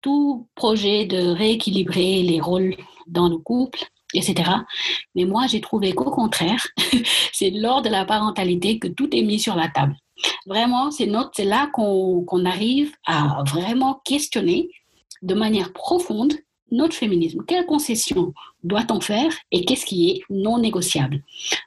tout 0.00 0.48
projet 0.54 1.06
de 1.06 1.28
rééquilibrer 1.28 2.22
les 2.22 2.40
rôles 2.40 2.74
dans 3.06 3.28
le 3.28 3.38
couple, 3.38 3.84
etc. 4.14 4.50
Mais 5.14 5.24
moi, 5.24 5.46
j'ai 5.46 5.60
trouvé 5.60 5.92
qu'au 5.92 6.10
contraire, 6.10 6.66
c'est 7.32 7.50
lors 7.50 7.82
de 7.82 7.88
la 7.88 8.04
parentalité 8.04 8.78
que 8.78 8.88
tout 8.88 9.08
est 9.14 9.22
mis 9.22 9.38
sur 9.38 9.56
la 9.56 9.68
table. 9.68 9.96
Vraiment, 10.46 10.90
c'est 10.90 11.06
là 11.06 11.68
qu'on 11.72 12.44
arrive 12.44 12.92
à 13.06 13.42
vraiment 13.46 14.00
questionner 14.04 14.68
de 15.22 15.34
manière 15.34 15.72
profonde 15.72 16.34
notre 16.72 16.94
féminisme. 16.94 17.44
Quelles 17.46 17.66
concessions 17.66 18.32
doit-on 18.64 19.00
faire 19.00 19.32
et 19.52 19.64
qu'est-ce 19.64 19.84
qui 19.84 20.10
est 20.10 20.22
non 20.30 20.58
négociable? 20.58 21.22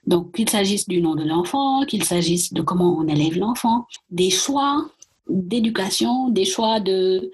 Donc, 0.07 0.33
qu'il 0.33 0.49
s'agisse 0.49 0.87
du 0.87 0.99
nom 1.01 1.15
de 1.15 1.23
l'enfant, 1.23 1.85
qu'il 1.85 2.03
s'agisse 2.03 2.51
de 2.51 2.61
comment 2.61 2.97
on 2.97 3.07
élève 3.07 3.37
l'enfant, 3.37 3.85
des 4.09 4.31
choix 4.31 4.85
d'éducation, 5.29 6.29
des 6.29 6.45
choix 6.45 6.79
de 6.79 7.31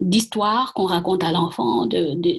d'histoire 0.00 0.72
qu'on 0.72 0.86
raconte 0.86 1.24
à 1.24 1.32
l'enfant, 1.32 1.86
de, 1.86 2.14
de, 2.14 2.38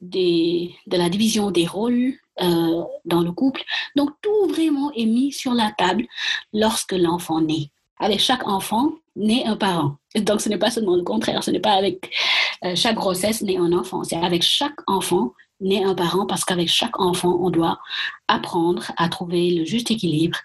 de, 0.00 0.96
la 0.96 1.08
division 1.08 1.52
des 1.52 1.64
rôles 1.64 2.14
euh, 2.42 2.82
dans 3.04 3.20
le 3.20 3.30
couple. 3.30 3.62
Donc 3.94 4.10
tout 4.20 4.48
vraiment 4.48 4.90
est 4.92 5.06
mis 5.06 5.30
sur 5.30 5.54
la 5.54 5.70
table 5.70 6.06
lorsque 6.52 6.92
l'enfant 6.92 7.40
naît. 7.40 7.70
Avec 8.00 8.18
chaque 8.18 8.48
enfant, 8.48 8.94
naît 9.16 9.44
un 9.44 9.56
parent. 9.56 9.96
Donc, 10.14 10.40
ce 10.40 10.48
n'est 10.48 10.58
pas 10.58 10.70
seulement 10.70 10.96
le 10.96 11.02
contraire, 11.02 11.42
ce 11.42 11.50
n'est 11.50 11.60
pas 11.60 11.72
avec 11.72 12.10
euh, 12.64 12.74
chaque 12.74 12.96
grossesse 12.96 13.42
naît 13.42 13.56
un 13.56 13.72
enfant, 13.72 14.04
c'est 14.04 14.16
avec 14.16 14.42
chaque 14.42 14.78
enfant 14.86 15.32
naît 15.60 15.82
un 15.82 15.94
parent 15.94 16.26
parce 16.26 16.44
qu'avec 16.44 16.68
chaque 16.68 17.00
enfant, 17.00 17.38
on 17.40 17.50
doit 17.50 17.78
apprendre 18.28 18.92
à 18.96 19.08
trouver 19.08 19.50
le 19.50 19.64
juste 19.64 19.90
équilibre, 19.90 20.38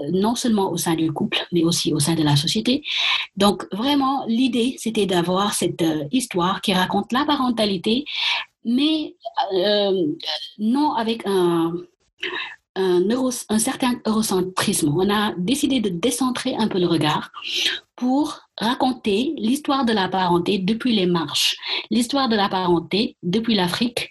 euh, 0.00 0.10
non 0.12 0.34
seulement 0.34 0.70
au 0.70 0.76
sein 0.76 0.94
du 0.94 1.12
couple, 1.12 1.46
mais 1.52 1.62
aussi 1.62 1.92
au 1.92 2.00
sein 2.00 2.14
de 2.14 2.22
la 2.22 2.36
société. 2.36 2.82
Donc, 3.36 3.66
vraiment, 3.72 4.24
l'idée, 4.26 4.76
c'était 4.78 5.06
d'avoir 5.06 5.54
cette 5.54 5.82
euh, 5.82 6.04
histoire 6.10 6.60
qui 6.60 6.72
raconte 6.74 7.12
la 7.12 7.24
parentalité 7.24 8.04
mais 8.62 9.14
non 10.58 10.92
avec 10.92 11.26
un, 11.26 11.72
un, 12.76 13.58
certain 13.58 14.00
eurocentrisme. 14.06 14.94
On 14.96 15.10
a 15.10 15.34
décidé 15.36 15.80
de 15.80 15.88
décentrer 15.88 16.54
un 16.56 16.68
peu 16.68 16.78
le 16.78 16.86
regard 16.86 17.30
pour 18.00 18.40
raconter 18.56 19.34
l'histoire 19.36 19.84
de 19.84 19.92
la 19.92 20.08
parenté 20.08 20.58
depuis 20.58 20.94
les 20.96 21.04
marches, 21.04 21.54
l'histoire 21.90 22.30
de 22.30 22.34
la 22.34 22.48
parenté 22.48 23.18
depuis 23.22 23.54
l'Afrique. 23.54 24.10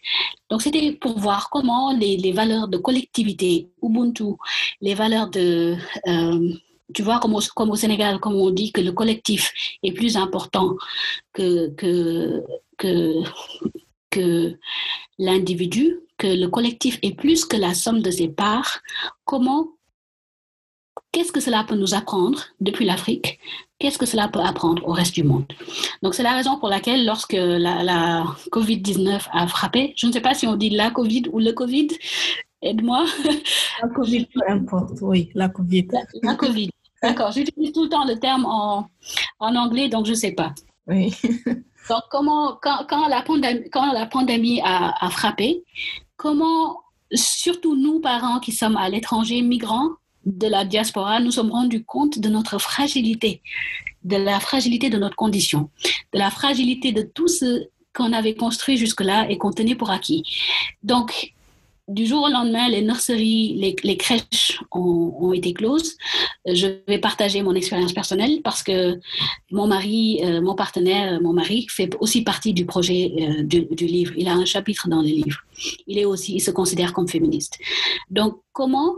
Donc 0.51 0.61
c'était 0.61 0.91
pour 0.91 1.17
voir 1.17 1.49
comment 1.49 1.91
les, 1.91 2.31
valeurs 2.31 2.67
de 2.67 2.77
collectivité, 2.77 3.67
Ubuntu, 3.81 4.35
les 4.81 4.93
valeurs 4.93 5.31
de... 5.31 5.75
Euh, 6.07 6.53
tu 6.93 7.01
vois, 7.01 7.19
comme 7.19 7.33
au, 7.33 7.41
comme 7.55 7.71
au, 7.71 7.75
Sénégal, 7.75 8.19
comme 8.19 8.35
on 8.35 8.51
dit 8.51 8.71
que 8.71 8.81
le 8.81 8.91
collectif 8.91 9.51
est 9.81 9.91
plus 9.91 10.17
important 10.17 10.75
que, 11.33 11.69
que, 11.69 12.43
que, 12.77 13.23
que 14.11 14.55
l'individu, 15.17 15.99
que 16.17 16.27
le 16.27 16.47
collectif 16.47 16.99
est 17.01 17.15
plus 17.15 17.43
que 17.43 17.57
la 17.57 17.73
somme 17.73 18.01
de 18.01 18.11
ses 18.11 18.27
parts, 18.27 18.81
comment, 19.25 19.69
qu'est-ce 21.11 21.31
que 21.31 21.39
cela 21.39 21.63
peut 21.63 21.75
nous 21.75 21.95
apprendre 21.95 22.43
depuis 22.59 22.85
l'Afrique 22.85 23.39
Qu'est-ce 23.79 23.97
que 23.97 24.05
cela 24.05 24.27
peut 24.27 24.41
apprendre 24.41 24.85
au 24.85 24.91
reste 24.91 25.15
du 25.15 25.23
monde? 25.23 25.45
Donc 26.03 26.13
c'est 26.13 26.23
la 26.23 26.33
raison 26.33 26.59
pour 26.59 26.67
laquelle 26.67 27.05
lorsque 27.05 27.33
la, 27.33 27.81
la 27.81 28.25
Covid-19 28.51 29.27
a 29.31 29.47
frappé, 29.47 29.93
je 29.95 30.05
ne 30.07 30.11
sais 30.11 30.19
pas 30.19 30.33
si 30.33 30.45
on 30.47 30.57
dit 30.57 30.69
la 30.69 30.91
Covid 30.91 31.23
ou 31.31 31.39
le 31.39 31.53
Covid, 31.53 31.87
aide-moi. 32.61 33.05
La 33.81 33.87
Covid, 33.87 34.25
peu 34.25 34.41
importe, 34.49 34.97
oui, 35.01 35.29
la 35.33 35.47
Covid. 35.47 35.87
La, 35.93 36.01
la 36.21 36.35
Covid. 36.35 36.69
D'accord, 37.01 37.31
j'utilise 37.31 37.71
tout 37.71 37.83
le 37.83 37.89
temps 37.89 38.05
le 38.05 38.19
terme 38.19 38.45
en, 38.45 38.89
en 39.39 39.55
anglais, 39.55 39.87
donc 39.87 40.05
je 40.05 40.11
ne 40.11 40.17
sais 40.17 40.33
pas. 40.33 40.53
Oui. 40.87 41.15
Donc, 41.89 42.03
comment, 42.11 42.59
quand, 42.61 42.85
quand, 42.87 43.07
la 43.07 43.23
pandémie, 43.23 43.67
quand 43.71 43.91
la 43.93 44.05
pandémie 44.05 44.61
a, 44.63 44.93
a, 45.03 45.09
frappé, 45.09 45.63
comment, 46.17 46.81
surtout 47.11 47.75
nous, 47.75 47.99
parents 47.99 48.39
qui 48.39 48.51
sommes 48.51 48.77
à 48.77 48.89
l'étranger, 48.89 49.41
migrants 49.41 49.89
de 50.37 50.47
la 50.47 50.65
diaspora, 50.65 51.19
nous 51.19 51.31
sommes 51.31 51.51
rendus 51.51 51.83
compte 51.83 52.19
de 52.19 52.29
notre 52.29 52.59
fragilité, 52.59 53.41
de 54.03 54.15
la 54.15 54.39
fragilité 54.39 54.89
de 54.89 54.97
notre 54.97 55.15
condition, 55.15 55.69
de 56.13 56.19
la 56.19 56.29
fragilité 56.29 56.91
de 56.91 57.01
tout 57.01 57.27
ce 57.27 57.67
qu'on 57.93 58.13
avait 58.13 58.35
construit 58.35 58.77
jusque-là 58.77 59.29
et 59.29 59.37
qu'on 59.37 59.51
tenait 59.51 59.75
pour 59.75 59.89
acquis. 59.89 60.23
Donc, 60.83 61.33
du 61.87 62.05
jour 62.05 62.23
au 62.23 62.29
lendemain, 62.29 62.69
les 62.69 62.83
nurseries, 62.83 63.75
les, 63.83 63.97
crèches 63.97 64.61
ont, 64.71 65.33
été 65.33 65.53
closes. 65.53 65.97
Je 66.45 66.67
vais 66.87 66.99
partager 66.99 67.41
mon 67.41 67.55
expérience 67.55 67.93
personnelle 67.93 68.41
parce 68.43 68.61
que 68.61 68.99
mon 69.51 69.65
mari, 69.65 70.19
euh, 70.23 70.39
mon 70.39 70.53
partenaire, 70.53 71.19
mon 71.19 71.33
mari 71.33 71.65
fait 71.67 71.89
aussi 71.99 72.21
partie 72.21 72.53
du 72.53 72.67
projet 72.67 73.11
euh, 73.19 73.43
du, 73.43 73.65
du, 73.71 73.87
livre. 73.87 74.13
Il 74.17 74.27
a 74.27 74.33
un 74.33 74.45
chapitre 74.45 74.87
dans 74.87 75.01
le 75.01 75.07
livre. 75.07 75.39
Il 75.87 75.97
est 75.97 76.05
aussi, 76.05 76.35
il 76.35 76.41
se 76.41 76.51
considère 76.51 76.93
comme 76.93 77.07
féministe. 77.07 77.57
Donc, 78.11 78.39
comment 78.53 78.93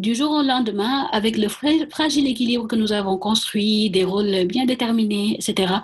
du 0.00 0.14
jour 0.14 0.30
au 0.30 0.42
lendemain, 0.42 1.08
avec 1.12 1.36
le 1.36 1.48
fragile 1.48 2.26
équilibre 2.26 2.66
que 2.66 2.76
nous 2.76 2.92
avons 2.92 3.18
construit, 3.18 3.90
des 3.90 4.04
rôles 4.04 4.46
bien 4.46 4.64
déterminés, 4.64 5.36
etc., 5.38 5.74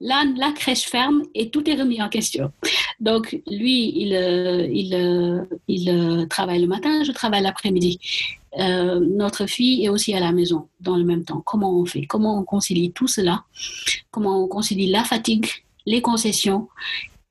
là, 0.00 0.24
la 0.36 0.50
crèche 0.52 0.84
ferme 0.84 1.22
et 1.34 1.48
tout 1.50 1.68
est 1.70 1.74
remis 1.74 2.02
en 2.02 2.08
question. 2.08 2.50
Donc, 2.98 3.40
lui, 3.48 3.92
il, 4.02 4.12
il, 4.72 5.46
il 5.68 6.26
travaille 6.28 6.60
le 6.60 6.66
matin, 6.66 7.04
je 7.04 7.12
travaille 7.12 7.42
l'après-midi. 7.42 8.00
Euh, 8.58 9.00
notre 9.00 9.46
fille 9.46 9.84
est 9.84 9.88
aussi 9.88 10.12
à 10.12 10.20
la 10.20 10.32
maison 10.32 10.68
dans 10.80 10.96
le 10.96 11.04
même 11.04 11.24
temps. 11.24 11.40
Comment 11.40 11.78
on 11.78 11.86
fait? 11.86 12.02
Comment 12.02 12.38
on 12.38 12.44
concilie 12.44 12.92
tout 12.92 13.08
cela? 13.08 13.44
Comment 14.10 14.44
on 14.44 14.48
concilie 14.48 14.90
la 14.90 15.04
fatigue, 15.04 15.46
les 15.86 16.02
concessions 16.02 16.68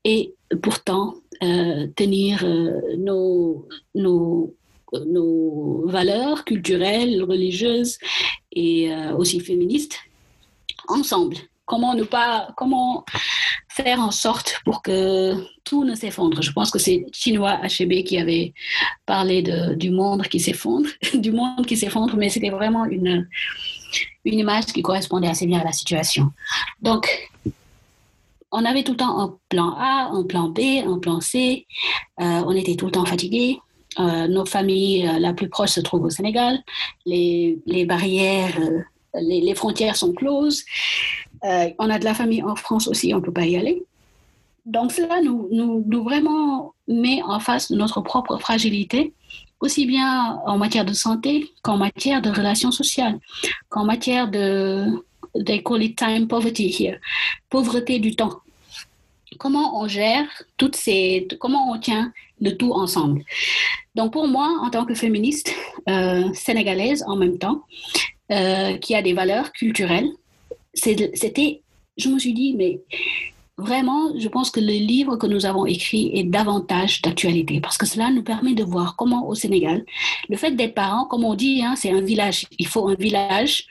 et 0.03 0.33
pourtant 0.63 1.15
euh, 1.43 1.87
tenir 1.95 2.43
euh, 2.43 2.79
nos, 2.97 3.67
nos 3.95 4.55
nos 4.99 5.87
valeurs 5.87 6.45
culturelles, 6.45 7.23
religieuses 7.23 7.97
et 8.51 8.91
euh, 8.91 9.15
aussi 9.15 9.39
féministes 9.39 9.99
ensemble. 10.87 11.37
Comment 11.65 11.93
ne 11.93 12.03
pas, 12.03 12.49
comment 12.57 13.05
faire 13.69 13.99
en 13.99 14.11
sorte 14.11 14.59
pour 14.65 14.81
que 14.81 15.35
tout 15.63 15.85
ne 15.85 15.95
s'effondre? 15.95 16.41
Je 16.41 16.51
pense 16.51 16.69
que 16.69 16.79
c'est 16.79 17.05
Chinois 17.13 17.59
HB 17.63 18.03
qui 18.03 18.17
avait 18.17 18.53
parlé 19.05 19.41
de, 19.41 19.75
du 19.75 19.89
monde 19.89 20.23
qui 20.23 20.39
s'effondre, 20.39 20.89
du 21.13 21.31
monde 21.31 21.65
qui 21.65 21.77
s'effondre, 21.77 22.15
mais 22.17 22.29
c'était 22.29 22.49
vraiment 22.49 22.85
une, 22.85 23.27
une 24.25 24.39
image 24.39 24.65
qui 24.65 24.81
correspondait 24.81 25.29
assez 25.29 25.45
bien 25.45 25.59
à 25.59 25.63
la 25.63 25.71
situation. 25.71 26.31
Donc, 26.81 27.31
on 28.51 28.65
avait 28.65 28.83
tout 28.83 28.91
le 28.91 28.97
temps 28.97 29.19
un 29.19 29.37
plan 29.47 29.75
A, 29.77 30.09
un 30.11 30.23
plan 30.23 30.49
B, 30.49 30.59
un 30.85 30.99
plan 30.99 31.21
C. 31.21 31.65
Euh, 32.19 32.43
on 32.45 32.51
était 32.51 32.75
tout 32.75 32.85
le 32.85 32.91
temps 32.91 33.05
fatigués. 33.05 33.59
Euh, 33.99 34.27
nos 34.27 34.45
familles 34.45 35.07
euh, 35.07 35.19
la 35.19 35.33
plus 35.33 35.49
proche 35.49 35.71
se 35.71 35.81
trouvent 35.81 36.03
au 36.05 36.09
Sénégal. 36.09 36.63
Les, 37.05 37.59
les 37.65 37.85
barrières, 37.85 38.57
euh, 38.59 38.81
les, 39.21 39.41
les, 39.41 39.55
frontières 39.55 39.97
sont 39.97 40.13
closes. 40.13 40.63
on 41.43 41.89
a 41.89 41.99
de 41.99 42.05
la 42.05 42.13
famille 42.13 42.43
en 42.43 42.55
France 42.55 42.87
aussi, 42.87 43.13
on 43.13 43.17
ne 43.17 43.23
peut 43.23 43.33
pas 43.33 43.45
y 43.45 43.57
aller. 43.57 43.83
Donc 44.65 44.91
cela 44.91 45.21
nous, 45.21 45.49
nous, 45.51 45.83
nous, 45.85 46.03
vraiment 46.03 46.73
met 46.87 47.21
en 47.23 47.39
face 47.39 47.71
de 47.71 47.75
notre 47.75 47.99
propre 48.01 48.37
fragilité, 48.37 49.13
aussi 49.59 49.85
bien 49.85 50.39
en 50.45 50.57
matière 50.57 50.85
de 50.85 50.93
santé 50.93 51.51
qu'en 51.63 51.77
matière 51.77 52.21
de 52.21 52.29
relations 52.29 52.71
sociales, 52.71 53.19
qu'en 53.69 53.83
matière 53.83 54.29
de, 54.29 55.03
they 55.45 55.61
call 55.61 55.83
it 55.83 55.97
time 55.97 56.27
poverty 56.27 56.69
here, 56.69 56.99
pauvreté 57.49 57.99
du 57.99 58.15
temps. 58.15 58.39
Comment 59.39 59.81
on 59.81 59.87
gère 59.87 60.27
toutes 60.57 60.75
ces, 60.75 61.27
comment 61.39 61.71
on 61.71 61.79
tient 61.79 62.13
le 62.41 62.57
tout 62.57 62.73
ensemble. 62.73 63.23
Donc 63.95 64.13
pour 64.13 64.27
moi, 64.27 64.57
en 64.61 64.69
tant 64.69 64.85
que 64.85 64.95
féministe 64.95 65.53
euh, 65.89 66.31
sénégalaise 66.33 67.03
en 67.07 67.15
même 67.15 67.37
temps, 67.37 67.63
euh, 68.31 68.77
qui 68.77 68.95
a 68.95 69.01
des 69.01 69.13
valeurs 69.13 69.51
culturelles, 69.51 70.09
c'était, 70.73 71.61
je 71.97 72.09
me 72.09 72.17
suis 72.17 72.33
dit, 72.33 72.55
mais 72.55 72.79
vraiment, 73.57 74.17
je 74.17 74.27
pense 74.29 74.49
que 74.49 74.59
le 74.59 74.67
livre 74.67 75.17
que 75.17 75.27
nous 75.27 75.45
avons 75.45 75.65
écrit 75.65 76.11
est 76.13 76.23
davantage 76.23 77.01
d'actualité 77.01 77.59
parce 77.59 77.77
que 77.77 77.85
cela 77.85 78.09
nous 78.09 78.23
permet 78.23 78.53
de 78.53 78.63
voir 78.63 78.95
comment 78.95 79.27
au 79.27 79.35
Sénégal, 79.35 79.85
le 80.29 80.37
fait 80.37 80.51
d'être 80.51 80.73
parent, 80.73 81.05
comme 81.05 81.25
on 81.25 81.35
dit, 81.35 81.61
hein, 81.63 81.75
c'est 81.75 81.91
un 81.91 82.01
village. 82.01 82.47
Il 82.57 82.67
faut 82.67 82.87
un 82.87 82.95
village 82.95 83.67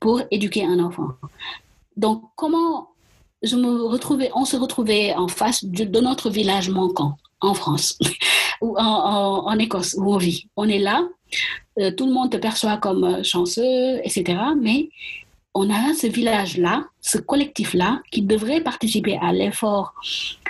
pour 0.00 0.22
éduquer 0.30 0.64
un 0.64 0.78
enfant. 0.78 1.08
Donc 1.96 2.22
comment 2.36 2.88
je 3.42 3.56
me 3.56 3.82
retrouvais, 3.82 4.30
on 4.34 4.44
se 4.44 4.56
retrouvait 4.56 5.12
en 5.14 5.28
face 5.28 5.64
de, 5.64 5.84
de 5.84 6.00
notre 6.00 6.30
village 6.30 6.70
manquant 6.70 7.16
en 7.44 7.54
France 7.54 7.98
ou 8.60 8.76
en, 8.78 9.58
Écosse 9.58 9.94
où 9.98 10.12
on 10.12 10.16
vit. 10.16 10.48
On 10.56 10.68
est 10.68 10.78
là, 10.78 11.06
euh, 11.78 11.90
tout 11.90 12.06
le 12.06 12.12
monde 12.12 12.30
te 12.30 12.36
perçoit 12.36 12.76
comme 12.78 13.04
euh, 13.04 13.22
chanceux, 13.22 13.98
etc. 14.04 14.38
Mais 14.60 14.88
on 15.54 15.70
a 15.70 15.94
ce 15.94 16.08
village-là, 16.08 16.84
ce 17.00 17.18
collectif-là, 17.18 18.02
qui 18.10 18.22
devrait 18.22 18.60
participer 18.60 19.18
à 19.22 19.32
l'effort 19.32 19.94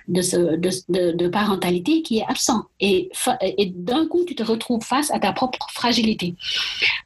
de, 0.09 1.29
parentalité 1.29 2.03
qui 2.03 2.19
est 2.19 2.25
absent. 2.27 2.65
Et, 2.81 3.11
et 3.43 3.67
d'un 3.67 4.07
coup, 4.07 4.25
tu 4.27 4.35
te 4.35 4.43
retrouves 4.43 4.83
face 4.83 5.11
à 5.11 5.19
ta 5.19 5.33
propre 5.33 5.67
fragilité. 5.73 6.35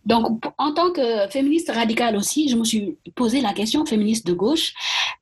Donc, 0.06 0.44
en 0.58 0.72
tant 0.72 0.90
que 0.92 1.28
féministe 1.28 1.70
radicale 1.70 2.16
aussi, 2.16 2.48
je 2.48 2.56
me 2.56 2.64
suis 2.64 2.96
posé 3.14 3.40
la 3.40 3.52
question, 3.52 3.84
féministe 3.84 4.26
de 4.26 4.32
gauche, 4.32 4.72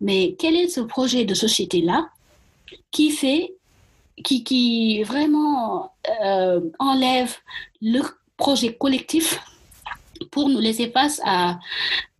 mais 0.01 0.37
quel 0.39 0.57
est 0.57 0.69
ce 0.69 0.81
projet 0.81 1.25
de 1.25 1.35
société-là 1.35 2.09
qui 2.91 3.11
fait 3.11 3.56
qui, 4.25 4.45
qui 4.45 5.03
vraiment 5.03 5.93
euh, 6.25 6.61
enlève 6.79 7.35
le 7.81 8.03
projet 8.37 8.75
collectif 8.75 9.39
pour 10.31 10.49
nous 10.49 10.61
laisser 10.61 10.91
face 10.91 11.21
à 11.25 11.59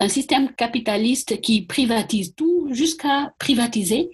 un 0.01 0.09
système 0.09 0.53
capitaliste 0.53 1.41
qui 1.41 1.63
privatise 1.63 2.35
tout 2.35 2.69
jusqu'à 2.71 3.33
privatiser 3.39 4.11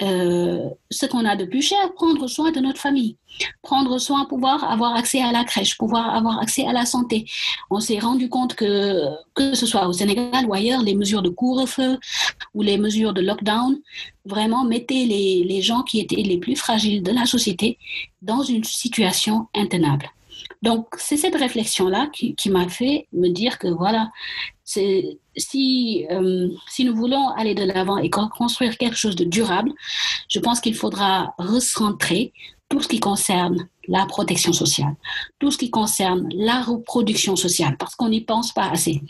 euh, 0.00 0.70
ce 0.90 1.06
qu'on 1.06 1.24
a 1.26 1.36
de 1.36 1.44
plus 1.44 1.62
cher, 1.62 1.92
prendre 1.94 2.26
soin 2.26 2.50
de 2.50 2.60
notre 2.60 2.80
famille, 2.80 3.16
prendre 3.60 3.98
soin, 3.98 4.24
pouvoir 4.24 4.64
avoir 4.64 4.96
accès 4.96 5.20
à 5.20 5.30
la 5.30 5.44
crèche, 5.44 5.76
pouvoir 5.76 6.14
avoir 6.14 6.40
accès 6.40 6.66
à 6.66 6.72
la 6.72 6.86
santé. 6.86 7.26
On 7.70 7.78
s'est 7.78 7.98
rendu 7.98 8.28
compte 8.28 8.54
que, 8.54 9.06
que 9.34 9.54
ce 9.54 9.66
soit 9.66 9.86
au 9.86 9.92
Sénégal 9.92 10.46
ou 10.46 10.54
ailleurs, 10.54 10.82
les 10.82 10.94
mesures 10.94 11.22
de 11.22 11.28
couvre-feu 11.28 11.98
ou 12.54 12.62
les 12.62 12.78
mesures 12.78 13.12
de 13.12 13.20
lockdown 13.20 13.78
vraiment 14.24 14.64
mettaient 14.64 15.04
les, 15.06 15.44
les 15.44 15.62
gens 15.62 15.82
qui 15.82 16.00
étaient 16.00 16.16
les 16.16 16.38
plus 16.38 16.56
fragiles 16.56 17.02
de 17.02 17.12
la 17.12 17.26
société 17.26 17.78
dans 18.22 18.42
une 18.42 18.64
situation 18.64 19.46
intenable. 19.54 20.10
Donc, 20.62 20.86
c'est 20.96 21.16
cette 21.16 21.34
réflexion-là 21.34 22.08
qui, 22.12 22.50
m'a 22.50 22.68
fait 22.68 23.08
me 23.12 23.28
dire 23.28 23.58
que 23.58 23.68
voilà, 23.68 24.10
si, 24.64 25.18
euh, 26.10 26.48
si 26.68 26.84
nous 26.84 26.94
voulons 26.94 27.28
aller 27.30 27.54
de 27.54 27.64
l'avant 27.64 27.98
et 27.98 28.10
construire 28.10 28.78
quelque 28.78 28.96
chose 28.96 29.16
de 29.16 29.24
durable, 29.24 29.72
je 30.28 30.38
pense 30.38 30.60
qu'il 30.60 30.76
faudra 30.76 31.34
recentrer 31.38 32.32
tout 32.68 32.80
ce 32.80 32.88
qui 32.88 33.00
concerne 33.00 33.68
la 33.88 34.06
protection 34.06 34.52
sociale, 34.52 34.94
tout 35.40 35.50
ce 35.50 35.58
qui 35.58 35.70
concerne 35.70 36.28
la 36.32 36.62
reproduction 36.62 37.34
sociale, 37.34 37.76
parce 37.76 37.96
qu'on 37.96 38.08
n'y 38.08 38.22
pense 38.22 38.52
pas 38.52 38.70
assez. 38.70 39.02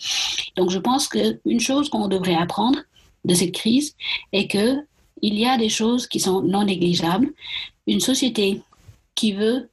Donc, 0.57 0.71
je 0.71 0.79
pense 0.79 1.07
qu'une 1.07 1.61
chose 1.61 1.91
qu'on 1.91 2.09
devrait 2.09 2.35
apprendre 2.35 2.79
de 3.25 3.35
cette 3.35 3.53
crise 3.53 3.95
est 4.33 4.49
que 4.49 4.79
il 5.21 5.35
y 5.35 5.47
a 5.47 5.57
des 5.57 5.69
choses 5.69 6.09
qui 6.09 6.19
sont 6.19 6.43
non 6.43 6.65
négligeables. 6.65 7.33
Une 7.87 8.01
société 8.01 8.61
qui 9.15 9.33
veut 9.33 9.69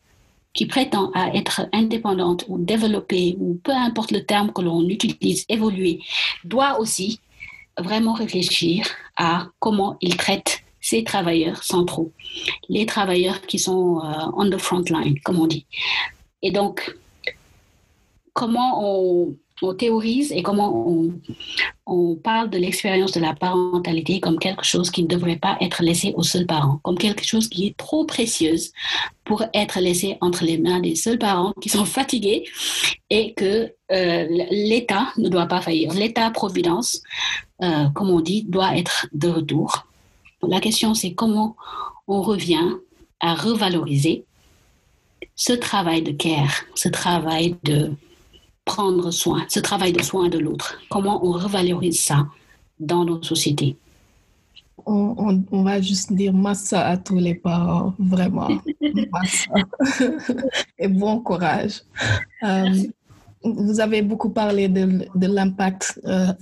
qui 0.53 0.65
prétend 0.65 1.11
à 1.13 1.33
être 1.35 1.67
indépendante 1.73 2.45
ou 2.47 2.57
développée, 2.57 3.35
ou 3.39 3.59
peu 3.63 3.71
importe 3.71 4.11
le 4.11 4.25
terme 4.25 4.51
que 4.51 4.61
l'on 4.61 4.87
utilise, 4.87 5.45
évoluer, 5.47 5.99
doit 6.43 6.79
aussi 6.79 7.19
vraiment 7.77 8.13
réfléchir 8.13 8.85
à 9.15 9.47
comment 9.59 9.97
il 10.01 10.17
traite 10.17 10.63
ces 10.81 11.03
travailleurs 11.03 11.63
centraux, 11.63 12.11
les 12.67 12.85
travailleurs 12.85 13.41
qui 13.41 13.59
sont 13.59 13.99
euh, 13.99 14.31
on 14.35 14.49
the 14.49 14.57
front 14.57 14.83
line, 14.89 15.19
comme 15.21 15.39
on 15.39 15.47
dit. 15.47 15.65
Et 16.41 16.51
donc, 16.51 16.95
comment 18.33 18.81
on, 18.83 19.35
théorise 19.77 20.31
et 20.31 20.41
comment 20.41 20.87
on, 20.89 21.13
on 21.85 22.15
parle 22.15 22.49
de 22.49 22.57
l'expérience 22.57 23.11
de 23.11 23.19
la 23.19 23.33
parentalité 23.33 24.19
comme 24.19 24.39
quelque 24.39 24.63
chose 24.63 24.89
qui 24.89 25.03
ne 25.03 25.07
devrait 25.07 25.37
pas 25.37 25.57
être 25.61 25.83
laissé 25.83 26.13
aux 26.15 26.23
seuls 26.23 26.45
parents, 26.45 26.79
comme 26.83 26.97
quelque 26.97 27.25
chose 27.25 27.47
qui 27.49 27.67
est 27.67 27.77
trop 27.77 28.05
précieuse 28.05 28.71
pour 29.25 29.43
être 29.53 29.79
laissé 29.79 30.17
entre 30.21 30.43
les 30.43 30.57
mains 30.57 30.79
des 30.79 30.95
seuls 30.95 31.19
parents 31.19 31.53
qui 31.61 31.69
sont 31.69 31.85
fatigués 31.85 32.45
et 33.09 33.33
que 33.33 33.71
euh, 33.91 34.27
l'État 34.51 35.07
ne 35.17 35.29
doit 35.29 35.47
pas 35.47 35.61
faillir. 35.61 35.93
L'État-providence, 35.93 37.01
euh, 37.61 37.89
comme 37.89 38.09
on 38.09 38.21
dit, 38.21 38.43
doit 38.43 38.77
être 38.77 39.07
de 39.13 39.29
retour. 39.29 39.87
La 40.47 40.59
question, 40.59 40.93
c'est 40.93 41.13
comment 41.13 41.55
on 42.07 42.21
revient 42.21 42.77
à 43.19 43.35
revaloriser 43.35 44.23
ce 45.35 45.53
travail 45.53 46.01
de 46.01 46.11
care, 46.11 46.63
ce 46.75 46.89
travail 46.89 47.55
de 47.63 47.91
prendre 48.73 49.09
soin, 49.09 49.41
ce 49.49 49.59
travail 49.59 49.91
de 49.93 50.03
soin 50.03 50.29
de 50.29 50.37
l'autre. 50.37 50.77
Comment 50.91 51.17
on 51.25 51.31
revalorise 51.31 51.99
ça 52.09 52.27
dans 52.79 53.03
nos 53.03 53.21
sociétés? 53.23 53.77
On, 54.85 55.63
va 55.69 55.81
juste 55.81 56.13
dire 56.13 56.33
massa 56.33 56.79
à 56.93 56.95
tous 56.97 57.19
les 57.27 57.35
parents, 57.35 57.93
vraiment. 57.99 58.49
Massa. 59.13 59.53
Et 60.79 60.87
bon 60.87 61.19
courage. 61.19 61.75
Euh, 62.43 62.69
vous 63.43 63.79
avez 63.79 64.01
beaucoup 64.01 64.29
parlé 64.29 64.67
de, 64.67 65.27
l'impact 65.37 65.99
euh, 66.05 66.33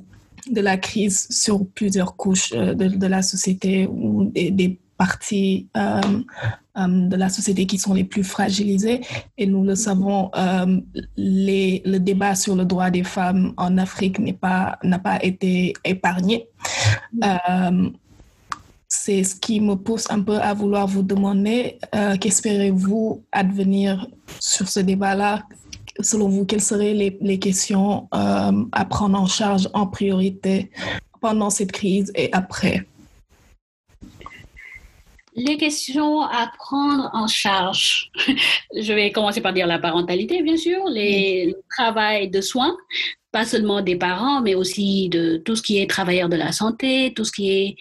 de 0.57 0.61
la 0.61 0.77
crise 0.77 1.27
sur 1.29 1.65
plusieurs 1.79 2.15
couches 2.15 2.53
euh, 2.53 2.73
de, 2.73 3.07
la 3.07 3.21
société 3.21 3.87
ou 3.87 4.25
des, 4.25 4.79
parties 4.97 5.67
de 6.77 7.15
la 7.15 7.29
société 7.29 7.65
qui 7.65 7.77
sont 7.77 7.93
les 7.93 8.03
plus 8.03 8.23
fragilisées. 8.23 9.01
Et 9.37 9.47
nous 9.47 9.63
le 9.63 9.75
savons, 9.75 10.31
les, 11.15 11.81
le 11.85 11.97
débat 11.99 12.35
sur 12.35 12.55
le 12.55 12.65
droit 12.65 12.89
des 12.89 13.03
femmes 13.03 13.53
en 13.57 13.77
Afrique 13.77 14.19
n'a 14.19 14.33
pas, 14.33 14.79
pas 15.03 15.23
été 15.23 15.73
épargné. 15.83 16.47
C'est 18.89 19.23
ce 19.23 19.35
qui 19.35 19.59
me 19.59 19.75
pousse 19.75 20.09
un 20.09 20.21
peu 20.21 20.37
à 20.37 20.53
vouloir 20.53 20.87
vous 20.87 21.03
demander 21.03 21.77
euh, 21.93 22.15
qu'espérez-vous 22.15 23.21
advenir 23.33 24.07
sur 24.39 24.69
ce 24.69 24.79
débat-là? 24.79 25.43
Selon 25.99 26.29
vous, 26.29 26.45
quelles 26.45 26.61
seraient 26.61 26.93
les, 26.93 27.39
questions 27.39 28.07
euh, 28.13 28.65
à 28.71 28.85
prendre 28.85 29.19
en 29.19 29.25
charge 29.25 29.67
en 29.73 29.87
priorité 29.87 30.71
pendant 31.19 31.49
cette 31.49 31.73
crise 31.73 32.11
et 32.15 32.29
après? 32.31 32.85
Les 35.38 35.56
questions 35.56 36.21
à 36.21 36.52
prendre 36.58 37.10
en 37.13 37.28
charge. 37.28 38.12
Je 38.76 38.91
vais 38.91 39.12
commencer 39.12 39.39
par 39.39 39.54
dire 39.54 39.67
la 39.67 39.80
parentalité, 39.80 40.41
bien 40.41 40.58
sûr, 40.58 40.84
les, 40.89 41.45
le 41.45 41.62
travail 41.69 42.30
de 42.30 42.41
soins, 42.41 42.76
pas 43.38 43.45
seulement 43.45 43.82
des 43.82 43.95
parents, 43.95 44.41
mais 44.41 44.56
aussi 44.56 45.10
de 45.10 45.38
tout 45.38 45.56
ce 45.56 45.62
qui 45.62 45.78
est 45.78 45.88
travailleurs 45.88 46.28
de 46.28 46.36
la 46.36 46.52
santé, 46.52 47.13
tout 47.15 47.23
ce 47.23 47.32
qui 47.32 47.52
est 47.52 47.76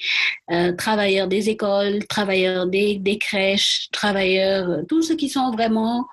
euh, 0.53 0.73
travailleurs 0.73 1.29
des 1.29 1.49
écoles, 1.49 2.07
travailleurs 2.09 2.66
des, 2.66 3.19
crèches, 3.19 3.88
travailleurs, 3.90 4.69
euh, 4.69 4.83
tous 4.87 5.01
ceux 5.01 5.16
qui 5.16 5.31
sont 5.31 5.51
vraiment 5.53 6.07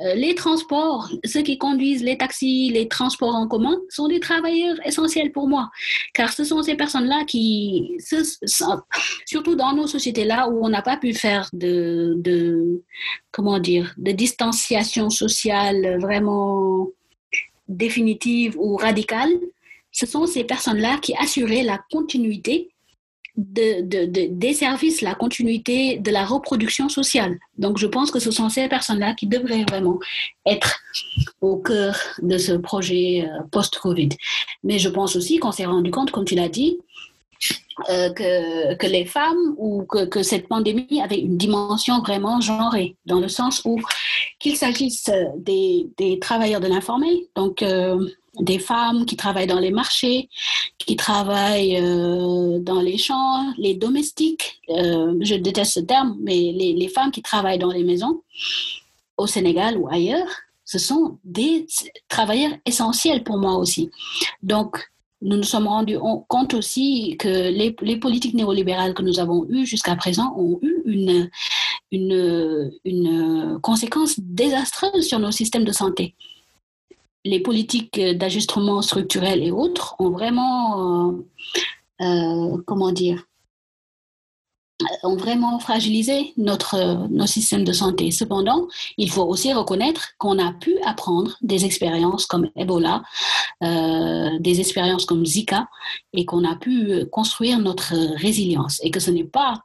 euh, 0.00 0.14
les 0.14 0.34
transports, 0.34 1.10
ceux 1.26 1.42
qui 1.42 1.58
conduisent 1.58 2.02
les 2.02 2.16
taxis, 2.16 2.70
les 2.72 2.88
transports 2.88 3.34
en 3.34 3.46
commun, 3.46 3.76
sont 3.90 4.08
des 4.08 4.20
travailleurs 4.20 4.78
essentiels 4.86 5.32
pour 5.32 5.48
moi, 5.48 5.68
car 6.14 6.32
ce 6.32 6.44
sont 6.44 6.62
ces 6.62 6.74
personnes-là 6.74 7.24
qui, 7.26 7.94
surtout 9.26 9.54
dans 9.54 9.74
nos 9.74 9.86
sociétés-là 9.86 10.48
où 10.48 10.64
on 10.64 10.70
n'a 10.70 10.80
pas 10.80 10.96
pu 10.96 11.12
faire 11.12 11.50
de, 11.52 12.14
de, 12.16 12.82
comment 13.32 13.58
dire, 13.58 13.92
de 13.98 14.12
distanciation 14.12 15.10
sociale 15.10 15.98
vraiment 16.00 16.88
définitive 17.68 18.56
ou 18.58 18.76
radicale, 18.76 19.30
ce 19.92 20.06
sont 20.06 20.26
ces 20.26 20.44
personnes-là 20.44 20.98
qui 21.00 21.14
assuraient 21.16 21.62
la 21.62 21.78
continuité 21.90 22.70
de, 23.38 24.26
des 24.26 24.52
services, 24.52 25.00
la 25.00 25.14
continuité 25.14 25.98
de 25.98 26.10
la 26.10 26.24
reproduction 26.24 26.88
sociale. 26.88 27.38
Donc, 27.56 27.78
je 27.78 27.86
pense 27.86 28.10
que 28.10 28.18
ce 28.18 28.32
sont 28.32 28.48
ces 28.48 28.68
personnes-là 28.68 29.14
qui 29.14 29.26
devraient 29.26 29.64
vraiment 29.68 29.98
être 30.44 30.80
au 31.40 31.56
cœur 31.56 31.96
de 32.20 32.36
ce 32.36 32.52
projet 32.52 33.24
euh, 33.24 33.42
post-Covid. 33.52 34.10
Mais 34.64 34.78
je 34.78 34.88
pense 34.88 35.14
aussi 35.14 35.38
qu'on 35.38 35.52
s'est 35.52 35.66
rendu 35.66 35.90
compte, 35.92 36.10
comme 36.10 36.24
tu 36.24 36.34
l'as 36.34 36.48
dit, 36.48 36.78
euh, 37.90 38.10
que, 38.10 38.74
que, 38.74 38.86
les 38.88 39.04
femmes 39.04 39.54
ou 39.56 39.84
que, 39.84 40.04
que, 40.04 40.24
cette 40.24 40.48
pandémie 40.48 41.00
avait 41.00 41.20
une 41.20 41.36
dimension 41.36 42.00
vraiment 42.00 42.40
genrée, 42.40 42.96
dans 43.06 43.20
le 43.20 43.28
sens 43.28 43.62
où 43.64 43.80
qu'il 44.38 44.56
s'agisse 44.56 45.10
des, 45.36 45.88
des, 45.96 46.18
travailleurs 46.18 46.60
de 46.60 46.68
l'informel, 46.68 47.16
donc 47.34 47.62
euh, 47.62 48.08
des 48.40 48.58
femmes 48.58 49.04
qui 49.04 49.16
travaillent 49.16 49.46
dans 49.48 49.58
les 49.58 49.70
marchés, 49.70 50.28
qui 50.78 50.96
travaillent 50.96 51.78
euh, 51.80 52.58
dans 52.60 52.80
les 52.80 52.98
champs, 52.98 53.52
les 53.58 53.74
domestiques, 53.74 54.60
je 54.68 55.34
déteste 55.34 55.72
ce 55.72 55.80
terme, 55.80 56.16
mais 56.20 56.52
les, 56.52 56.88
femmes 56.88 57.10
qui 57.10 57.22
travaillent 57.22 57.58
dans 57.58 57.72
les 57.72 57.84
maisons, 57.84 58.22
au 59.16 59.26
Sénégal 59.26 59.76
ou 59.76 59.88
ailleurs, 59.88 60.28
ce 60.64 60.78
sont 60.78 61.18
des 61.24 61.66
travailleurs 62.08 62.52
essentiels 62.64 63.24
pour 63.24 63.38
moi 63.38 63.56
aussi. 63.56 63.90
Donc, 64.42 64.88
nous 65.20 65.36
nous 65.36 65.42
sommes 65.42 65.66
rendus 65.66 65.98
compte 66.28 66.54
aussi 66.54 67.16
que 67.18 67.50
les 67.50 67.96
politiques 67.96 68.34
néolibérales 68.34 68.94
que 68.94 69.02
nous 69.02 69.18
avons 69.18 69.46
eues 69.48 69.66
jusqu'à 69.66 69.96
présent 69.96 70.32
ont 70.36 70.60
eu 70.62 70.82
une, 70.84 71.30
une, 71.92 73.58
conséquence 73.62 74.18
désastreuse 74.18 75.06
sur 75.06 75.18
nos 75.18 75.32
systèmes 75.32 75.64
de 75.64 75.72
santé. 75.72 76.14
Les 77.24 77.40
politiques 77.40 78.00
d'ajustement 78.00 78.80
structurel 78.82 79.42
et 79.42 79.50
autres 79.50 79.96
ont 79.98 80.10
vraiment, 80.10 81.10
euh, 81.10 81.24
euh 82.00 82.62
comment 82.66 82.92
dire, 82.92 83.28
ont 85.02 85.16
vraiment 85.16 85.58
fragilisé 85.58 86.32
notre, 86.36 87.08
nos 87.10 87.26
systèmes 87.26 87.64
de 87.64 87.72
santé. 87.72 88.10
Cependant, 88.10 88.68
il 88.96 89.10
faut 89.10 89.24
aussi 89.24 89.52
reconnaître 89.52 90.10
qu'on 90.18 90.38
a 90.38 90.52
pu 90.52 90.76
apprendre 90.84 91.36
des 91.42 91.64
expériences 91.64 92.26
comme 92.26 92.48
Ebola, 92.56 93.02
euh, 93.64 94.38
des 94.38 94.60
expériences 94.60 95.04
comme 95.04 95.26
Zika, 95.26 95.68
et 96.12 96.24
qu'on 96.24 96.44
a 96.44 96.54
pu 96.54 97.06
construire 97.10 97.58
notre 97.58 97.94
résilience. 98.16 98.80
Et 98.84 98.90
que 98.90 99.00
ce 99.00 99.10
n'est 99.10 99.24
pas 99.24 99.64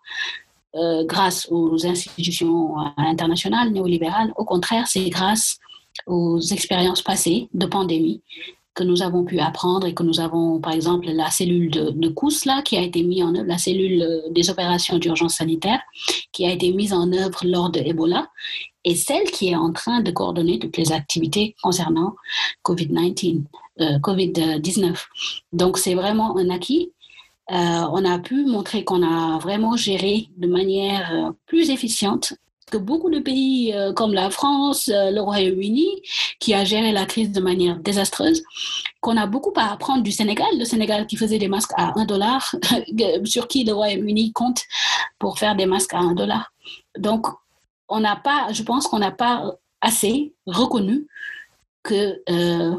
euh, 0.76 1.04
grâce 1.06 1.48
aux 1.52 1.86
institutions 1.86 2.76
internationales 2.98 3.72
néolibérales, 3.72 4.34
au 4.38 4.46
contraire, 4.46 4.88
c'est 4.88 5.10
grâce 5.10 5.60
aux 6.08 6.40
expériences 6.40 7.02
passées 7.02 7.48
de 7.54 7.66
pandémie 7.66 8.22
que 8.74 8.84
nous 8.84 9.04
avons 9.04 9.24
pu 9.24 9.40
apprendre 9.40 9.86
et 9.86 9.94
que 9.94 10.04
nous 10.04 10.20
avons, 10.20 10.60
par 10.60 10.74
exemple, 10.74 11.08
la 11.08 11.30
cellule 11.30 11.70
de, 11.70 11.92
de 11.92 12.48
là, 12.48 12.62
qui 12.64 12.78
a 12.78 12.82
été 12.82 13.04
mise 13.04 13.24
en 13.24 13.36
œuvre, 13.36 13.46
la 13.46 13.58
cellule 13.58 14.02
euh, 14.02 14.22
des 14.32 14.50
opérations 14.50 14.98
d'urgence 14.98 15.36
sanitaire, 15.36 15.80
qui 16.32 16.46
a 16.46 16.52
été 16.52 16.72
mise 16.74 16.94
en 16.94 17.12
œuvre 17.14 17.40
lors 17.44 17.70
de 17.70 17.80
Ebola, 17.80 18.30
et 18.84 18.96
celle 18.96 19.26
qui 19.26 19.50
est 19.50 19.56
en 19.56 19.72
train 19.72 20.02
de 20.02 20.12
coordonner 20.12 20.60
toutes 20.60 20.78
les 20.78 20.92
activités 20.92 21.56
concernant 21.62 22.16
COVID-19. 22.66 23.44
Euh, 23.82 23.98
COVID-19. 24.00 25.06
Donc, 25.52 25.78
c'est 25.78 25.96
vraiment 25.96 26.38
un 26.38 26.50
acquis. 26.50 26.92
Euh, 27.52 27.56
on 27.92 28.06
a 28.06 28.20
pu 28.20 28.46
montrer 28.46 28.84
qu'on 28.84 29.04
a 29.04 29.38
vraiment 29.38 29.76
géré 29.76 30.30
de 30.38 30.48
manière 30.48 31.34
plus 31.46 31.70
efficiente 31.70 32.34
que 32.74 32.78
beaucoup 32.78 33.10
de 33.12 33.20
pays 33.20 33.72
euh, 33.74 33.94
comme 33.94 34.14
la 34.14 34.30
France, 34.32 34.90
euh, 34.90 35.12
le 35.12 35.22
Royaume-Uni, 35.22 35.88
qui 36.40 36.54
a 36.56 36.66
géré 36.66 36.92
la 36.92 37.06
crise 37.06 37.32
de 37.32 37.40
manière 37.40 37.78
désastreuse, 37.78 38.44
qu'on 39.00 39.18
a 39.18 39.28
beaucoup 39.28 39.54
à 39.56 39.72
apprendre 39.72 40.02
du 40.02 40.12
Sénégal, 40.12 40.48
le 40.58 40.66
Sénégal 40.66 41.06
qui 41.06 41.16
faisait 41.16 41.38
des 41.38 41.48
masques 41.48 41.74
à 41.78 41.94
1 42.00 42.06
dollar, 42.06 42.56
sur 43.26 43.48
qui 43.48 43.64
le 43.64 43.74
Royaume-Uni 43.74 44.34
compte 44.34 44.64
pour 45.20 45.38
faire 45.38 45.56
des 45.56 45.68
masques 45.68 45.94
à 45.94 46.00
1 46.00 46.14
dollar. 46.14 46.52
Donc, 46.98 47.28
on 47.89 48.00
n'a 48.00 48.16
pas, 48.16 48.48
je 48.52 48.64
pense 48.64 48.88
qu'on 48.88 49.00
n'a 49.00 49.12
pas 49.12 49.54
assez 49.82 50.34
reconnu 50.48 51.06
que 51.84 52.22
euh, 52.30 52.76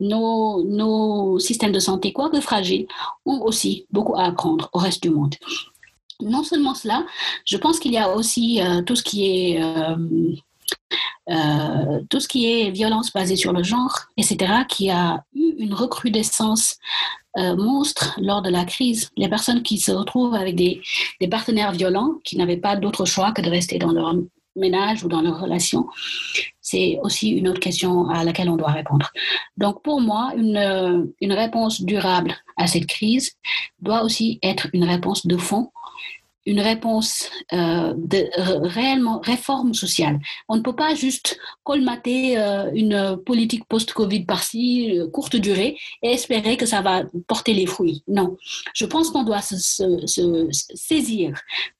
nos, 0.00 0.64
nos, 0.64 1.38
systèmes 1.38 1.72
de 1.72 1.78
santé, 1.78 2.12
quoique 2.12 2.40
fragiles, 2.40 2.86
ont 3.24 3.40
aussi 3.42 3.86
beaucoup 3.90 4.16
à 4.16 4.24
apprendre 4.24 4.68
au 4.72 4.78
reste 4.78 5.02
du 5.02 5.10
monde. 5.10 5.34
Non 6.20 6.42
seulement 6.42 6.74
cela, 6.74 7.04
je 7.44 7.56
pense 7.56 7.78
qu'il 7.78 7.92
y 7.92 7.98
a 7.98 8.14
aussi 8.14 8.60
euh, 8.60 8.82
tout 8.82 8.96
ce 8.96 9.02
qui 9.02 9.26
est 9.26 9.62
euh, 9.62 9.96
euh, 11.28 12.00
tout 12.08 12.20
ce 12.20 12.28
qui 12.28 12.46
est 12.46 12.70
violence 12.70 13.12
basée 13.12 13.36
sur 13.36 13.52
le 13.52 13.62
genre, 13.62 14.06
etc., 14.16 14.64
qui 14.68 14.90
a 14.90 15.24
eu 15.34 15.54
une 15.58 15.74
recrudescence 15.74 16.76
monstre 17.38 18.18
lors 18.18 18.40
de 18.40 18.48
la 18.48 18.64
crise. 18.64 19.10
Les 19.18 19.28
personnes 19.28 19.62
qui 19.62 19.78
se 19.78 19.92
retrouvent 19.92 20.34
avec 20.34 20.56
des, 20.56 20.80
des 21.20 21.28
partenaires 21.28 21.72
violents, 21.72 22.14
qui 22.24 22.38
n'avaient 22.38 22.56
pas 22.56 22.76
d'autre 22.76 23.04
choix 23.04 23.32
que 23.32 23.42
de 23.42 23.50
rester 23.50 23.78
dans 23.78 23.92
leur 23.92 24.14
ménage 24.54 25.04
ou 25.04 25.08
dans 25.08 25.20
leur 25.20 25.40
relation, 25.40 25.86
c'est 26.66 26.98
aussi 27.02 27.30
une 27.30 27.46
autre 27.46 27.60
question 27.60 28.08
à 28.08 28.24
laquelle 28.24 28.50
on 28.50 28.56
doit 28.56 28.72
répondre. 28.72 29.12
Donc 29.56 29.82
pour 29.82 30.00
moi, 30.00 30.32
une, 30.36 31.12
une 31.20 31.32
réponse 31.32 31.80
durable 31.82 32.34
à 32.56 32.66
cette 32.66 32.86
crise 32.86 33.32
doit 33.80 34.02
aussi 34.02 34.40
être 34.42 34.66
une 34.72 34.82
réponse 34.84 35.28
de 35.28 35.36
fond 35.36 35.70
une 36.46 36.60
réponse 36.60 37.28
euh, 37.52 37.92
de 37.96 38.28
réellement 38.68 39.18
réforme 39.18 39.74
sociale. 39.74 40.20
On 40.48 40.56
ne 40.56 40.60
peut 40.60 40.76
pas 40.76 40.94
juste 40.94 41.38
colmater 41.64 42.38
euh, 42.38 42.70
une 42.72 43.20
politique 43.26 43.64
post-Covid 43.64 44.24
par-ci, 44.24 44.96
euh, 44.96 45.08
courte 45.08 45.34
durée, 45.36 45.76
et 46.02 46.12
espérer 46.12 46.56
que 46.56 46.64
ça 46.64 46.82
va 46.82 47.02
porter 47.26 47.52
les 47.52 47.66
fruits. 47.66 48.04
Non, 48.06 48.36
je 48.74 48.86
pense 48.86 49.10
qu'on 49.10 49.24
doit 49.24 49.42
se, 49.42 49.56
saisir 50.74 51.32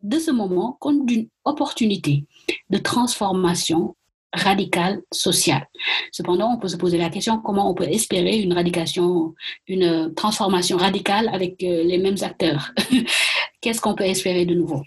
de 0.03 0.19
ce 0.19 0.33
moment 0.33 0.77
comme 0.81 1.07
d'une 1.07 1.29
opportunité 1.45 2.25
de 2.71 2.79
transformation 2.79 3.95
radicale 4.33 5.03
sociale. 5.13 5.67
Cependant, 6.13 6.53
on 6.53 6.59
peut 6.59 6.69
se 6.69 6.77
poser 6.77 6.99
la 6.99 7.11
question 7.11 7.39
comment 7.39 7.71
on 7.71 7.75
peut 7.75 7.89
espérer 7.89 8.39
une 8.39 8.53
radication, 8.53 9.35
une 9.69 10.13
transformation 10.15 10.77
radicale 10.77 11.29
avec 11.33 11.57
les 11.61 11.99
mêmes 11.99 12.17
acteurs? 12.23 12.73
Qu'est-ce 13.61 13.81
qu'on 13.81 13.95
peut 13.95 14.05
espérer 14.05 14.45
de 14.45 14.55
nouveau? 14.55 14.83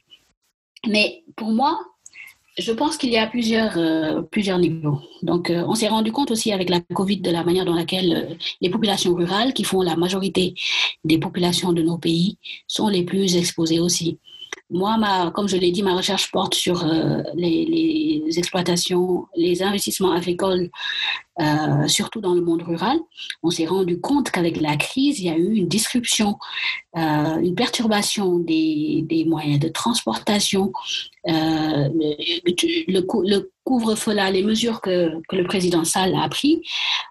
Mais 0.88 1.24
pour 1.36 1.52
moi, 1.52 1.80
je 2.60 2.72
pense 2.74 2.98
qu'il 2.98 3.10
y 3.10 3.18
a 3.18 3.28
plusieurs, 3.28 3.78
euh, 3.78 4.22
plusieurs 4.22 4.60
niveaux. 4.60 5.00
Donc, 5.24 5.50
euh, 5.50 5.64
on 5.68 5.76
s'est 5.76 5.88
rendu 5.88 6.12
compte 6.12 6.32
aussi 6.32 6.52
avec 6.52 6.70
la 6.70 6.82
COVID 6.82 7.22
de 7.22 7.32
la 7.32 7.44
manière 7.44 7.66
dans 7.66 7.74
laquelle 7.74 8.14
euh, 8.14 8.36
les 8.62 8.70
populations 8.70 9.14
rurales, 9.14 9.54
qui 9.54 9.64
font 9.64 9.82
la 9.82 9.96
majorité 9.96 10.54
des 11.04 11.18
populations 11.18 11.72
de 11.72 11.82
nos 11.82 11.98
pays, 11.98 12.38
sont 12.68 12.90
les 12.90 13.04
plus 13.04 13.38
exposées 13.38 13.80
aussi. 13.80 14.20
Moi, 14.70 14.98
ma, 14.98 15.32
comme 15.32 15.48
je 15.48 15.58
l'ai 15.58 15.72
dit, 15.72 15.84
ma 15.84 15.96
recherche 15.96 16.32
porte 16.32 16.54
sur 16.54 16.86
les, 17.36 17.66
les, 17.66 18.40
exploitations, 18.40 19.26
les 19.36 19.64
investissements 19.64 20.12
agricoles 20.12 20.70
euh, 21.42 21.88
surtout 21.88 22.20
dans 22.20 22.34
le 22.34 22.42
monde 22.42 22.64
rural, 22.64 23.00
on 23.44 23.50
s'est 23.50 23.66
rendu 23.66 24.02
compte 24.02 24.30
qu'avec 24.30 24.60
la 24.60 24.76
crise, 24.76 25.20
il 25.20 25.26
y 25.26 25.30
a 25.30 25.38
eu 25.38 25.54
une 25.54 25.70
disruption, 25.70 26.38
euh, 26.98 27.38
une 27.38 27.56
perturbation 27.56 28.40
des, 28.40 29.06
des, 29.08 29.24
moyens 29.24 29.60
de 29.60 29.70
transportation. 29.70 30.74
Euh, 31.28 31.90
le, 31.94 33.02
le, 33.24 33.52
couvre-feu 33.70 34.14
là, 34.14 34.32
les 34.32 34.42
mesures 34.42 34.82
que, 34.82 35.22
le 35.32 35.44
président 35.44 35.84
Sall 35.84 36.16
a 36.16 36.28
pris 36.28 36.64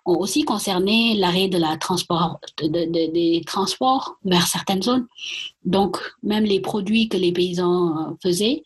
ont 0.04 0.18
aussi 0.18 0.42
concerné 0.42 1.14
l'arrêt 1.14 1.46
de 1.46 1.56
la 1.56 1.76
transport, 1.76 2.40
des 2.60 3.42
transports 3.46 4.16
vers 4.24 4.44
certaines 4.48 4.82
zones. 4.82 5.06
Donc, 5.64 5.98
même 6.24 6.42
les 6.42 6.58
produits 6.58 7.08
que 7.08 7.16
les 7.16 7.30
paysans 7.30 8.16
faisaient 8.20 8.64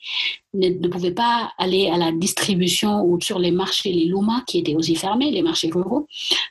ne, 0.54 0.88
pouvaient 0.88 1.12
pas 1.26 1.52
aller 1.58 1.90
à 1.90 1.98
la 1.98 2.12
distribution 2.12 3.04
ou 3.04 3.20
sur 3.20 3.38
les 3.38 3.50
marchés, 3.50 3.92
les 3.92 4.06
LUMA 4.06 4.42
qui 4.46 4.60
étaient 4.60 4.74
aussi 4.74 4.94
fermés, 4.94 5.30
les 5.30 5.42
marchés 5.42 5.70
ruraux. 5.70 6.06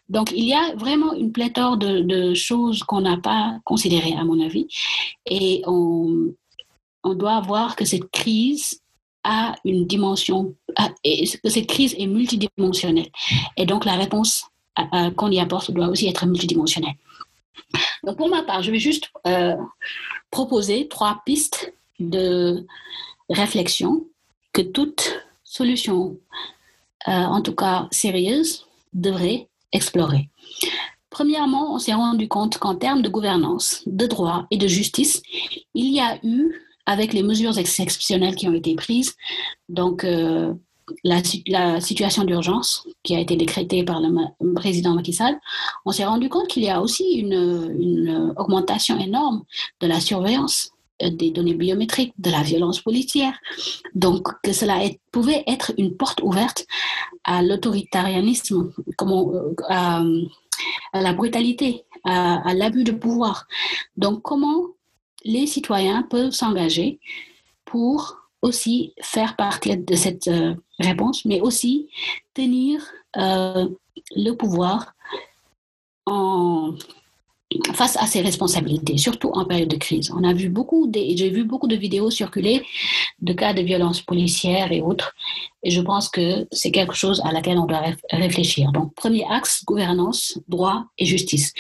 Donc, 0.10 0.32
il 0.36 0.46
y 0.46 0.54
a 0.54 0.76
vraiment 0.76 1.14
une 1.14 1.32
pléthore 1.32 1.78
de, 1.78 2.36
choses 2.36 2.84
qu'on 2.84 3.02
n'a 3.02 3.18
pas 3.18 3.58
considérées, 3.64 4.14
à 4.14 4.24
mon 4.26 4.40
avis. 4.46 4.68
Et 5.26 5.64
on 5.66 7.16
doit 7.16 7.42
voir 7.42 7.76
que 7.76 7.86
cette 7.86 8.12
crise 8.12 8.82
a 9.24 9.56
une 9.66 9.86
dimension, 9.86 10.56
que 11.44 11.50
cette 11.50 11.68
crise 11.68 11.96
est 11.98 12.08
multidimensionnelle. 12.08 13.10
Et 13.58 13.66
donc, 13.66 13.86
la 13.86 13.96
réponse 13.96 14.46
qu'on 15.16 15.32
y 15.32 15.40
apporte 15.40 15.72
doit 15.72 15.88
aussi 15.88 16.08
être 16.08 16.26
multidimensionnelle. 16.26 16.96
Donc, 18.04 18.18
pour 18.18 18.30
ma 18.30 18.44
part, 18.44 18.64
je 18.64 18.72
vais 18.72 18.80
juste 18.80 19.10
euh, 19.28 19.56
proposer 20.30 20.88
trois 20.88 21.22
pistes 21.26 21.74
de 22.00 22.66
réflexion 23.30 24.08
que 24.54 24.62
toute 24.62 25.24
solution, 25.44 26.18
euh, 27.08 27.12
en 27.12 27.42
tout 27.42 27.56
cas 27.56 27.88
sérieuse, 27.92 28.66
devrait 28.94 29.48
explorer. 29.72 30.30
Premièrement, 31.10 31.74
on 31.74 31.80
s'est 31.80 31.94
rendu 31.94 32.28
compte 32.28 32.58
qu'en 32.58 32.76
termes 32.76 33.02
de 33.02 33.10
gouvernance, 33.10 33.84
de 33.86 34.08
droit 34.08 34.48
et 34.50 34.58
de 34.58 34.68
justice, 34.68 35.22
il 35.74 35.94
y 35.94 36.00
a 36.00 36.18
eu, 36.24 36.56
avec 36.92 37.14
les 37.14 37.24
mesures 37.24 37.58
exceptionnelles 37.58 38.36
qui 38.36 38.50
ont 38.50 38.54
été 38.54 38.76
prises, 38.76 39.16
donc 39.70 40.04
euh, 40.04 40.54
la, 41.06 41.80
situation 41.80 42.26
d'urgence 42.26 42.86
qui 43.02 43.16
a 43.16 43.20
été 43.20 43.38
décrétée 43.38 43.86
par 43.86 44.02
le 44.02 44.54
président 44.54 44.94
Macky 44.94 45.14
Sall, 45.14 45.40
on 45.86 45.94
s'est 45.94 46.04
rendu 46.04 46.28
compte 46.28 46.50
qu'il 46.50 46.64
y 46.64 46.70
a 46.70 46.82
aussi 46.82 47.06
une, 47.14 48.34
augmentation 48.36 49.00
énorme 49.00 49.44
de 49.80 49.88
la 49.88 50.02
surveillance 50.02 50.72
des 51.02 51.32
données 51.32 51.54
biométriques, 51.54 52.14
de 52.20 52.30
la 52.30 52.44
violence 52.44 52.82
policière. 52.82 53.34
Donc, 53.96 54.28
que 54.44 54.52
cela 54.52 54.82
pouvait 55.14 55.44
être 55.48 55.72
une 55.78 55.96
porte 55.96 56.22
ouverte 56.22 56.66
à 57.24 57.42
l'autoritarianisme, 57.42 58.72
euh, 59.02 59.54
à, 59.70 60.04
à, 60.94 61.02
la 61.02 61.14
brutalité, 61.14 61.86
à, 62.04 62.54
l'abus 62.54 62.84
de 62.84 62.92
pouvoir. 62.92 63.48
Donc, 63.96 64.22
comment 64.22 64.68
les 65.24 65.48
citoyens 65.48 66.04
peuvent 66.04 66.32
s'engager 66.32 67.00
pour 67.66 68.18
aussi 68.42 68.94
faire 69.02 69.36
partie 69.36 69.78
de 69.78 69.96
cette 69.96 70.28
euh, 70.28 70.56
réponse, 70.80 71.26
mais 71.26 71.42
aussi 71.42 71.90
tenir 72.34 72.82
euh, 73.18 73.70
le 74.16 74.32
pouvoir 74.32 74.94
en 76.06 76.74
face 77.74 77.98
à 77.98 78.06
ses 78.06 78.22
responsabilités, 78.22 78.98
surtout 78.98 79.30
en 79.30 79.46
période 79.46 79.70
de 79.70 79.76
crise. 79.76 80.12
On 80.16 80.24
a 80.24 80.34
vu 80.34 80.50
beaucoup, 80.50 80.90
j'ai 80.94 81.30
vu 81.30 81.44
beaucoup 81.44 81.68
de 81.68 81.76
vidéos 81.76 82.10
circuler 82.10 82.64
de 83.22 83.34
cas 83.34 83.54
de 83.54 83.62
violence 83.62 84.02
policière 84.02 84.72
et 84.72 84.82
autres, 84.82 85.14
et 85.64 85.70
je 85.70 85.82
pense 85.82 86.10
que 86.10 86.48
c'est 86.52 86.72
quelque 86.72 86.94
chose 86.94 87.22
à 87.24 87.32
laquelle 87.32 87.58
on 87.58 87.66
doit 87.66 87.84
réfléchir. 88.12 88.72
Donc, 88.72 88.96
premier 88.96 89.26
axe, 89.30 89.64
gouvernance, 89.66 90.40
droit 90.48 90.86
et 90.98 91.06
justice. 91.06 91.54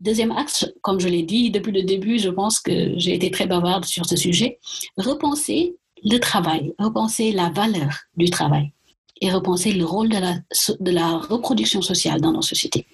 Deuxième 0.00 0.30
axe, 0.32 0.70
comme 0.82 1.00
je 1.00 1.08
l'ai 1.08 1.22
dit 1.22 1.50
depuis 1.50 1.72
le 1.72 1.82
début, 1.82 2.18
je 2.18 2.30
pense 2.30 2.60
que 2.60 2.98
j'ai 2.98 3.14
été 3.14 3.30
très 3.30 3.46
bavarde 3.46 3.84
sur 3.84 4.06
ce 4.06 4.16
sujet, 4.16 4.58
repenser 4.96 5.76
le 6.04 6.18
travail, 6.18 6.72
repenser 6.78 7.32
la 7.32 7.50
valeur 7.50 7.90
du 8.16 8.30
travail 8.30 8.72
et 9.20 9.30
repenser 9.30 9.72
le 9.72 9.84
rôle 9.84 10.08
de 10.08 10.90
la 10.90 11.18
reproduction 11.18 11.82
sociale 11.82 12.22
dans 12.22 12.32
nos 12.32 12.40
sociétés. 12.40 12.86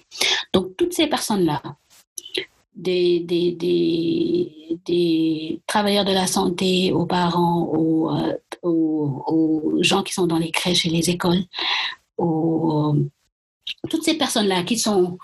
Donc, 0.53 0.75
toutes 0.75 0.93
ces 0.93 1.07
personnes-là, 1.07 1.61
des, 2.77 3.19
des, 3.21 4.79
des, 4.85 5.61
travailleurs 5.67 6.05
de 6.05 6.13
la 6.13 6.27
santé, 6.27 6.91
aux 6.93 7.05
parents, 7.05 7.63
aux, 7.63 8.11
euh, 8.11 8.37
aux, 8.61 9.23
aux, 9.27 9.83
gens 9.83 10.03
qui 10.03 10.13
sont 10.13 10.27
dans 10.27 10.37
les 10.37 10.51
crèches 10.51 10.85
et 10.85 10.89
les 10.89 11.09
écoles, 11.09 11.43
aux, 12.17 12.95
toutes 13.89 14.03
ces 14.03 14.15
personnes-là 14.15 14.63
qui 14.63 14.77
sont 14.77 15.17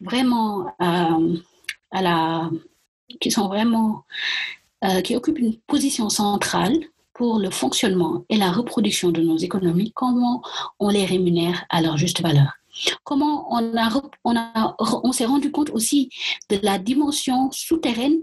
vraiment 0.00 0.66
euh, 0.82 1.36
à 1.90 2.02
la, 2.02 2.50
qui 3.20 3.30
sont 3.30 3.48
vraiment, 3.48 4.04
euh, 4.84 5.00
qui 5.00 5.16
occupent 5.16 5.38
une 5.38 5.56
position 5.56 6.08
centrale 6.10 6.78
pour 7.14 7.38
le 7.38 7.50
fonctionnement 7.50 8.24
et 8.28 8.36
la 8.36 8.52
reproduction 8.52 9.10
de 9.10 9.22
nos 9.22 9.38
économies, 9.38 9.92
comment 9.92 10.42
on 10.78 10.90
les 10.90 11.04
rémunère 11.04 11.64
à 11.70 11.80
leur 11.82 11.96
juste 11.96 12.20
valeur. 12.20 12.57
Comment 13.04 13.48
on, 13.50 15.12
s'est 15.12 15.24
rendu 15.24 15.50
compte 15.50 15.70
aussi 15.70 16.10
de 16.48 16.58
la 16.62 16.78
dimension 16.78 17.50
souterraine 17.50 18.18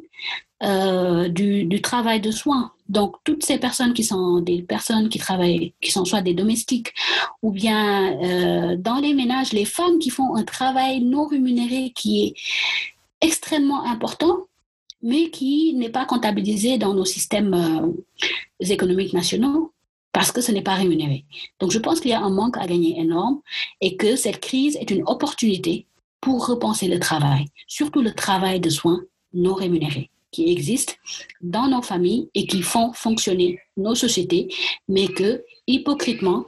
euh, 0.63 1.27
du, 1.27 1.65
du, 1.65 1.81
travail 1.81 2.21
de 2.21 2.31
soins. 2.31 2.71
Donc, 2.87 3.15
toutes 3.25 3.43
ces 3.43 3.57
personnes 3.57 3.93
qui 3.93 4.05
sont 4.05 4.39
des 4.39 4.61
personnes 4.61 5.09
qui 5.09 5.19
travaillent, 5.19 5.73
qui 5.81 5.91
sont 5.91 6.05
soit 6.05 6.21
des 6.21 6.33
domestiques 6.33 6.93
ou 7.41 7.51
bien 7.51 8.17
euh, 8.23 8.77
dans 8.77 8.95
les 8.95 9.13
ménages, 9.13 9.51
les 9.51 9.65
femmes 9.65 9.99
qui 9.99 10.09
font 10.09 10.35
un 10.35 10.43
travail 10.43 11.01
non 11.01 11.27
rémunéré 11.27 11.91
qui 11.93 12.23
est 12.23 12.33
extrêmement 13.19 13.83
important, 13.83 14.45
mais 15.01 15.29
qui 15.29 15.73
n'est 15.73 15.89
pas 15.89 16.05
comptabilisé 16.05 16.77
dans 16.77 16.93
nos 16.93 17.05
systèmes 17.05 17.53
euh, 17.53 17.91
économiques 18.61 19.13
nationaux 19.13 19.73
parce 20.15 20.31
que 20.31 20.39
ce 20.39 20.53
n'est 20.53 20.61
pas 20.61 20.75
rémunéré. 20.75 21.25
Donc 21.59 21.71
je 21.71 21.77
pense 21.77 21.99
qu'il 21.99 22.11
y 22.11 22.13
a 22.13 22.21
un 22.21 22.29
manque 22.29 22.55
à 22.55 22.65
gagner 22.65 22.97
énorme 22.97 23.41
et 23.81 23.97
que 23.97 24.15
cette 24.15 24.39
crise 24.39 24.77
est 24.77 24.89
une 24.89 25.03
opportunité 25.07 25.87
pour 26.21 26.47
repenser 26.47 26.87
le 26.87 27.01
travail, 27.01 27.47
surtout 27.67 28.01
le 28.01 28.13
travail 28.13 28.61
de 28.61 28.69
soins 28.69 29.01
non 29.33 29.55
rémunérés 29.55 30.09
qui 30.31 30.49
existent 30.49 30.93
dans 31.41 31.67
nos 31.67 31.81
familles 31.81 32.29
et 32.33 32.47
qui 32.47 32.61
font 32.61 32.93
fonctionner 32.93 33.59
nos 33.75 33.93
sociétés, 33.93 34.47
mais 34.87 35.09
que, 35.09 35.43
hypocritement, 35.67 36.45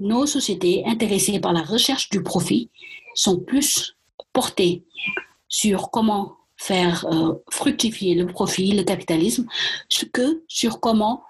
nos 0.00 0.26
sociétés 0.26 0.82
intéressées 0.84 1.38
par 1.38 1.52
la 1.52 1.62
recherche 1.62 2.08
du 2.10 2.24
profit 2.24 2.70
sont 3.14 3.38
plus 3.38 3.96
portées 4.32 4.82
sur 5.48 5.92
comment 5.92 6.38
faire 6.56 7.06
euh, 7.12 7.34
fructifier 7.50 8.14
le 8.14 8.26
profit, 8.26 8.72
le 8.72 8.82
capitalisme, 8.82 9.46
que 10.12 10.42
sur 10.48 10.80
comment 10.80 11.22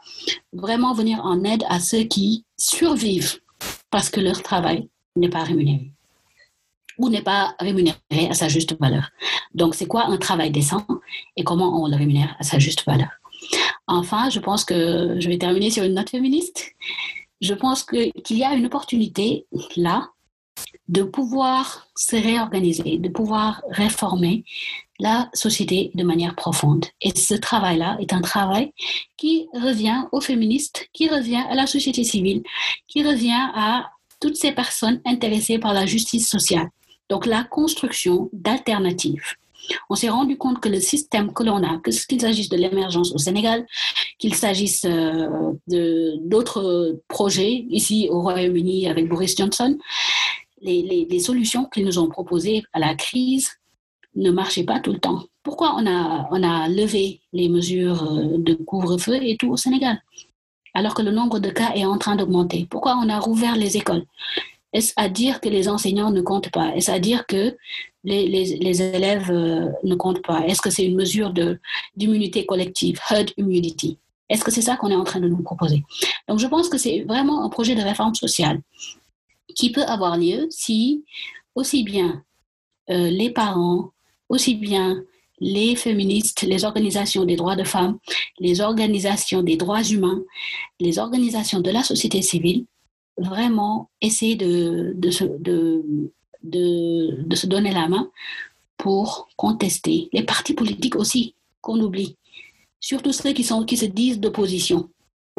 vraiment 0.52 0.94
venir 0.94 1.20
en 1.24 1.42
aide 1.44 1.64
à 1.68 1.80
ceux 1.80 2.04
qui 2.04 2.44
survivent 2.56 3.40
parce 3.90 4.10
que 4.10 4.20
leur 4.20 4.42
travail 4.42 4.88
n'est 5.16 5.28
pas 5.28 5.42
rémunéré 5.42 5.90
ou 6.98 7.08
n'est 7.08 7.22
pas 7.22 7.54
rémunéré 7.58 7.96
à 8.30 8.34
sa 8.34 8.48
juste 8.48 8.78
valeur. 8.80 9.10
Donc, 9.54 9.74
c'est 9.74 9.86
quoi 9.86 10.06
un 10.06 10.16
travail 10.16 10.50
décent 10.50 10.86
et 11.36 11.44
comment 11.44 11.82
on 11.82 11.88
le 11.88 11.96
rémunère 11.96 12.34
à 12.38 12.42
sa 12.42 12.58
juste 12.58 12.84
valeur? 12.86 13.10
Enfin, 13.86 14.30
je 14.30 14.40
pense 14.40 14.64
que 14.64 15.16
je 15.20 15.28
vais 15.28 15.38
terminer 15.38 15.70
sur 15.70 15.84
une 15.84 15.94
note 15.94 16.10
féministe. 16.10 16.74
Je 17.40 17.54
pense 17.54 17.84
qu'il 17.84 18.12
y 18.30 18.44
a 18.44 18.54
une 18.54 18.66
opportunité 18.66 19.46
là 19.76 20.08
de 20.88 21.02
pouvoir 21.02 21.86
se 21.96 22.16
réorganiser, 22.16 22.98
de 22.98 23.08
pouvoir 23.08 23.62
réformer 23.70 24.44
la 24.98 25.28
société 25.34 25.90
de 25.94 26.04
manière 26.04 26.34
profonde. 26.34 26.86
Et 27.00 27.10
ce 27.16 27.34
travail-là 27.34 27.96
est 28.00 28.12
un 28.12 28.20
travail 28.20 28.72
qui 29.16 29.46
revient 29.52 30.04
aux 30.12 30.20
féministes, 30.20 30.88
qui 30.92 31.08
revient 31.08 31.44
à 31.48 31.54
la 31.54 31.66
société 31.66 32.04
civile, 32.04 32.42
qui 32.88 33.02
revient 33.02 33.50
à 33.54 33.90
toutes 34.20 34.36
ces 34.36 34.52
personnes 34.52 35.00
intéressées 35.04 35.58
par 35.58 35.74
la 35.74 35.86
justice 35.86 36.28
sociale. 36.28 36.70
Donc 37.08 37.26
la 37.26 37.44
construction 37.44 38.30
d'alternatives. 38.32 39.34
On 39.90 39.96
s'est 39.96 40.08
rendu 40.08 40.38
compte 40.38 40.60
que 40.60 40.68
le 40.68 40.80
système 40.80 41.32
que 41.32 41.42
l'on 41.42 41.62
a, 41.62 41.80
qu'il 42.08 42.20
s'agisse 42.20 42.48
de 42.48 42.56
l'émergence 42.56 43.12
au 43.12 43.18
Sénégal, 43.18 43.66
qu'il 44.18 44.34
s'agisse 44.34 44.84
euh, 44.84 45.28
d'autres 46.20 47.00
projets 47.08 47.66
ici 47.68 48.08
au 48.10 48.20
Royaume-Uni 48.22 48.88
avec 48.88 49.08
Boris 49.08 49.36
Johnson, 49.36 49.76
les 50.62 51.20
solutions 51.20 51.66
qu'ils 51.66 51.84
nous 51.84 51.98
ont 51.98 52.08
proposées 52.08 52.62
à 52.72 52.78
la 52.78 52.94
crise 52.94 53.50
ne 54.16 54.30
marchaient 54.30 54.64
pas 54.64 54.80
tout 54.80 54.92
le 54.92 54.98
temps. 54.98 55.22
Pourquoi 55.42 55.76
on 55.76 55.86
a, 55.86 56.28
on 56.30 56.42
a 56.42 56.68
levé 56.68 57.20
les 57.32 57.48
mesures 57.48 58.02
euh, 58.02 58.38
de 58.38 58.54
couvre-feu 58.54 59.18
et 59.22 59.36
tout 59.36 59.50
au 59.50 59.56
Sénégal 59.56 60.00
alors 60.74 60.92
que 60.92 61.00
le 61.00 61.10
nombre 61.10 61.38
de 61.38 61.48
cas 61.48 61.72
est 61.74 61.86
en 61.86 61.96
train 61.96 62.16
d'augmenter? 62.16 62.66
Pourquoi 62.68 62.98
on 63.02 63.08
a 63.08 63.18
rouvert 63.18 63.56
les 63.56 63.78
écoles? 63.78 64.04
Est-ce 64.74 64.92
à 64.96 65.08
dire 65.08 65.40
que 65.40 65.48
les 65.48 65.68
enseignants 65.68 66.10
ne 66.10 66.20
comptent 66.20 66.50
pas? 66.50 66.74
Est-ce 66.76 66.90
à 66.90 66.98
dire 66.98 67.26
que 67.26 67.56
les, 68.04 68.26
les, 68.26 68.82
élèves 68.82 69.30
euh, 69.30 69.70
ne 69.84 69.94
comptent 69.94 70.22
pas? 70.22 70.46
Est-ce 70.46 70.60
que 70.60 70.68
c'est 70.68 70.84
une 70.84 70.96
mesure 70.96 71.32
d'immunité 71.96 72.44
collective, 72.44 73.00
herd 73.10 73.30
immunity? 73.38 73.96
Est-ce 74.28 74.44
que 74.44 74.50
c'est 74.50 74.60
ça 74.60 74.76
qu'on 74.76 74.90
est 74.90 74.96
en 74.96 75.04
train 75.04 75.20
de 75.20 75.28
nous 75.28 75.42
proposer? 75.42 75.82
Donc 76.28 76.40
je 76.40 76.46
pense 76.46 76.68
que 76.68 76.76
c'est 76.76 77.04
vraiment 77.04 77.42
un 77.42 77.48
projet 77.48 77.74
de 77.74 77.80
réforme 77.80 78.14
sociale 78.14 78.60
qui 79.54 79.72
peut 79.72 79.84
avoir 79.84 80.18
lieu 80.18 80.46
si 80.50 81.04
aussi 81.54 81.84
bien 81.84 82.22
euh, 82.90 83.08
les 83.08 83.30
parents, 83.30 83.92
aussi 84.28 84.54
bien 84.54 85.02
les 85.40 85.76
féministes, 85.76 86.42
les 86.42 86.64
organisations 86.64 87.24
des 87.24 87.36
droits 87.36 87.56
de 87.56 87.64
femmes, 87.64 87.98
les 88.38 88.60
organisations 88.60 89.42
des 89.42 89.56
droits 89.56 89.82
humains, 89.82 90.22
les 90.80 90.98
organisations 90.98 91.60
de 91.60 91.70
la 91.70 91.82
société 91.82 92.22
civile, 92.22 92.64
vraiment 93.18 93.90
essayer 94.00 94.36
de, 94.36 94.94
se 95.10 95.26
donner 97.46 97.72
la 97.72 97.88
main 97.88 98.10
pour 98.76 99.28
contester. 99.36 100.08
Les 100.12 100.22
partis 100.22 100.54
politiques 100.54 100.96
aussi, 100.96 101.34
qu'on 101.60 101.80
oublie. 101.80 102.16
Surtout 102.80 103.12
ceux 103.12 103.32
qui, 103.32 103.44
sont, 103.44 103.64
qui 103.64 103.76
se 103.76 103.86
disent 103.86 104.20
d'opposition. 104.20 104.88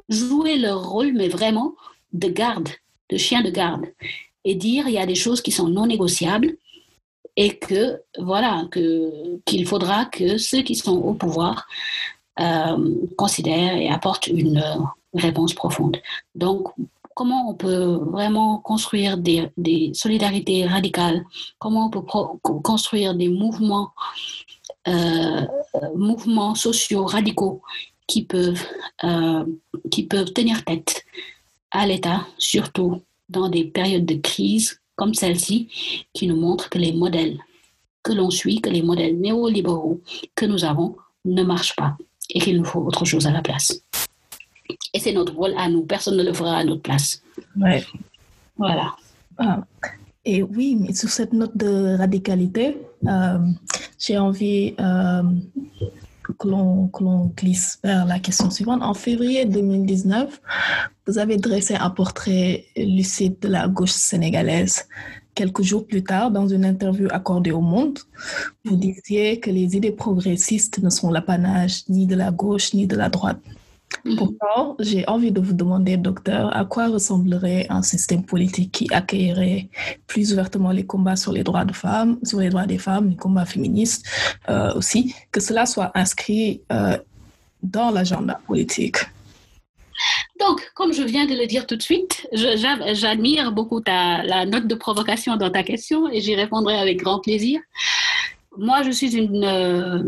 Jouer 0.10 0.58
leur 0.58 0.90
rôle, 0.90 1.14
mais 1.14 1.28
vraiment 1.28 1.76
de 2.14 2.28
garde, 2.28 2.70
de 3.10 3.18
chien 3.18 3.42
de 3.42 3.50
garde. 3.50 3.86
Et 4.44 4.56
dire 4.56 4.88
il 4.88 4.94
y 4.94 4.98
a 4.98 5.06
des 5.06 5.16
choses 5.16 5.42
qui 5.42 5.52
sont 5.52 5.70
non 5.70 5.88
négociables 5.88 6.58
et 7.38 7.58
que 7.58 8.02
voilà 8.18 8.68
qu'il 9.46 9.68
faudra 9.68 10.06
que 10.06 10.38
ceux 10.38 10.64
qui 10.64 10.76
sont 10.76 10.98
au 10.98 11.14
pouvoir 11.14 11.68
euh, 12.40 12.96
considèrent 13.16 13.78
et 13.78 13.90
apportent 13.90 14.28
une 14.28 14.64
réponse 15.14 15.54
profonde. 15.54 15.98
Donc 16.36 16.68
comment 17.14 17.50
on 17.50 17.54
peut 17.54 18.00
vraiment 18.12 18.58
construire 18.58 19.18
des, 19.18 19.52
solidarités 19.94 20.66
radicales, 20.66 21.24
comment 21.58 21.88
on 21.88 21.90
peut 21.90 22.04
construire 22.64 23.16
des 23.16 23.30
mouvements, 23.30 23.92
euh, 24.88 25.42
mouvements 25.96 26.56
sociaux 26.56 27.06
radicaux 27.06 27.62
qui 28.08 28.24
peuvent, 28.24 28.66
euh, 29.04 29.46
qui 29.92 30.04
peuvent 30.04 30.32
tenir 30.32 30.64
tête 30.64 31.06
à 31.72 31.86
l'État, 31.86 32.26
surtout 32.38 33.02
dans 33.30 33.50
des 33.50 33.66
périodes 33.66 34.06
de 34.06 34.16
crise 34.16 34.80
comme 34.98 35.14
celle-ci 35.14 36.06
qui 36.14 36.28
nous 36.28 36.36
montre 36.36 36.70
que 36.70 36.78
les 36.78 36.92
modèles 36.92 37.38
que 38.04 38.12
l'on 38.12 38.30
suit, 38.30 38.60
que 38.60 38.70
les 38.70 38.82
modèles 38.82 39.18
néolibéraux 39.18 40.02
que 40.36 40.46
nous 40.46 40.66
avons 40.66 40.98
ne 41.24 41.44
marchent 41.44 41.76
pas 41.76 41.96
et 42.30 42.40
qu'il 42.40 42.58
nous 42.58 42.66
faut 42.66 42.82
autre 42.82 43.06
chose 43.06 43.28
à 43.28 43.32
la 43.32 43.42
place. 43.42 43.82
Et 44.94 45.00
c'est 45.00 45.14
notre 45.14 45.34
rôle 45.34 45.54
à 45.58 45.70
nous, 45.70 45.86
personne 45.86 46.18
ne 46.18 46.24
le 46.24 46.34
fera 46.34 46.58
à 46.58 46.64
notre 46.64 46.82
place. 46.82 47.22
Ouais. 47.56 47.86
Voilà. 48.58 48.96
Ah. 49.38 49.64
Et 50.26 50.44
oui, 50.44 50.76
mais 50.80 50.94
sur 50.94 51.10
cette 51.10 51.32
note 51.32 51.56
de 51.56 51.96
radicalité, 51.98 52.78
euh, 53.08 53.38
j'ai 53.98 54.18
envie 54.18 54.74
euh, 54.80 55.24
que 56.34 56.48
l'on 56.48 57.34
glisse 57.36 57.80
vers 57.84 58.06
la 58.06 58.20
question 58.20 58.50
suivante. 58.50 58.82
En 58.84 58.94
février 58.94 59.46
2019, 59.46 60.42
vous 61.06 61.18
avez 61.18 61.38
dressé 61.38 61.76
un 61.76 61.90
portrait 61.90 62.66
lucide 62.76 63.40
de 63.40 63.48
la 63.48 63.68
gauche 63.68 63.92
sénégalaise. 63.92 64.88
Quelques 65.36 65.62
jours 65.62 65.86
plus 65.86 66.04
tard, 66.04 66.32
dans 66.32 66.48
une 66.48 66.66
interview 66.66 67.08
accordée 67.12 67.52
au 67.52 67.62
Monde, 67.62 68.00
vous 68.66 68.76
disiez 68.76 69.40
que 69.40 69.52
les 69.52 69.76
idées 69.76 69.92
progressistes 69.92 70.80
ne 70.80 70.90
sont 70.90 71.12
l'apanage 71.12 71.84
ni 71.90 72.08
de 72.08 72.16
la 72.16 72.32
gauche 72.32 72.74
ni 72.74 72.88
de 72.88 72.96
la 72.96 73.10
droite. 73.10 73.40
Mhm. 74.06 74.16
Pourtant, 74.16 74.76
j'ai 74.80 75.08
envie 75.08 75.32
de 75.32 75.42
vous 75.42 75.54
demander, 75.54 75.98
docteur, 75.98 76.56
à 76.56 76.66
quoi 76.66 76.88
ressemblerait 76.88 77.68
un 77.70 77.82
système 77.82 78.24
politique 78.24 78.72
qui 78.72 78.88
accueillerait 78.94 79.70
plus 80.08 80.34
ouvertement 80.34 80.72
les 80.72 80.86
combats 80.86 81.16
sur 81.16 81.32
les 81.32 81.44
droits 81.44 81.66
de 81.66 81.74
femmes, 81.74 82.20
sur 82.24 82.40
les 82.40 82.50
droits 82.50 82.66
des 82.66 82.78
femmes, 82.78 83.10
les 83.10 83.16
combats 83.16 83.46
féministes 83.46 84.06
euh, 84.50 84.74
aussi, 84.76 85.16
que 85.32 85.40
cela 85.40 85.66
soit 85.66 85.92
inscrit 85.96 86.62
euh, 86.72 86.98
dans 87.64 87.92
l'agenda 87.92 88.40
politique? 88.46 88.98
Donc, 90.40 90.62
comme 90.76 90.94
je 90.94 91.02
viens 91.02 91.26
de 91.26 91.34
le 91.34 91.48
dire 91.48 91.66
tout 91.66 91.76
de 91.76 91.82
suite, 91.82 92.28
j'admire 92.32 93.52
beaucoup 93.52 93.82
ta, 93.82 94.22
la 94.24 94.46
note 94.46 94.68
de 94.68 94.76
provocation 94.76 95.36
dans 95.36 95.50
ta 95.50 95.64
question 95.64 96.08
et 96.10 96.22
j'y 96.22 96.36
répondrai 96.36 96.78
avec 96.78 96.98
grand 97.00 97.20
plaisir. 97.20 97.60
Moi, 98.58 98.84
je 98.84 98.92
suis 98.92 99.16
une 99.16 99.44
euh, 99.44 100.04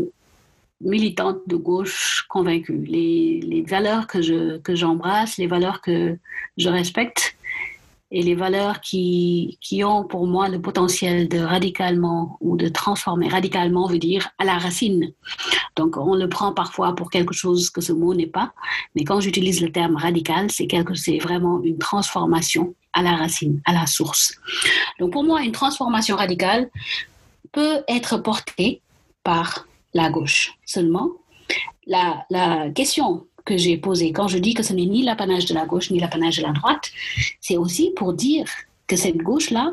militante 0.80 1.38
de 1.46 1.56
gauche 1.56 2.24
convaincue. 2.28 2.84
Les, 2.86 3.40
les 3.40 3.62
valeurs 3.62 4.06
que, 4.06 4.22
je, 4.22 4.58
que 4.58 4.74
j'embrasse, 4.74 5.36
les 5.36 5.46
valeurs 5.46 5.80
que 5.80 6.16
je 6.56 6.68
respecte 6.68 7.36
et 8.12 8.22
les 8.22 8.34
valeurs 8.34 8.80
qui, 8.80 9.56
qui 9.60 9.84
ont 9.84 10.04
pour 10.04 10.26
moi 10.26 10.48
le 10.48 10.60
potentiel 10.60 11.28
de 11.28 11.38
radicalement 11.38 12.38
ou 12.40 12.56
de 12.56 12.68
transformer. 12.68 13.28
Radicalement 13.28 13.86
veut 13.86 13.98
dire 13.98 14.30
à 14.38 14.44
la 14.44 14.58
racine. 14.58 15.12
Donc 15.76 15.96
on 15.96 16.16
le 16.16 16.28
prend 16.28 16.52
parfois 16.52 16.94
pour 16.94 17.10
quelque 17.10 17.34
chose 17.34 17.70
que 17.70 17.80
ce 17.80 17.92
mot 17.92 18.14
n'est 18.14 18.26
pas, 18.26 18.52
mais 18.96 19.04
quand 19.04 19.20
j'utilise 19.20 19.60
le 19.60 19.70
terme 19.70 19.96
radical, 19.96 20.50
c'est, 20.50 20.66
quelque, 20.66 20.94
c'est 20.94 21.18
vraiment 21.18 21.62
une 21.62 21.78
transformation 21.78 22.74
à 22.92 23.02
la 23.02 23.14
racine, 23.14 23.60
à 23.64 23.72
la 23.72 23.86
source. 23.86 24.34
Donc 24.98 25.12
pour 25.12 25.22
moi, 25.22 25.42
une 25.42 25.52
transformation 25.52 26.16
radicale 26.16 26.68
peut 27.52 27.78
être 27.86 28.18
portée 28.18 28.80
par 29.22 29.66
la 29.94 30.10
gauche 30.10 30.54
seulement. 30.64 31.10
La, 31.86 32.70
question 32.74 33.26
que 33.44 33.56
j'ai 33.56 33.76
posée 33.76 34.12
quand 34.12 34.28
je 34.28 34.38
dis 34.38 34.54
que 34.54 34.62
ce 34.62 34.72
n'est 34.72 34.86
ni 34.86 35.02
l'apanage 35.02 35.46
de 35.46 35.54
la 35.54 35.66
gauche 35.66 35.90
ni 35.90 35.98
l'apanage 35.98 36.36
de 36.36 36.42
la 36.42 36.52
droite, 36.52 36.90
c'est 37.40 37.56
aussi 37.56 37.92
pour 37.96 38.12
dire 38.12 38.46
que 38.86 38.96
cette 38.96 39.16
gauche-là, 39.16 39.72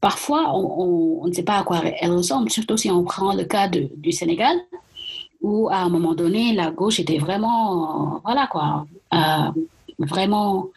parfois, 0.00 0.52
on, 0.54 1.26
ne 1.26 1.32
sait 1.32 1.42
pas 1.42 1.58
à 1.58 1.62
quoi 1.62 1.82
elle 1.84 2.12
ressemble, 2.12 2.50
surtout 2.50 2.76
si 2.76 2.90
on 2.90 3.04
prend 3.04 3.34
le 3.34 3.44
cas 3.44 3.68
du 3.68 4.12
Sénégal, 4.12 4.56
où 5.40 5.68
à 5.68 5.78
un 5.78 5.88
moment 5.88 6.14
donné, 6.14 6.52
la 6.52 6.70
gauche 6.70 6.98
était 7.00 7.18
vraiment, 7.18 8.20
voilà 8.24 8.46
quoi, 8.48 8.86
euh, 9.14 9.50
vraiment 9.98 10.70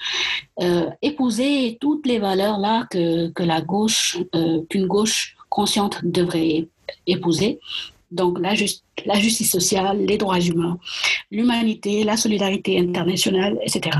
euh, 0.61 0.89
épouser 1.01 1.77
toutes 1.79 2.05
les 2.05 2.19
valeurs 2.19 2.57
là 2.57 2.87
que, 2.89 3.29
que 3.29 3.43
la 3.43 3.61
gauche, 3.61 4.17
euh, 4.35 4.61
qu'une 4.69 4.87
gauche 4.87 5.35
consciente 5.49 5.99
devrait 6.03 6.67
épouser. 7.07 7.59
Donc 8.11 8.39
la, 8.39 8.53
justice 8.53 9.51
sociale, 9.51 10.05
les 10.05 10.17
droits 10.17 10.39
humains, 10.39 10.77
l'humanité, 11.31 12.03
la 12.03 12.17
solidarité 12.17 12.79
internationale, 12.79 13.57
etc. 13.63 13.97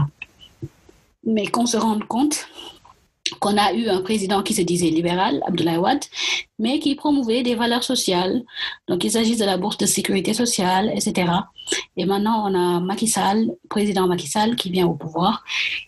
Mais 1.26 1.48
qu'on 1.48 1.66
se 1.66 1.78
rende 1.78 2.04
compte 2.06 2.48
qu'on 3.40 3.58
a 3.58 3.72
eu 3.74 3.88
un 3.88 4.02
président 4.02 4.44
qui 4.44 4.54
se 4.54 4.62
disait 4.62 4.90
libéral, 4.90 5.42
Abdoulaye 5.48 5.78
Wade, 5.78 6.04
mais 6.60 6.80
qui 6.80 6.96
promouvait 6.96 7.44
des 7.44 7.56
valeurs 7.56 7.84
sociales. 7.84 8.44
Donc, 8.88 9.04
il 9.04 9.12
s'agit 9.12 9.38
de 9.38 9.46
la 9.46 9.58
bourse 9.58 9.78
de 9.78 9.86
sécurité 9.86 10.34
sociale, 10.34 10.92
etc. 10.94 11.32
Et 11.98 12.06
maintenant, 12.06 12.50
on 12.50 12.56
a 12.56 12.80
Macky 12.80 13.08
Sall, 13.08 13.52
président 13.70 14.08
Macky 14.08 14.28
Sall, 14.28 14.56
qui 14.56 14.72
vient 14.72 14.88
au 14.88 14.96
pouvoir 14.96 15.44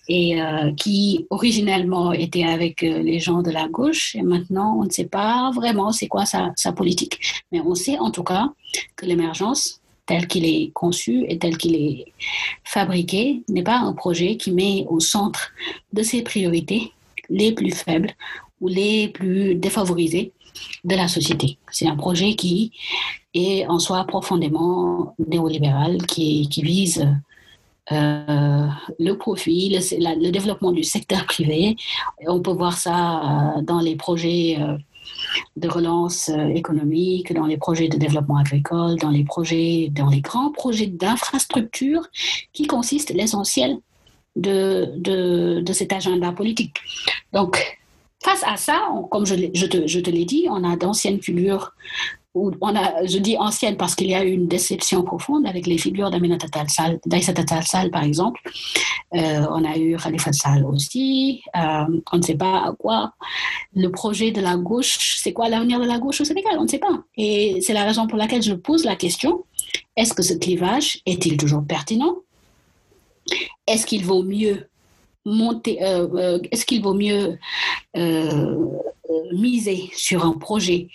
et 0.07 0.41
euh, 0.41 0.73
qui 0.73 1.25
originellement 1.29 2.11
était 2.11 2.43
avec 2.43 2.83
euh, 2.83 3.01
les 3.01 3.19
gens 3.19 3.41
de 3.41 3.51
la 3.51 3.67
gauche. 3.67 4.15
Et 4.15 4.21
maintenant, 4.21 4.77
on 4.79 4.83
ne 4.83 4.89
sait 4.89 5.05
pas 5.05 5.51
vraiment 5.53 5.91
c'est 5.91 6.07
quoi 6.07 6.25
sa, 6.25 6.51
sa 6.55 6.71
politique. 6.73 7.19
Mais 7.51 7.61
on 7.61 7.75
sait 7.75 7.97
en 7.99 8.11
tout 8.11 8.23
cas 8.23 8.51
que 8.95 9.05
l'émergence 9.05 9.81
tel 10.05 10.27
qu'il 10.27 10.45
est 10.45 10.71
conçu 10.73 11.25
et 11.27 11.37
tel 11.37 11.57
qu'il 11.57 11.75
est 11.75 12.05
fabriqué 12.63 13.41
n'est 13.47 13.63
pas 13.63 13.77
un 13.77 13.93
projet 13.93 14.37
qui 14.37 14.51
met 14.51 14.85
au 14.89 14.99
centre 14.99 15.51
de 15.93 16.03
ses 16.03 16.21
priorités 16.21 16.91
les 17.29 17.53
plus 17.53 17.71
faibles 17.71 18.11
ou 18.59 18.67
les 18.67 19.07
plus 19.07 19.55
défavorisés 19.55 20.33
de 20.83 20.95
la 20.95 21.07
société. 21.07 21.57
C'est 21.71 21.87
un 21.87 21.95
projet 21.95 22.35
qui 22.35 22.71
est 23.33 23.65
en 23.67 23.79
soi 23.79 24.05
profondément 24.05 25.15
néolibéral, 25.27 26.05
qui, 26.05 26.47
qui 26.49 26.61
vise 26.61 27.07
le 27.91 29.13
profit, 29.13 29.69
le, 29.69 30.29
développement 30.31 30.71
du 30.71 30.83
secteur 30.83 31.25
privé. 31.25 31.75
On 32.27 32.41
peut 32.41 32.51
voir 32.51 32.77
ça 32.77 33.55
dans 33.63 33.79
les 33.79 33.95
projets 33.95 34.57
de 35.57 35.67
relance 35.67 36.29
économique, 36.29 37.33
dans 37.33 37.45
les 37.45 37.57
projets 37.57 37.87
de 37.87 37.97
développement 37.97 38.37
agricole, 38.37 38.97
dans 38.97 39.09
les 39.09 39.23
projets, 39.23 39.89
dans 39.91 40.09
les 40.09 40.21
grands 40.21 40.51
projets 40.51 40.87
d'infrastructure 40.87 42.07
qui 42.53 42.67
consistent 42.67 43.13
l'essentiel 43.13 43.77
de, 44.35 44.93
de, 44.97 45.61
de, 45.61 45.73
cet 45.73 45.93
agenda 45.93 46.31
politique. 46.31 46.77
Donc, 47.33 47.79
face 48.23 48.43
à 48.45 48.57
ça, 48.57 48.87
comme 49.11 49.25
je, 49.25 49.35
je 49.53 49.65
te, 49.65 49.85
je 49.85 49.99
te 49.99 50.09
l'ai 50.09 50.25
dit, 50.25 50.47
on 50.49 50.63
a 50.63 50.75
d'anciennes 50.75 51.21
figures 51.21 51.73
on 52.35 52.75
a, 52.75 53.05
je 53.05 53.19
dis 53.19 53.37
anciennes 53.37 53.77
parce 53.77 53.95
qu'il 53.95 54.07
y 54.07 54.15
a 54.15 54.23
eu 54.23 54.31
une 54.31 54.47
déception 54.47 55.03
profonde 55.03 55.45
avec 55.45 55.67
les 55.67 55.77
figures 55.77 56.09
d'Aminata 56.09 56.47
Sal, 56.67 56.99
d'Aïssata 57.05 57.61
Sal 57.61 57.91
par 57.91 58.03
exemple. 58.03 58.41
Euh, 59.13 59.45
on 59.51 59.63
a 59.63 59.77
eu 59.77 59.95
Khalifa 59.97 60.33
Sal 60.33 60.65
aussi. 60.65 61.41
Euh, 61.55 62.01
on 62.11 62.17
ne 62.17 62.21
sait 62.23 62.35
pas 62.35 62.65
à 62.67 62.71
quoi. 62.77 63.13
Le 63.75 63.89
projet 63.89 64.31
de 64.31 64.41
la 64.41 64.55
gauche, 64.57 65.19
c'est 65.21 65.33
quoi 65.33 65.47
l'avenir 65.47 65.79
de 65.79 65.85
la 65.85 65.99
gauche 65.99 66.21
au 66.21 66.25
Sénégal? 66.25 66.55
On 66.57 66.63
ne 66.63 66.67
sait 66.67 66.79
pas. 66.79 67.03
Et 67.17 67.59
c'est 67.61 67.73
la 67.73 67.83
raison 67.83 68.07
pour 68.07 68.17
laquelle 68.17 68.41
je 68.41 68.53
pose 68.53 68.83
la 68.85 68.95
question 68.95 69.43
est-ce 69.95 70.13
que 70.13 70.23
ce 70.23 70.33
clivage 70.33 71.01
est-il 71.05 71.37
toujours 71.37 71.63
pertinent? 71.65 72.17
Est-ce 73.67 73.85
qu'il 73.85 74.05
vaut 74.05 74.23
mieux 74.23 74.67
monter, 75.25 75.83
euh, 75.83 76.39
est-ce 76.51 76.65
qu'il 76.65 76.81
vaut 76.81 76.93
mieux 76.95 77.37
miser 79.31 79.91
sur 79.95 80.25
un 80.25 80.33
projet 80.33 80.87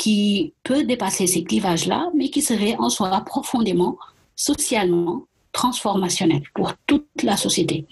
qui 0.00 0.54
peut 0.62 0.82
dépasser 0.82 1.26
ces 1.26 1.44
clivages-là, 1.44 2.10
mais 2.14 2.30
qui 2.30 2.40
serait 2.40 2.74
en 2.78 2.88
soi 2.88 3.20
profondément, 3.20 3.98
socialement 4.34 5.26
transformationnel 5.52 6.42
pour 6.54 6.72
toute 6.86 7.22
la 7.22 7.36
société. 7.36 7.86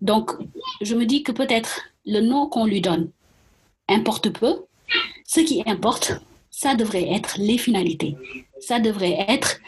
Donc, 0.00 0.30
je 0.80 0.94
me 0.94 1.04
dis 1.04 1.24
que 1.24 1.32
peut-être 1.32 1.80
le 2.06 2.20
nom 2.20 2.46
qu'on 2.46 2.64
lui 2.64 2.80
donne 2.80 3.10
importe 3.88 4.30
peu. 4.30 4.66
Ce 5.26 5.40
qui 5.40 5.64
importe, 5.66 6.12
ça 6.48 6.76
devrait 6.76 7.12
être 7.12 7.34
les 7.38 7.58
finalités. 7.58 8.16
Ça 8.60 8.78
devrait 8.78 9.24
être 9.26 9.58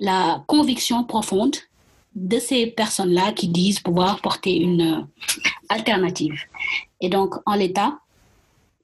la 0.00 0.42
conviction 0.48 1.04
profonde 1.04 1.54
de 2.16 2.40
ces 2.40 2.66
personnes-là 2.66 3.30
qui 3.30 3.46
disent 3.46 3.78
pouvoir 3.78 4.20
porter 4.20 4.56
une 4.56 5.06
alternative. 5.68 6.40
Et 7.00 7.08
donc, 7.08 7.36
en 7.46 7.54
l'état, 7.54 8.00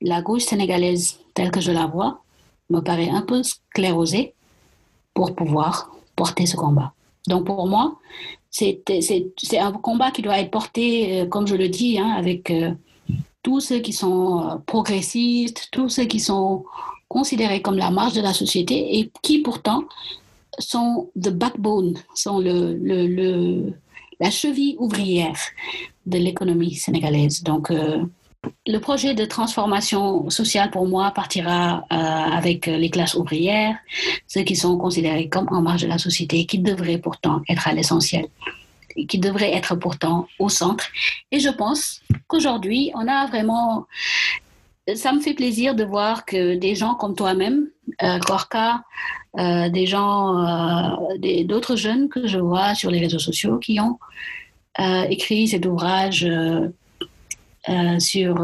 la 0.00 0.22
gauche 0.22 0.42
sénégalaise, 0.42 1.18
telle 1.34 1.50
que 1.50 1.60
je 1.60 1.72
la 1.72 1.86
vois, 1.86 2.21
me 2.72 2.80
paraît 2.80 3.10
un 3.10 3.22
peu 3.22 3.42
sclérosée 3.42 4.34
pour 5.14 5.34
pouvoir 5.34 5.90
porter 6.16 6.46
ce 6.46 6.56
combat. 6.56 6.92
Donc, 7.28 7.46
pour 7.46 7.66
moi, 7.66 7.98
c'est 8.50 8.82
un 9.58 9.72
combat 9.72 10.10
qui 10.10 10.22
doit 10.22 10.38
être 10.38 10.50
porté, 10.50 11.20
euh, 11.20 11.26
comme 11.26 11.46
je 11.46 11.54
le 11.54 11.68
dis, 11.68 11.98
hein, 11.98 12.10
avec 12.16 12.50
euh, 12.50 12.72
tous 13.42 13.60
ceux 13.60 13.80
qui 13.80 13.92
sont 13.92 14.60
progressistes, 14.66 15.68
tous 15.72 15.88
ceux 15.88 16.04
qui 16.04 16.20
sont 16.20 16.64
considérés 17.08 17.62
comme 17.62 17.76
la 17.76 17.90
marge 17.90 18.14
de 18.14 18.20
la 18.20 18.32
société 18.32 18.98
et 18.98 19.10
qui 19.22 19.38
pourtant 19.38 19.84
sont 20.58 21.10
the 21.16 21.30
backbone, 21.30 21.94
sont 22.14 22.40
la 22.40 24.30
cheville 24.30 24.76
ouvrière 24.78 25.38
de 26.06 26.18
l'économie 26.18 26.74
sénégalaise. 26.74 27.42
Donc, 27.42 27.70
euh, 27.70 28.02
le 28.66 28.78
projet 28.78 29.14
de 29.14 29.24
transformation 29.24 30.28
sociale 30.30 30.70
pour 30.70 30.86
moi 30.86 31.10
partira 31.10 31.84
euh, 31.92 31.96
avec 31.96 32.66
les 32.66 32.90
classes 32.90 33.14
ouvrières, 33.14 33.76
ceux 34.26 34.42
qui 34.42 34.56
sont 34.56 34.76
considérés 34.78 35.28
comme 35.28 35.48
en 35.50 35.62
marge 35.62 35.82
de 35.82 35.88
la 35.88 35.98
société, 35.98 36.46
qui 36.46 36.58
devraient 36.58 36.98
pourtant 36.98 37.42
être 37.48 37.68
à 37.68 37.72
l'essentiel, 37.72 38.26
qui 39.08 39.18
devraient 39.18 39.54
être 39.54 39.76
pourtant 39.76 40.26
au 40.38 40.48
centre. 40.48 40.86
Et 41.30 41.40
je 41.40 41.50
pense 41.50 42.02
qu'aujourd'hui, 42.26 42.90
on 42.94 43.06
a 43.08 43.26
vraiment... 43.26 43.86
Ça 44.94 45.12
me 45.12 45.20
fait 45.20 45.34
plaisir 45.34 45.76
de 45.76 45.84
voir 45.84 46.24
que 46.24 46.56
des 46.56 46.74
gens 46.74 46.94
comme 46.94 47.14
toi-même, 47.14 47.68
euh, 48.02 48.18
euh, 49.38 49.68
des 49.70 49.86
gens, 49.86 50.44
euh, 50.44 51.44
d'autres 51.44 51.76
jeunes 51.76 52.08
que 52.08 52.26
je 52.26 52.38
vois 52.38 52.74
sur 52.74 52.90
les 52.90 52.98
réseaux 52.98 53.18
sociaux 53.18 53.58
qui 53.58 53.80
ont 53.80 53.98
euh, 54.78 55.04
écrit 55.04 55.48
cet 55.48 55.64
ouvrage 55.66 56.26
sur 57.98 58.34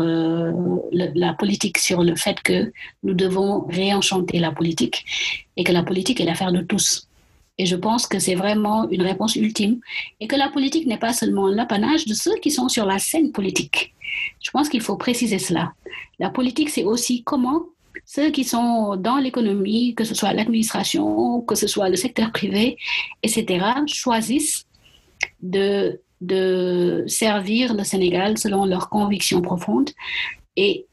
la 0.93 1.33
politique, 1.35 1.79
sur 1.79 2.03
le 2.03 2.15
fait 2.15 2.41
que 2.41 2.73
nous 3.03 3.15
devons 3.15 3.67
réenchanter 3.67 4.39
la 4.39 4.53
politique 4.53 5.05
et 5.57 5.65
que 5.65 5.73
la 5.73 5.83
politique 5.83 6.21
est 6.21 6.25
l'affaire 6.25 6.53
de 6.53 6.61
tous. 6.61 7.09
Et 7.59 7.67
je 7.67 7.75
pense 7.75 8.07
que 8.07 8.21
c'est 8.21 8.37
vraiment 8.37 8.89
une 8.89 9.03
réponse 9.03 9.35
ultime 9.35 9.81
et 10.21 10.29
que 10.29 10.37
la 10.37 10.49
politique 10.49 10.87
n'est 10.87 10.99
pas 10.99 11.13
seulement 11.13 11.49
l'apanage 11.49 12.07
de 12.07 12.15
ceux 12.15 12.37
qui 12.37 12.53
sont 12.53 12.69
sur 12.69 12.87
la 12.87 13.01
scène 13.01 13.33
politique. 13.33 13.95
Je 14.41 14.51
pense 14.53 14.69
qu'il 14.69 14.81
faut 14.81 14.97
préciser 14.97 15.39
cela. 15.39 15.73
La 16.21 16.31
politique, 16.31 16.71
c'est 16.71 16.85
aussi 16.85 17.25
comment 17.25 17.65
ceux 18.07 18.31
qui 18.31 18.45
sont 18.45 18.97
dans 18.97 19.19
l'économie, 19.19 19.95
que 19.95 20.05
ce 20.05 20.15
soit 20.15 20.33
l'administration, 20.33 21.41
que 21.43 21.57
ce 21.57 21.67
soit 21.67 21.89
le 21.89 21.97
secteur 21.97 22.31
privé, 22.33 22.79
etc., 23.23 23.67
choisissent 23.87 24.67
de, 25.43 26.01
de 26.21 27.05
servir 27.07 27.75
le 27.75 27.85
Sénégal 27.85 28.39
selon 28.39 28.65
leurs 28.65 28.89
convictions 28.89 29.41
profondes 29.41 29.91
et 30.57 30.87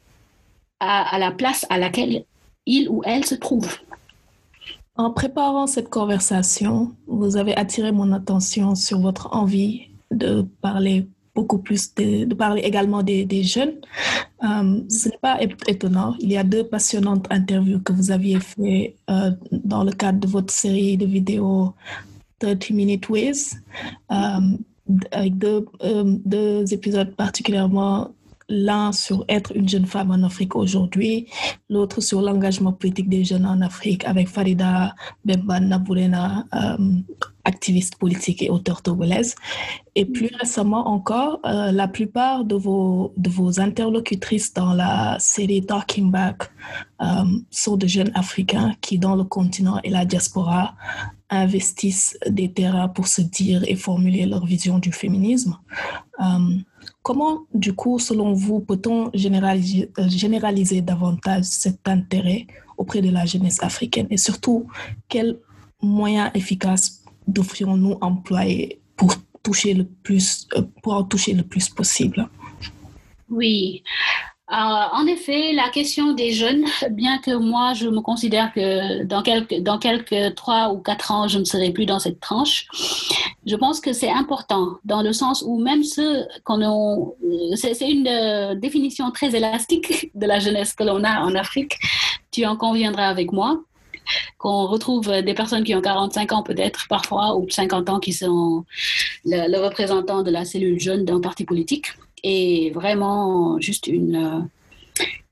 à, 0.79 1.17
la 1.17 1.31
place 1.31 1.65
à 1.69 1.77
laquelle 1.77 2.25
ils 2.65 2.89
ou 2.89 3.01
elles 3.05 3.25
se 3.25 3.35
trouvent. 3.35 3.79
En 4.97 5.11
préparant 5.11 5.67
cette 5.67 5.89
conversation, 5.89 6.95
vous 7.07 7.37
avez 7.37 7.55
attiré 7.55 7.91
mon 7.91 8.11
attention 8.11 8.75
sur 8.75 8.99
votre 8.99 9.33
envie 9.33 9.87
de 10.11 10.43
parler 10.61 11.07
beaucoup 11.33 11.57
plus 11.57 11.93
de, 11.95 12.33
parler 12.33 12.61
également 12.61 13.03
des, 13.03 13.43
jeunes. 13.43 13.75
Euh, 14.43 14.81
ce 14.89 15.09
n'est 15.09 15.17
pas 15.21 15.37
étonnant. 15.67 16.15
Il 16.19 16.31
y 16.31 16.37
a 16.37 16.43
deux 16.43 16.63
passionnantes 16.63 17.27
interviews 17.29 17.81
que 17.81 17.91
vous 17.91 18.11
aviez 18.11 18.39
fait 18.39 18.95
euh, 19.09 19.31
dans 19.51 19.83
le 19.83 19.91
cadre 19.91 20.19
de 20.19 20.27
votre 20.27 20.53
série 20.53 20.95
de 20.97 21.05
vidéos 21.05 21.73
30 22.39 22.69
Minute 22.71 23.09
Ways, 23.09 23.55
euh, 24.11 24.57
avec 25.11 25.37
deux, 25.37 25.65
deux 26.25 26.73
épisodes 26.73 27.15
particulièrement 27.15 28.11
l'un 28.47 28.91
sur 28.91 29.25
être 29.27 29.55
une 29.55 29.67
jeune 29.67 29.85
femme 29.85 30.11
en 30.11 30.23
Afrique 30.23 30.55
aujourd'hui, 30.55 31.27
l'autre 31.69 32.01
sur 32.01 32.21
l'engagement 32.21 32.73
politique 32.73 33.09
des 33.09 33.23
jeunes 33.23 33.45
en 33.45 33.61
Afrique 33.61 34.05
avec 34.05 34.27
Farida 34.27 34.93
Bemba 35.23 35.59
Nabourena, 35.59 36.45
euh, 36.53 36.77
activiste 37.43 37.95
politique 37.97 38.41
et 38.41 38.49
auteur 38.49 38.81
togolaise. 38.81 39.35
Et 39.95 40.05
plus 40.05 40.29
récemment 40.39 40.87
encore, 40.87 41.39
euh, 41.45 41.71
la 41.71 41.87
plupart 41.87 42.43
de 42.43 42.55
vos, 42.55 43.13
de 43.17 43.29
vos 43.29 43.59
interlocutrices 43.59 44.53
dans 44.53 44.73
la 44.73 45.17
série 45.19 45.65
Talking 45.65 46.11
Back 46.11 46.51
euh, 47.01 47.05
sont 47.49 47.77
de 47.77 47.87
jeunes 47.87 48.11
Africains 48.13 48.73
qui, 48.81 48.99
dans 48.99 49.15
le 49.15 49.23
continent 49.23 49.79
et 49.83 49.89
la 49.89 50.05
diaspora, 50.05 50.75
investissent 51.29 52.17
des 52.29 52.51
terrains 52.51 52.87
pour 52.87 53.07
se 53.07 53.21
dire 53.21 53.63
et 53.67 53.75
formuler 53.75 54.25
leur 54.25 54.45
vision 54.45 54.79
du 54.79 54.91
féminisme. 54.91 55.57
Comment, 57.01 57.45
du 57.53 57.73
coup, 57.73 57.99
selon 57.99 58.33
vous, 58.33 58.59
peut-on 58.61 59.11
généraliser, 59.13 59.91
euh, 59.99 60.09
généraliser, 60.09 60.81
davantage 60.81 61.45
cet 61.45 61.87
intérêt 61.87 62.47
auprès 62.77 63.01
de 63.01 63.09
la 63.11 63.25
jeunesse 63.25 63.61
africaine? 63.61 64.07
Et 64.09 64.17
surtout, 64.17 64.67
quels 65.07 65.39
moyens 65.81 66.31
efficaces 66.33 67.03
devrions-nous 67.27 67.97
employer 68.01 68.81
pour 68.95 69.13
toucher 69.43 69.75
le 69.75 69.85
plus, 69.85 70.47
euh, 70.55 70.63
pour 70.81 70.93
en 70.93 71.03
toucher 71.03 71.33
le 71.33 71.43
plus 71.43 71.69
possible? 71.69 72.27
Oui, 73.29 73.83
euh, 74.51 74.53
en 74.53 75.07
effet, 75.07 75.53
la 75.53 75.69
question 75.69 76.13
des 76.13 76.31
jeunes, 76.31 76.65
bien 76.91 77.17
que 77.17 77.31
moi 77.31 77.73
je 77.73 77.87
me 77.87 77.99
considère 78.01 78.53
que 78.53 79.03
dans 79.03 79.23
quelques, 79.23 79.59
dans 79.61 79.79
quelques 79.79 80.35
3 80.35 80.71
ou 80.71 80.77
quatre 80.77 81.11
ans, 81.11 81.27
je 81.27 81.39
ne 81.39 81.45
serai 81.45 81.71
plus 81.71 81.87
dans 81.87 81.97
cette 81.97 82.19
tranche, 82.19 82.67
je 83.47 83.55
pense 83.55 83.79
que 83.79 83.91
c'est 83.91 84.09
important 84.09 84.77
dans 84.85 85.01
le 85.01 85.13
sens 85.13 85.43
où 85.47 85.59
même 85.59 85.83
ceux 85.83 86.27
qu'on 86.43 86.61
a, 86.61 86.75
c'est 87.55 87.89
une 87.89 88.07
euh, 88.07 88.53
définition 88.53 89.09
très 89.09 89.35
élastique 89.35 90.11
de 90.15 90.27
la 90.27 90.37
jeunesse 90.37 90.73
que 90.73 90.83
l'on 90.83 91.03
a 91.03 91.21
en 91.21 91.33
Afrique, 91.33 91.79
tu 92.29 92.45
en 92.45 92.55
conviendras 92.55 93.07
avec 93.07 93.31
moi 93.31 93.59
qu'on 94.37 94.67
retrouve 94.67 95.07
des 95.23 95.33
personnes 95.33 95.63
qui 95.63 95.73
ont 95.73 95.81
45 95.81 96.31
ans 96.33 96.43
peut-être 96.43 96.85
parfois 96.87 97.35
ou 97.35 97.49
50 97.49 97.89
ans 97.89 97.99
qui 97.99 98.13
sont 98.13 98.63
le 99.25 99.57
représentant 99.57 100.21
de 100.21 100.29
la 100.29 100.45
cellule 100.45 100.79
jeune 100.79 101.05
d'un 101.05 101.19
parti 101.19 101.45
politique 101.45 101.87
est 102.25 102.71
vraiment 102.71 103.59
juste 103.59 103.87
une 103.87 104.15
euh, 104.15 104.41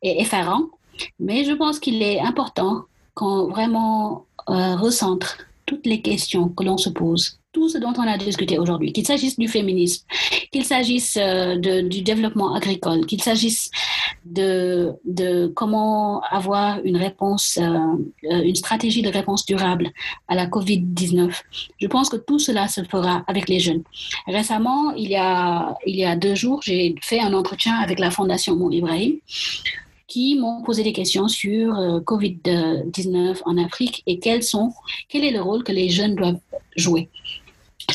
effarant. 0.02 0.68
Mais 1.20 1.44
je 1.44 1.54
pense 1.54 1.80
qu'il 1.80 2.02
est 2.02 2.20
important 2.20 2.84
qu'on 3.16 3.48
vraiment 3.48 4.26
euh, 4.50 4.76
recentre 4.76 5.38
toutes 5.66 5.86
les 5.86 6.02
questions 6.02 6.50
que 6.50 6.64
l'on 6.64 6.78
se 6.78 6.90
pose, 6.90 7.40
tout 7.54 7.70
ce 7.70 7.78
dont 7.78 7.94
on 7.98 8.02
a 8.02 8.18
discuté 8.18 8.58
aujourd'hui, 8.58 8.92
qu'il 8.92 9.06
s'agisse 9.06 9.38
du 9.38 9.48
féminisme, 9.48 10.06
qu'il 10.52 10.66
s'agisse 10.66 11.18
euh, 11.22 11.56
du 11.84 12.02
développement 12.02 12.56
agricole, 12.56 13.06
qu'il 13.06 13.22
s'agisse 13.22 13.70
de, 14.26 14.92
de 15.06 15.48
comment 15.48 16.22
avoir 16.22 16.80
une 16.84 16.98
réponse, 16.98 17.58
euh, 17.62 17.78
euh, 18.32 18.42
une 18.42 18.56
stratégie 18.56 19.04
de 19.04 19.10
réponse 19.10 19.46
durable 19.46 19.92
à 20.28 20.36
la 20.36 20.48
COVID-19. 20.48 21.32
Je 21.80 21.88
pense 21.88 22.10
que 22.10 22.18
tout 22.18 22.40
cela 22.40 22.68
se 22.68 22.84
fera 22.84 23.24
avec 23.28 23.48
les 23.48 23.60
jeunes. 23.60 23.84
Récemment, 24.28 24.92
il 24.94 25.10
y 25.10 25.16
a, 25.16 25.76
il 25.86 25.96
y 25.96 26.06
a 26.06 26.16
deux 26.16 26.36
jours, 26.36 26.62
j'ai 26.64 26.96
fait 27.02 27.20
un 27.20 27.34
entretien 27.34 27.76
avec 27.76 28.00
la 28.00 28.10
Fondation 28.10 28.56
Mon 28.56 28.72
Ibrahim 28.72 29.14
qui 30.14 30.36
m'ont 30.36 30.62
posé 30.62 30.84
des 30.84 30.94
questions 30.94 31.28
sur 31.28 31.76
euh, 31.76 32.00
COVID-19 32.02 33.42
en 33.46 33.58
Afrique 33.58 34.04
et 34.06 34.20
quels 34.20 34.44
sont, 34.44 34.72
quel 35.10 35.24
est 35.24 35.32
le 35.32 35.42
rôle 35.42 35.64
que 35.64 35.72
les 35.72 35.90
jeunes 35.90 36.14
doivent 36.14 36.40
jouer. 36.76 37.10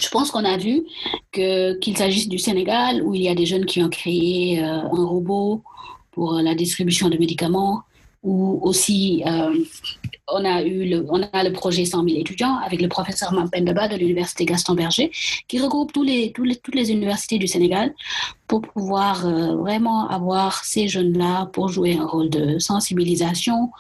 Je 0.03 0.09
pense 0.09 0.31
qu'on 0.31 0.45
a 0.45 0.57
vu 0.57 0.85
qu'il 1.33 1.97
s'agisse 1.97 2.29
du 2.29 2.39
Sénégal, 2.39 3.03
où 3.03 3.15
il 3.15 3.23
y 3.23 3.29
a 3.29 3.35
des 3.35 3.47
jeunes 3.47 3.67
qui 3.67 3.83
ont 3.83 3.89
créé 3.89 4.63
euh, 4.63 4.65
un 4.65 5.05
robot 5.05 5.63
pour 6.13 6.35
la 6.35 6.55
distribution 6.55 7.09
de 7.09 7.17
médicaments, 7.17 7.83
ou 8.23 8.59
aussi 8.63 9.23
euh, 9.27 9.55
on 10.31 10.45
a 10.45 10.63
eu 10.63 10.89
le, 10.89 11.07
on 11.09 11.23
a 11.23 11.43
le 11.45 11.53
projet 11.53 11.85
100 11.85 12.05
000 12.05 12.21
étudiants 12.21 12.57
avec 12.65 12.81
le 12.81 12.89
professeur 12.89 13.33
Mampendaba 13.33 13.89
de 13.89 13.97
l'université 13.97 14.45
Gaston 14.45 14.75
Berger 14.75 15.11
qui 15.49 15.59
regroupe 15.59 15.93
les, 16.05 16.33
toutes 16.33 16.75
les 16.75 16.91
universités 16.91 17.39
du 17.39 17.47
Sénégal 17.47 17.95
pour 18.47 18.63
pouvoir 18.63 19.27
euh, 19.27 19.57
vraiment 19.57 20.09
avoir 20.09 20.65
ces 20.65 20.89
jeunes-là 20.89 21.47
pour 21.53 21.69
jouer 21.69 21.99
un 21.99 22.07
rôle 22.07 22.31
de 22.31 22.59
sensibilisation, 22.59 23.71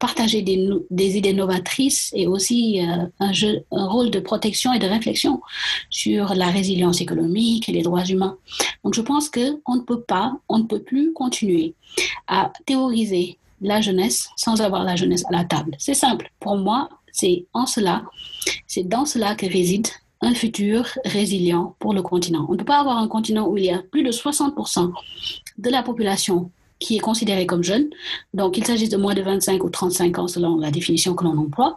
partager 0.00 0.40
des, 0.42 0.66
des 0.90 1.16
idées 1.18 1.34
novatrices 1.34 2.10
et 2.14 2.26
aussi 2.26 2.80
euh, 2.80 3.06
un, 3.20 3.32
jeu, 3.32 3.64
un 3.70 3.86
rôle 3.86 4.10
de 4.10 4.20
protection 4.20 4.72
et 4.72 4.78
de 4.78 4.86
réflexion 4.86 5.42
sur 5.90 6.34
la 6.34 6.46
résilience 6.48 7.00
économique 7.00 7.68
et 7.68 7.72
les 7.72 7.82
droits 7.82 8.04
humains. 8.04 8.38
Donc 8.82 8.94
je 8.94 9.02
pense 9.02 9.28
qu'on 9.28 9.76
ne 9.76 9.82
peut 9.82 10.00
pas, 10.00 10.32
on 10.48 10.58
ne 10.58 10.64
peut 10.64 10.82
plus 10.82 11.12
continuer 11.12 11.74
à 12.26 12.50
théoriser 12.66 13.38
la 13.64 13.80
jeunesse 13.80 14.28
sans 14.36 14.60
avoir 14.60 14.84
la 14.84 14.94
jeunesse 14.94 15.24
à 15.28 15.32
la 15.32 15.44
table. 15.44 15.74
C'est 15.78 15.94
simple. 15.94 16.30
Pour 16.38 16.56
moi, 16.56 16.88
c'est 17.10 17.46
en 17.52 17.66
cela, 17.66 18.04
c'est 18.66 18.86
dans 18.86 19.06
cela 19.06 19.34
que 19.34 19.46
réside 19.46 19.88
un 20.20 20.34
futur 20.34 20.86
résilient 21.04 21.74
pour 21.78 21.92
le 21.92 22.02
continent. 22.02 22.46
On 22.48 22.52
ne 22.52 22.58
peut 22.58 22.64
pas 22.64 22.78
avoir 22.78 22.98
un 22.98 23.08
continent 23.08 23.48
où 23.48 23.56
il 23.56 23.64
y 23.64 23.70
a 23.70 23.82
plus 23.82 24.02
de 24.02 24.12
60% 24.12 24.92
de 25.58 25.70
la 25.70 25.82
population 25.82 26.50
qui 26.78 26.96
est 26.96 27.00
considérée 27.00 27.46
comme 27.46 27.62
jeune, 27.62 27.88
donc 28.34 28.58
il 28.58 28.66
s'agit 28.66 28.88
de 28.88 28.96
moins 28.96 29.14
de 29.14 29.22
25 29.22 29.62
ou 29.64 29.70
35 29.70 30.18
ans 30.18 30.28
selon 30.28 30.58
la 30.58 30.70
définition 30.70 31.14
que 31.14 31.24
l'on 31.24 31.38
emploie, 31.38 31.76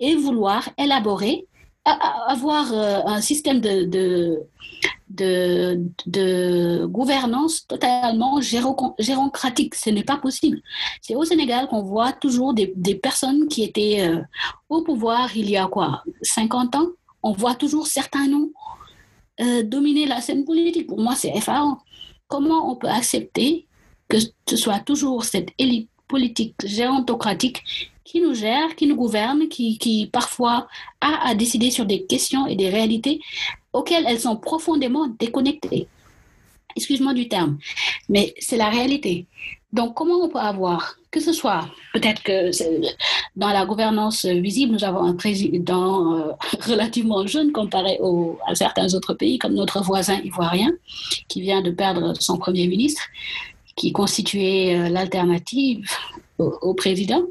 et 0.00 0.14
vouloir 0.14 0.68
élaborer, 0.78 1.46
avoir 1.86 2.72
euh, 2.72 3.00
un 3.06 3.20
système 3.20 3.60
de 3.60 3.84
de, 5.08 5.80
de 6.06 6.84
gouvernance 6.86 7.66
totalement 7.66 8.40
gérocratique. 8.40 9.74
Ce 9.74 9.90
n'est 9.90 10.04
pas 10.04 10.16
possible. 10.16 10.60
C'est 11.00 11.14
au 11.14 11.24
Sénégal 11.24 11.68
qu'on 11.68 11.82
voit 11.82 12.12
toujours 12.12 12.54
des, 12.54 12.72
des 12.76 12.94
personnes 12.94 13.48
qui 13.48 13.62
étaient 13.62 14.00
euh, 14.00 14.20
au 14.68 14.82
pouvoir 14.82 15.36
il 15.36 15.48
y 15.48 15.56
a 15.56 15.66
quoi 15.66 16.02
50 16.22 16.74
ans. 16.76 16.88
On 17.22 17.32
voit 17.32 17.54
toujours 17.54 17.86
certains 17.86 18.26
noms 18.28 18.50
euh, 19.40 19.62
dominer 19.62 20.06
la 20.06 20.20
scène 20.20 20.44
politique. 20.44 20.86
Pour 20.86 21.00
moi, 21.00 21.14
c'est 21.14 21.34
effarant. 21.34 21.78
Comment 22.28 22.70
on 22.70 22.76
peut 22.76 22.88
accepter 22.88 23.66
que 24.08 24.18
ce 24.48 24.56
soit 24.56 24.80
toujours 24.80 25.24
cette 25.24 25.50
élite 25.58 25.90
politique 26.08 26.54
gérontocratique 26.64 27.62
qui 28.06 28.20
nous 28.20 28.34
gère, 28.34 28.76
qui 28.76 28.86
nous 28.86 28.96
gouverne, 28.96 29.48
qui, 29.48 29.78
qui 29.78 30.06
parfois 30.06 30.68
a 31.00 31.28
à 31.28 31.34
décider 31.34 31.70
sur 31.70 31.84
des 31.84 32.04
questions 32.04 32.46
et 32.46 32.54
des 32.54 32.70
réalités 32.70 33.20
auxquelles 33.72 34.04
elles 34.06 34.20
sont 34.20 34.36
profondément 34.36 35.08
déconnectées. 35.18 35.88
Excuse-moi 36.76 37.14
du 37.14 37.28
terme, 37.28 37.58
mais 38.08 38.34
c'est 38.38 38.56
la 38.56 38.68
réalité. 38.68 39.26
Donc, 39.72 39.94
comment 39.94 40.22
on 40.22 40.28
peut 40.28 40.38
avoir, 40.38 40.96
que 41.10 41.20
ce 41.20 41.32
soit, 41.32 41.68
peut-être 41.92 42.22
que 42.22 42.50
dans 43.34 43.48
la 43.48 43.66
gouvernance 43.66 44.24
visible, 44.24 44.72
nous 44.72 44.84
avons 44.84 45.02
un 45.02 45.14
président 45.14 46.14
euh, 46.14 46.32
relativement 46.60 47.26
jeune 47.26 47.50
comparé 47.50 47.98
à 48.46 48.54
certains 48.54 48.94
autres 48.94 49.14
pays, 49.14 49.38
comme 49.38 49.54
notre 49.54 49.82
voisin 49.82 50.20
ivoirien, 50.22 50.72
qui 51.28 51.40
vient 51.40 51.60
de 51.60 51.72
perdre 51.72 52.14
son 52.20 52.38
premier 52.38 52.68
ministre, 52.68 53.02
qui 53.74 53.92
constituait 53.92 54.76
euh, 54.76 54.88
l'alternative 54.88 55.90
au, 56.38 56.74
président. 56.74 57.22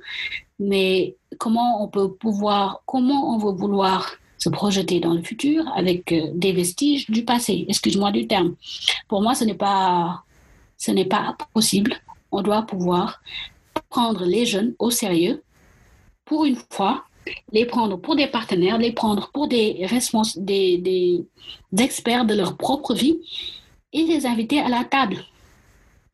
Mais 0.59 1.15
comment 1.37 1.83
on 1.83 1.87
peut 1.87 2.11
pouvoir, 2.13 2.81
comment 2.85 3.35
on 3.35 3.37
veut 3.37 3.51
vouloir 3.51 4.11
se 4.37 4.49
projeter 4.49 4.99
dans 4.99 5.13
le 5.13 5.21
futur 5.21 5.65
avec 5.75 6.11
euh, 6.11 6.29
des 6.33 6.53
vestiges 6.53 7.09
du 7.09 7.25
passé? 7.25 7.65
Excuse-moi 7.67 8.11
du 8.11 8.27
terme. 8.27 8.55
Pour 9.07 9.21
moi, 9.21 9.35
ce 9.35 9.43
n'est 9.43 9.55
pas, 9.55 10.23
pas 11.09 11.37
possible. 11.53 11.95
On 12.31 12.41
doit 12.41 12.63
pouvoir 12.63 13.21
prendre 13.89 14.25
les 14.25 14.45
jeunes 14.45 14.75
au 14.79 14.91
sérieux 14.91 15.43
pour 16.25 16.45
une 16.45 16.57
fois, 16.69 17.03
les 17.51 17.65
prendre 17.65 17.97
pour 17.97 18.15
des 18.15 18.27
partenaires, 18.27 18.77
les 18.77 18.91
prendre 18.91 19.29
pour 19.31 19.47
des 19.47 19.85
responsables, 19.85 20.45
des, 20.45 20.77
des 20.77 21.25
experts 21.83 22.25
de 22.25 22.33
leur 22.33 22.57
propre 22.57 22.93
vie 22.93 23.19
et 23.93 24.03
les 24.03 24.25
inviter 24.25 24.59
à 24.59 24.69
la 24.69 24.83
table. 24.83 25.23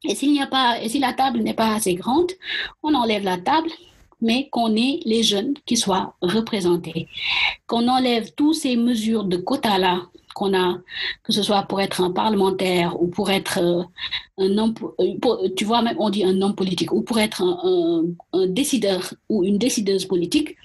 Et 0.04 0.16
a 0.42 0.48
pas, 0.48 0.82
et 0.82 0.90
si 0.90 1.00
la 1.00 1.14
table 1.14 1.40
n'est 1.40 1.54
pas 1.54 1.76
assez 1.76 1.94
grande, 1.94 2.32
on 2.82 2.94
enlève 2.96 3.24
la 3.24 3.38
table 3.38 3.70
mais 4.22 4.50
qu'on 4.50 4.76
ait 4.76 5.00
les 5.06 5.24
jeunes 5.24 5.54
qui 5.66 5.78
soient 5.78 6.16
représentés, 6.22 7.08
qu'on 7.68 7.88
enlève 7.88 8.34
toutes 8.36 8.56
ces 8.56 8.76
mesures 8.76 9.24
de 9.24 9.38
quotas-là 9.38 10.02
qu'on 10.34 10.54
a, 10.54 10.80
que 11.24 11.34
ce 11.34 11.44
soit 11.44 11.64
pour 11.64 11.82
être 11.82 12.02
un 12.02 12.12
parlementaire 12.12 13.02
ou 13.02 13.08
pour 13.08 13.30
être 13.32 13.60
euh, 13.60 13.84
un 14.38 14.58
homme, 14.58 14.74
euh, 15.00 15.50
tu 15.56 15.66
vois, 15.66 15.82
même 15.82 15.96
on 16.00 16.10
dit 16.10 16.24
un 16.24 16.42
homme 16.42 16.56
politique, 16.56 16.94
ou 16.94 17.02
pour 17.02 17.20
être 17.20 17.42
un, 17.42 18.48
décideur 18.48 19.14
ou 19.30 19.44
une 19.44 19.58
décideuse 19.58 20.06
politique, 20.06 20.56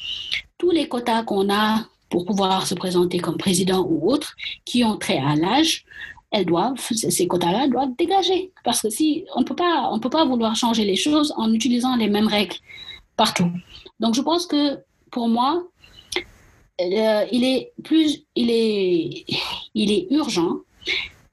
tous 0.58 0.70
les 0.70 0.88
quotas 0.88 1.24
qu'on 1.24 1.52
a 1.52 1.84
pour 2.08 2.24
pouvoir 2.24 2.66
se 2.66 2.74
présenter 2.74 3.18
comme 3.18 3.36
président 3.36 3.84
ou 3.84 4.10
autre, 4.10 4.36
qui 4.64 4.84
ont 4.84 4.96
trait 4.96 5.18
à 5.18 5.34
l'âge, 5.34 5.84
elles 6.30 6.46
doivent, 6.46 6.78
ces 6.78 7.26
quotas-là 7.26 7.68
doivent 7.68 7.96
dégager. 7.98 8.52
Parce 8.64 8.82
que 8.82 8.90
si 8.90 9.24
on 9.34 9.40
on 9.40 9.98
peut 10.00 10.10
pas 10.10 10.24
vouloir 10.24 10.54
changer 10.54 10.84
les 10.84 10.96
choses 10.96 11.32
en 11.36 11.52
utilisant 11.52 11.96
les 11.96 12.08
mêmes 12.08 12.28
règles 12.28 12.56
partout. 13.16 13.50
Donc 14.00 14.14
je 14.14 14.20
pense 14.20 14.46
que 14.46 14.78
pour 15.10 15.28
moi, 15.28 15.66
euh, 16.80 17.24
il 17.32 17.44
est 17.44 17.72
plus, 17.82 18.24
il 18.34 18.50
est, 18.50 19.24
il 19.74 19.90
est 19.90 20.08
urgent 20.10 20.58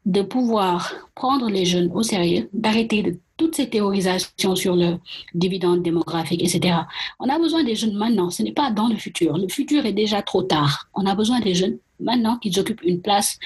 de 0.06 0.22
pouvoir 0.22 0.94
prendre 1.16 1.50
les 1.50 1.66
jeunes 1.66 1.90
au 1.94 2.04
sérieux, 2.04 2.50
d'arrêter 2.54 3.20
toutes 3.38 3.56
ces 3.56 3.70
théorisations 3.70 4.56
sur 4.56 4.76
le 4.76 4.98
dividende 5.34 5.82
démographique, 5.82 6.44
etc. 6.44 6.80
On 7.20 7.30
a 7.30 7.40
besoin 7.40 7.64
des 7.64 7.76
jeunes 7.76 7.96
maintenant, 7.96 8.30
ce 8.30 8.44
n'est 8.44 8.52
pas 8.52 8.70
dans 8.70 8.88
le 8.88 8.96
futur. 8.96 9.38
Le 9.38 9.48
futur 9.48 9.86
est 9.86 9.94
déjà 9.94 10.22
trop 10.22 10.44
tard. 10.44 10.90
On 10.94 11.06
a 11.06 11.16
besoin 11.16 11.40
des 11.40 11.56
jeunes 11.56 11.78
maintenant 12.00 12.38
qu'ils 12.38 12.60
occupent 12.60 12.84
une 12.84 13.02
place 13.02 13.40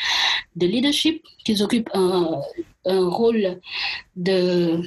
de 0.55 0.65
leadership, 0.65 1.23
qu'ils 1.45 1.61
occupent 1.61 1.91
un 1.93 2.41
rôle 2.85 3.59
de, 4.15 4.81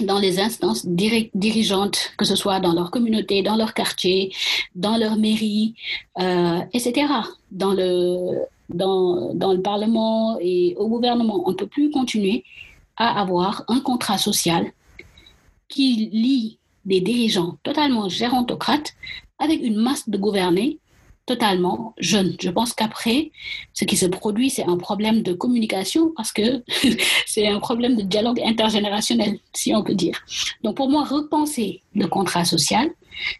dans 0.00 0.18
les 0.18 0.38
instances 0.40 0.86
dirigeantes, 0.86 2.12
que 2.16 2.24
ce 2.24 2.36
soit 2.36 2.60
dans 2.60 2.72
leur 2.72 2.90
communauté, 2.90 3.42
dans 3.42 3.56
leur 3.56 3.74
quartier, 3.74 4.32
dans 4.74 4.96
leur 4.96 5.16
mairie, 5.16 5.74
euh, 6.20 6.60
etc., 6.72 7.06
dans 7.50 7.72
le, 7.72 8.40
dans, 8.68 9.32
le 9.52 9.60
Parlement 9.60 10.38
et 10.40 10.74
au 10.78 10.88
gouvernement. 10.88 11.42
On 11.46 11.50
ne 11.50 11.56
peut 11.56 11.66
plus 11.66 11.90
continuer 11.90 12.44
à 12.96 13.20
avoir 13.20 13.64
un 13.68 13.80
contrat 13.80 14.18
social 14.18 14.72
qui 15.68 16.10
lie 16.12 16.58
des 16.84 17.00
dirigeants 17.00 17.56
totalement 17.62 18.08
gérontocrates 18.08 18.92
avec 19.38 19.62
une 19.62 19.76
masse 19.76 20.08
de 20.08 20.18
gouvernés 20.18 20.78
totalement 21.26 21.94
jeune. 21.98 22.36
Je 22.40 22.50
pense 22.50 22.72
qu'après, 22.72 23.30
ce 23.72 23.84
qui 23.84 23.96
se 23.96 24.06
produit, 24.06 24.50
c'est 24.50 24.64
un 24.64 24.76
problème 24.76 25.22
de 25.22 25.32
communication 25.32 26.12
parce 26.16 26.32
que 26.32 26.62
c'est 27.26 27.48
un 27.48 27.60
problème 27.60 27.96
de 27.96 28.02
dialogue 28.02 28.40
intergénérationnel, 28.44 29.38
si 29.52 29.74
on 29.74 29.82
peut 29.82 29.94
dire. 29.94 30.18
Donc 30.62 30.76
pour 30.76 30.90
moi, 30.90 31.04
repenser 31.04 31.82
le 31.94 32.06
contrat 32.06 32.44
social, 32.44 32.90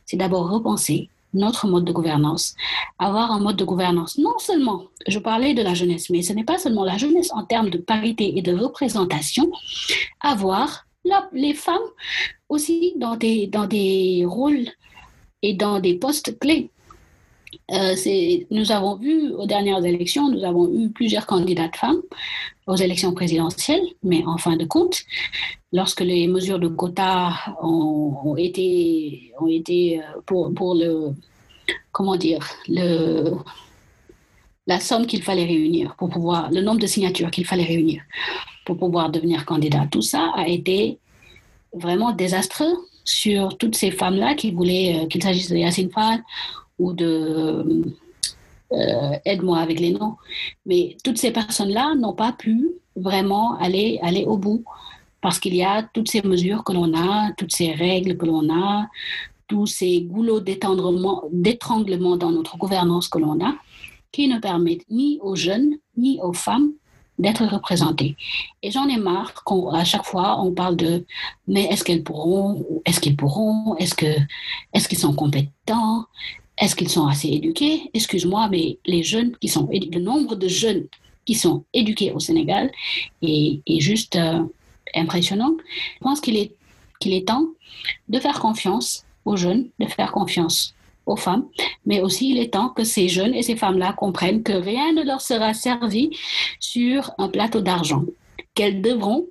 c'est 0.07 0.17
d'abord 0.17 0.51
repenser 0.51 1.09
notre 1.35 1.67
mode 1.67 1.85
de 1.85 1.93
gouvernance, 1.93 2.55
avoir 2.99 3.33
un 3.33 3.41
mode 3.41 3.57
de 3.57 3.65
gouvernance. 3.65 4.19
Non 4.19 4.39
seulement, 4.39 4.85
je 5.07 5.19
parlais 5.19 5.53
de 5.53 5.63
la 5.63 5.75
jeunesse, 5.75 6.09
mais 6.11 6.23
ce 6.23 6.33
n'est 6.33 6.45
pas 6.45 6.59
seulement 6.59 6.85
la 6.85 6.97
jeunesse 6.97 7.31
en 7.33 7.45
termes 7.45 7.71
de 7.71 7.79
parité 7.79 8.39
et 8.39 8.43
de 8.43 8.55
représentation, 8.55 9.51
avoir 10.21 10.87
les 11.33 11.55
femmes 11.55 11.91
aussi 12.49 12.95
dans 12.97 13.17
des, 13.17 13.47
dans 13.47 13.67
des 13.67 14.25
rôles 14.27 14.69
et 15.43 15.53
dans 15.53 15.81
des 15.81 15.95
postes 15.95 16.39
clés. 16.39 16.71
Euh, 17.71 17.95
nous 18.51 18.73
avons 18.73 18.97
vu 18.97 19.31
aux 19.33 19.47
dernières 19.47 19.83
élections, 19.85 20.29
nous 20.29 20.45
avons 20.45 20.71
eu 20.71 20.91
plusieurs 20.91 21.27
candidates 21.27 21.77
femmes 21.77 22.03
aux 22.67 22.77
élections 22.77 23.15
présidentielles, 23.15 23.87
mais 24.03 24.23
en 24.27 24.37
fin 24.37 24.57
de 24.57 24.67
compte, 24.67 25.01
lorsque 25.73 26.01
les 26.01 26.27
mesures 26.27 26.59
de 26.59 26.69
quotas 26.69 27.33
ont, 27.63 28.37
été, 28.37 29.33
ont 29.41 29.47
été 29.47 30.01
euh, 30.01 30.21
pour, 30.27 30.75
le, 30.75 31.15
comment 31.91 32.17
dire, 32.17 32.47
le, 32.69 33.33
la 34.67 34.79
somme 34.79 35.07
qu'il 35.07 35.23
fallait 35.23 35.47
réunir 35.47 35.95
pour 35.97 36.11
pouvoir, 36.11 36.51
le 36.51 36.61
nombre 36.61 36.81
de 36.81 36.87
signatures 36.87 37.31
qu'il 37.31 37.47
fallait 37.47 37.65
réunir 37.65 38.03
pour 38.67 38.77
pouvoir 38.77 39.11
devenir 39.11 39.47
candidat, 39.47 39.87
tout 39.91 40.03
ça 40.03 40.33
a 40.37 40.49
été 40.49 40.99
vraiment 41.73 42.13
désastreux 42.13 42.77
sur 43.05 43.57
toutes 43.57 43.75
ces 43.75 43.91
femmes-là 43.91 44.35
qui 44.35 44.51
voulaient, 44.51 45.07
qu'il 45.11 45.23
s'agisse 45.23 45.51
de 45.51 45.57
Yacine 45.57 45.91
Fall 45.91 46.23
ou 46.79 46.93
de 46.93 47.85
aide-moi 49.25 49.59
avec 49.59 49.79
les 49.79 49.93
noms. 49.93 50.17
Mais 50.67 50.97
toutes 51.05 51.19
ces 51.19 51.31
personnes-là 51.31 51.95
n'ont 51.95 52.15
pas 52.15 52.33
pu 52.33 52.71
vraiment 52.97 53.57
aller, 53.59 53.99
aller 54.03 54.25
au 54.25 54.37
bout 54.37 54.65
parce 55.21 55.39
qu'il 55.39 55.55
y 55.55 55.63
a 55.63 55.83
toutes 55.95 56.11
ces 56.11 56.23
mesures 56.23 56.65
que 56.65 56.73
l'on 56.73 56.93
a, 56.95 57.33
toutes 57.39 57.55
ces 57.55 57.73
règles 57.73 58.17
que 58.17 58.27
l'on 58.27 58.53
a, 58.53 58.89
tous 59.49 59.67
ces 59.67 60.03
goulots 60.03 60.41
d'étranglement 60.41 62.17
dans 62.17 62.31
notre 62.31 62.59
gouvernance 62.59 63.09
que 63.09 63.19
l'on 63.19 63.43
a, 63.45 63.55
qui 64.13 64.29
ne 64.29 64.39
permettent 64.39 64.85
ni 64.91 65.19
aux 65.23 65.35
jeunes 65.35 65.77
ni 65.97 66.21
aux 66.23 66.33
femmes 66.33 66.73
d'être 67.19 67.45
représentées. 67.47 68.17
Et 68.63 68.71
j'en 68.71 68.89
ai 68.89 68.97
marre 68.97 69.33
qu'à 69.45 69.85
chaque 69.85 70.05
fois 70.05 70.41
on 70.43 70.53
parle 70.53 70.77
de 70.77 71.07
mais 71.47 71.65
est-ce 71.65 71.85
qu'elles 71.85 72.03
pourront, 72.03 72.67
est-ce 72.85 73.01
qu'ils 73.01 73.17
pourront, 73.17 73.77
est-ce 73.77 73.95
que 73.95 74.13
est-ce 74.73 74.89
qu'ils 74.89 74.99
sont 74.99 75.15
compétents, 75.15 76.05
est-ce 76.59 76.77
qu'ils 76.77 76.89
sont 76.89 77.07
assez 77.07 77.29
éduqués? 77.29 77.91
Excuse-moi, 77.95 78.49
mais 78.51 78.79
les 78.87 79.03
jeunes 79.03 79.37
qui 79.41 79.49
sont 79.49 79.69
le 79.71 80.01
nombre 80.01 80.37
de 80.37 80.49
jeunes 80.49 80.87
qui 81.25 81.35
sont 81.35 81.65
éduqués 81.73 82.13
au 82.13 82.21
Sénégal 82.21 82.71
est, 83.23 83.61
juste 83.81 84.17
euh, 84.17 84.43
impressionnant. 84.95 85.57
Je 85.97 86.01
pense 86.01 86.21
qu'il 86.21 86.37
est 86.37 86.53
qu'il 87.01 87.13
est 87.13 87.27
temps 87.27 87.49
de 88.09 88.19
faire 88.19 88.41
confiance 88.41 89.05
aux 89.25 89.37
jeunes, 89.37 89.69
de 89.81 89.87
faire 89.87 90.13
confiance 90.13 90.75
aux 91.07 91.17
femmes, 91.17 91.47
mais 91.85 92.01
aussi 92.01 92.31
il 92.31 92.39
est 92.39 92.55
temps 92.55 92.71
que 92.71 92.85
ces 92.85 93.09
jeunes 93.09 93.35
et 93.35 93.43
ces 93.43 93.57
femmes-là 93.57 93.93
comprennent 93.93 94.43
que 94.43 94.53
rien 94.53 94.93
ne 94.93 95.03
leur 95.03 95.21
sera 95.21 95.53
servi 95.53 96.11
sur 96.61 97.11
un 97.19 97.29
plateau 97.29 97.61
d'argent, 97.61 98.05
qu'elles 98.55 98.81
devront, 98.81 99.27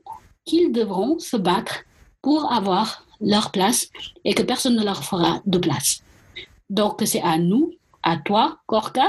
qu'ils 0.45 0.71
devront 0.71 1.17
se 1.19 1.37
battre 1.37 1.83
pour 2.21 2.51
avoir 2.51 3.05
leur 3.21 3.51
place 3.51 3.89
et 4.23 4.33
que 4.33 4.43
personne 4.43 4.75
ne 4.75 4.83
leur 4.83 5.03
fera 5.03 5.41
de 5.45 5.57
place. 5.57 6.03
Donc 6.73 7.03
c'est 7.05 7.21
à 7.21 7.37
nous, 7.37 7.71
à 8.01 8.17
toi, 8.17 8.57
Korka. 8.65 9.07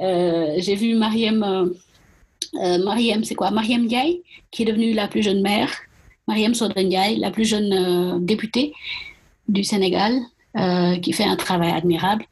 Euh, 0.00 0.54
j'ai 0.56 0.74
vu 0.76 0.94
Mariam, 0.94 1.42
euh, 1.42 1.66
euh, 2.54 3.22
c'est 3.22 3.34
quoi? 3.34 3.50
Mariam 3.50 3.82
Ndiaye, 3.84 4.22
qui 4.50 4.62
est 4.62 4.64
devenue 4.64 4.94
la 4.94 5.06
plus 5.06 5.22
jeune 5.22 5.42
maire. 5.42 5.70
Mariam 6.26 6.54
Sodan 6.54 6.88
la 7.18 7.30
plus 7.30 7.44
jeune 7.44 8.24
députée 8.24 8.72
du 9.46 9.62
Sénégal 9.62 10.20
euh, 10.56 10.96
qui 11.00 11.12
fait 11.12 11.24
un 11.24 11.36
travail 11.36 11.70
admirable. 11.70 12.24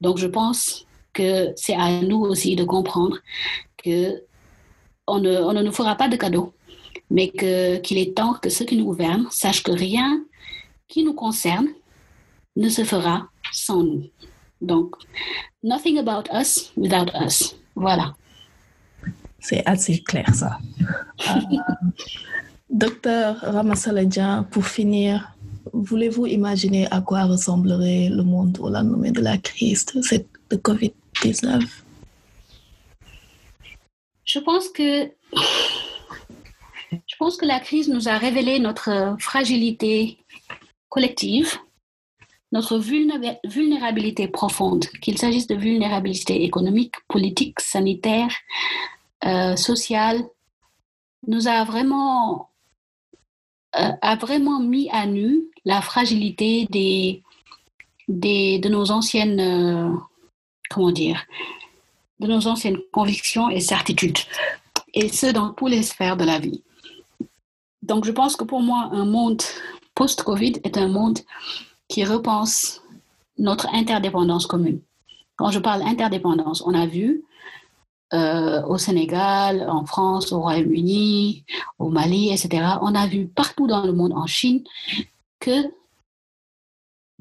Donc 0.00 0.18
je 0.18 0.28
pense 0.28 0.86
que 1.12 1.52
c'est 1.56 1.74
à 1.74 2.00
nous 2.00 2.20
aussi 2.20 2.54
de 2.54 2.62
comprendre 2.62 3.18
que 3.82 4.22
on 5.08 5.18
ne, 5.18 5.38
on 5.38 5.54
ne 5.54 5.62
nous 5.62 5.72
fera 5.72 5.96
pas 5.96 6.08
de 6.08 6.16
cadeaux, 6.16 6.52
mais 7.10 7.30
qu'il 7.30 7.98
est 7.98 8.14
temps 8.14 8.34
que 8.34 8.48
ceux 8.48 8.64
qui 8.64 8.76
nous 8.76 8.84
gouvernent 8.84 9.26
sachent 9.30 9.64
que 9.64 9.72
rien 9.72 10.22
qui 10.86 11.02
nous 11.02 11.14
concerne 11.14 11.68
ne 12.54 12.68
se 12.68 12.84
fera 12.84 13.28
sans 13.52 13.82
nous. 13.82 14.04
Donc, 14.60 14.96
nothing 15.62 15.98
about 15.98 16.28
us 16.32 16.72
without 16.76 17.10
us. 17.14 17.56
Voilà. 17.74 18.14
C'est 19.40 19.64
assez 19.66 20.02
clair 20.02 20.34
ça. 20.34 20.58
Euh, 21.28 21.40
docteur 22.70 23.36
Ramasaladjan, 23.40 24.44
pour 24.50 24.66
finir, 24.66 25.36
Voulez-vous 25.72 26.26
imaginer 26.26 26.86
à 26.90 27.00
quoi 27.00 27.24
ressemblerait 27.24 28.08
le 28.08 28.22
monde 28.22 28.58
au 28.60 28.68
lendemain 28.68 29.10
de 29.10 29.20
la 29.20 29.38
crise 29.38 29.86
de, 29.86 30.56
COVID-19 30.56 31.64
Je 34.24 34.38
pense 34.38 34.68
que 34.68 35.10
je 36.90 37.16
pense 37.18 37.36
que 37.36 37.44
la 37.44 37.60
crise 37.60 37.88
nous 37.88 38.08
a 38.08 38.16
révélé 38.16 38.58
notre 38.60 39.16
fragilité 39.18 40.18
collective, 40.88 41.58
notre 42.52 42.78
vulnérabilité 42.78 44.26
profonde, 44.28 44.86
qu'il 45.02 45.18
s'agisse 45.18 45.46
de 45.46 45.54
vulnérabilité 45.54 46.44
économique, 46.44 46.94
politique, 47.06 47.60
sanitaire, 47.60 48.30
euh, 49.24 49.56
sociale, 49.56 50.24
nous 51.26 51.48
a 51.48 51.64
vraiment 51.64 52.48
euh, 53.76 53.92
a 54.00 54.16
vraiment 54.16 54.60
mis 54.60 54.88
à 54.90 55.04
nu 55.04 55.44
la 55.66 55.82
fragilité 55.82 56.66
des, 56.70 57.22
des, 58.08 58.58
de 58.58 58.68
nos 58.70 58.90
anciennes, 58.90 59.40
euh, 59.40 59.94
comment 60.70 60.90
dire, 60.90 61.22
de 62.18 62.26
nos 62.26 62.46
anciennes 62.46 62.78
convictions 62.92 63.50
et 63.50 63.60
certitudes, 63.60 64.18
et 64.94 65.08
ce 65.08 65.26
dans 65.26 65.52
toutes 65.52 65.70
les 65.70 65.82
sphères 65.82 66.16
de 66.16 66.24
la 66.24 66.38
vie. 66.38 66.62
Donc 67.82 68.06
je 68.06 68.12
pense 68.12 68.36
que 68.36 68.44
pour 68.44 68.62
moi, 68.62 68.88
un 68.92 69.04
monde 69.04 69.42
post-Covid 69.94 70.54
est 70.64 70.78
un 70.78 70.88
monde 70.88 71.18
qui 71.88 72.04
repense 72.04 72.82
notre 73.38 73.68
interdépendance 73.74 74.46
commune. 74.46 74.80
Quand 75.36 75.50
je 75.50 75.58
parle 75.58 75.82
interdépendance, 75.82 76.62
on 76.66 76.74
a 76.74 76.86
vu 76.86 77.24
euh, 78.12 78.62
au 78.66 78.78
Sénégal, 78.78 79.68
en 79.68 79.84
France, 79.84 80.32
au 80.32 80.40
Royaume-Uni, 80.40 81.44
au 81.78 81.88
Mali, 81.90 82.30
etc. 82.30 82.78
On 82.82 82.94
a 82.94 83.06
vu 83.06 83.26
partout 83.28 83.66
dans 83.66 83.84
le 83.84 83.92
monde, 83.92 84.12
en 84.12 84.26
Chine, 84.26 84.64
que 85.40 85.70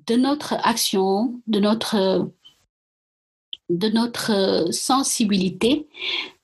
de 0.07 0.15
notre 0.15 0.53
action, 0.63 1.39
de 1.47 1.59
notre, 1.59 2.31
de 3.69 3.89
notre 3.89 4.71
sensibilité, 4.71 5.87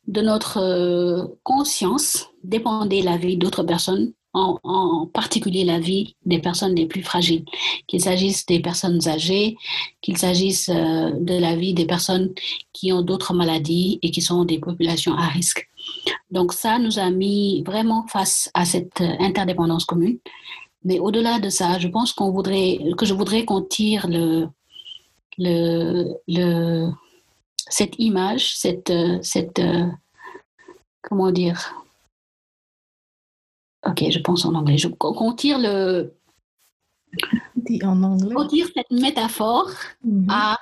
de 0.07 0.21
notre 0.21 1.37
conscience 1.43 2.27
dépendait 2.43 3.01
la 3.01 3.17
vie 3.17 3.37
d'autres 3.37 3.63
personnes 3.63 4.13
en, 4.33 5.05
particulier 5.13 5.63
la 5.63 5.79
vie 5.79 6.15
des 6.25 6.39
personnes 6.39 6.75
les 6.75 6.87
plus 6.87 7.03
fragiles, 7.03 7.45
qu'il 7.87 8.01
s'agisse 8.01 8.45
des 8.45 8.59
personnes 8.59 9.07
âgées, 9.07 9.57
qu'il 10.01 10.17
s'agisse 10.17 10.69
euh, 10.69 11.11
de 11.11 11.37
la 11.37 11.55
vie 11.55 11.73
des 11.73 11.85
personnes 11.85 12.33
qui 12.73 12.91
ont 12.91 13.01
d'autres 13.01 13.33
maladies 13.33 13.99
et 14.01 14.11
qui 14.11 14.21
sont 14.21 14.43
des 14.43 14.59
populations 14.59 15.13
à 15.13 15.27
risque. 15.27 15.69
Donc 16.31 16.53
ça 16.53 16.79
nous 16.79 16.97
a 16.99 17.09
mis 17.09 17.63
vraiment 17.63 18.07
face 18.07 18.49
à 18.53 18.65
cette 18.65 19.01
interdépendance 19.01 19.85
commune. 19.85 20.17
Mais 20.83 20.99
au-delà 20.99 21.39
de 21.39 21.49
ça, 21.49 21.79
je 21.79 21.87
pense 21.87 22.11
qu'on 22.11 22.31
voudrait, 22.31 22.79
que 22.97 23.05
je 23.05 23.13
voudrais 23.13 23.45
qu'on 23.45 23.61
tire 23.61 24.07
le, 24.07 24.47
le, 25.37 26.13
le, 26.27 26.89
cette 27.69 27.95
image, 27.99 28.57
cette, 28.57 28.91
cette, 29.21 29.59
euh, 29.59 29.87
comment 31.01 31.31
dire, 31.31 31.82
Ok, 33.85 34.03
je 34.09 34.19
pense 34.19 34.45
en 34.45 34.53
anglais. 34.55 34.77
Je, 34.77 34.87
qu'on 34.87 35.33
tire 35.33 35.59
le. 35.59 36.13
en 37.83 38.03
anglais. 38.03 38.35
On 38.37 38.47
tire 38.47 38.67
cette 38.73 38.91
métaphore 38.91 39.69
mm-hmm. 40.05 40.25
à 40.29 40.57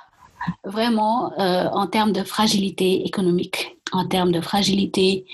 vraiment 0.64 1.32
euh, 1.38 1.68
en 1.72 1.86
termes 1.86 2.12
de 2.12 2.24
fragilité 2.24 3.06
économique, 3.06 3.78
en 3.92 4.06
termes 4.06 4.32
de 4.32 4.40
fragilité 4.40 5.24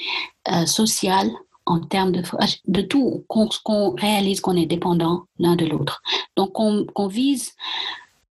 euh, 0.52 0.66
sociale, 0.66 1.30
en 1.66 1.80
termes 1.80 2.12
de, 2.12 2.22
de 2.66 2.80
tout, 2.82 3.24
qu'on 3.28 3.94
réalise 3.94 4.40
qu'on 4.40 4.56
est 4.56 4.66
dépendant 4.66 5.26
l'un 5.38 5.56
de 5.56 5.66
l'autre. 5.66 6.02
Donc, 6.36 6.52
qu'on 6.52 7.06
vise 7.06 7.54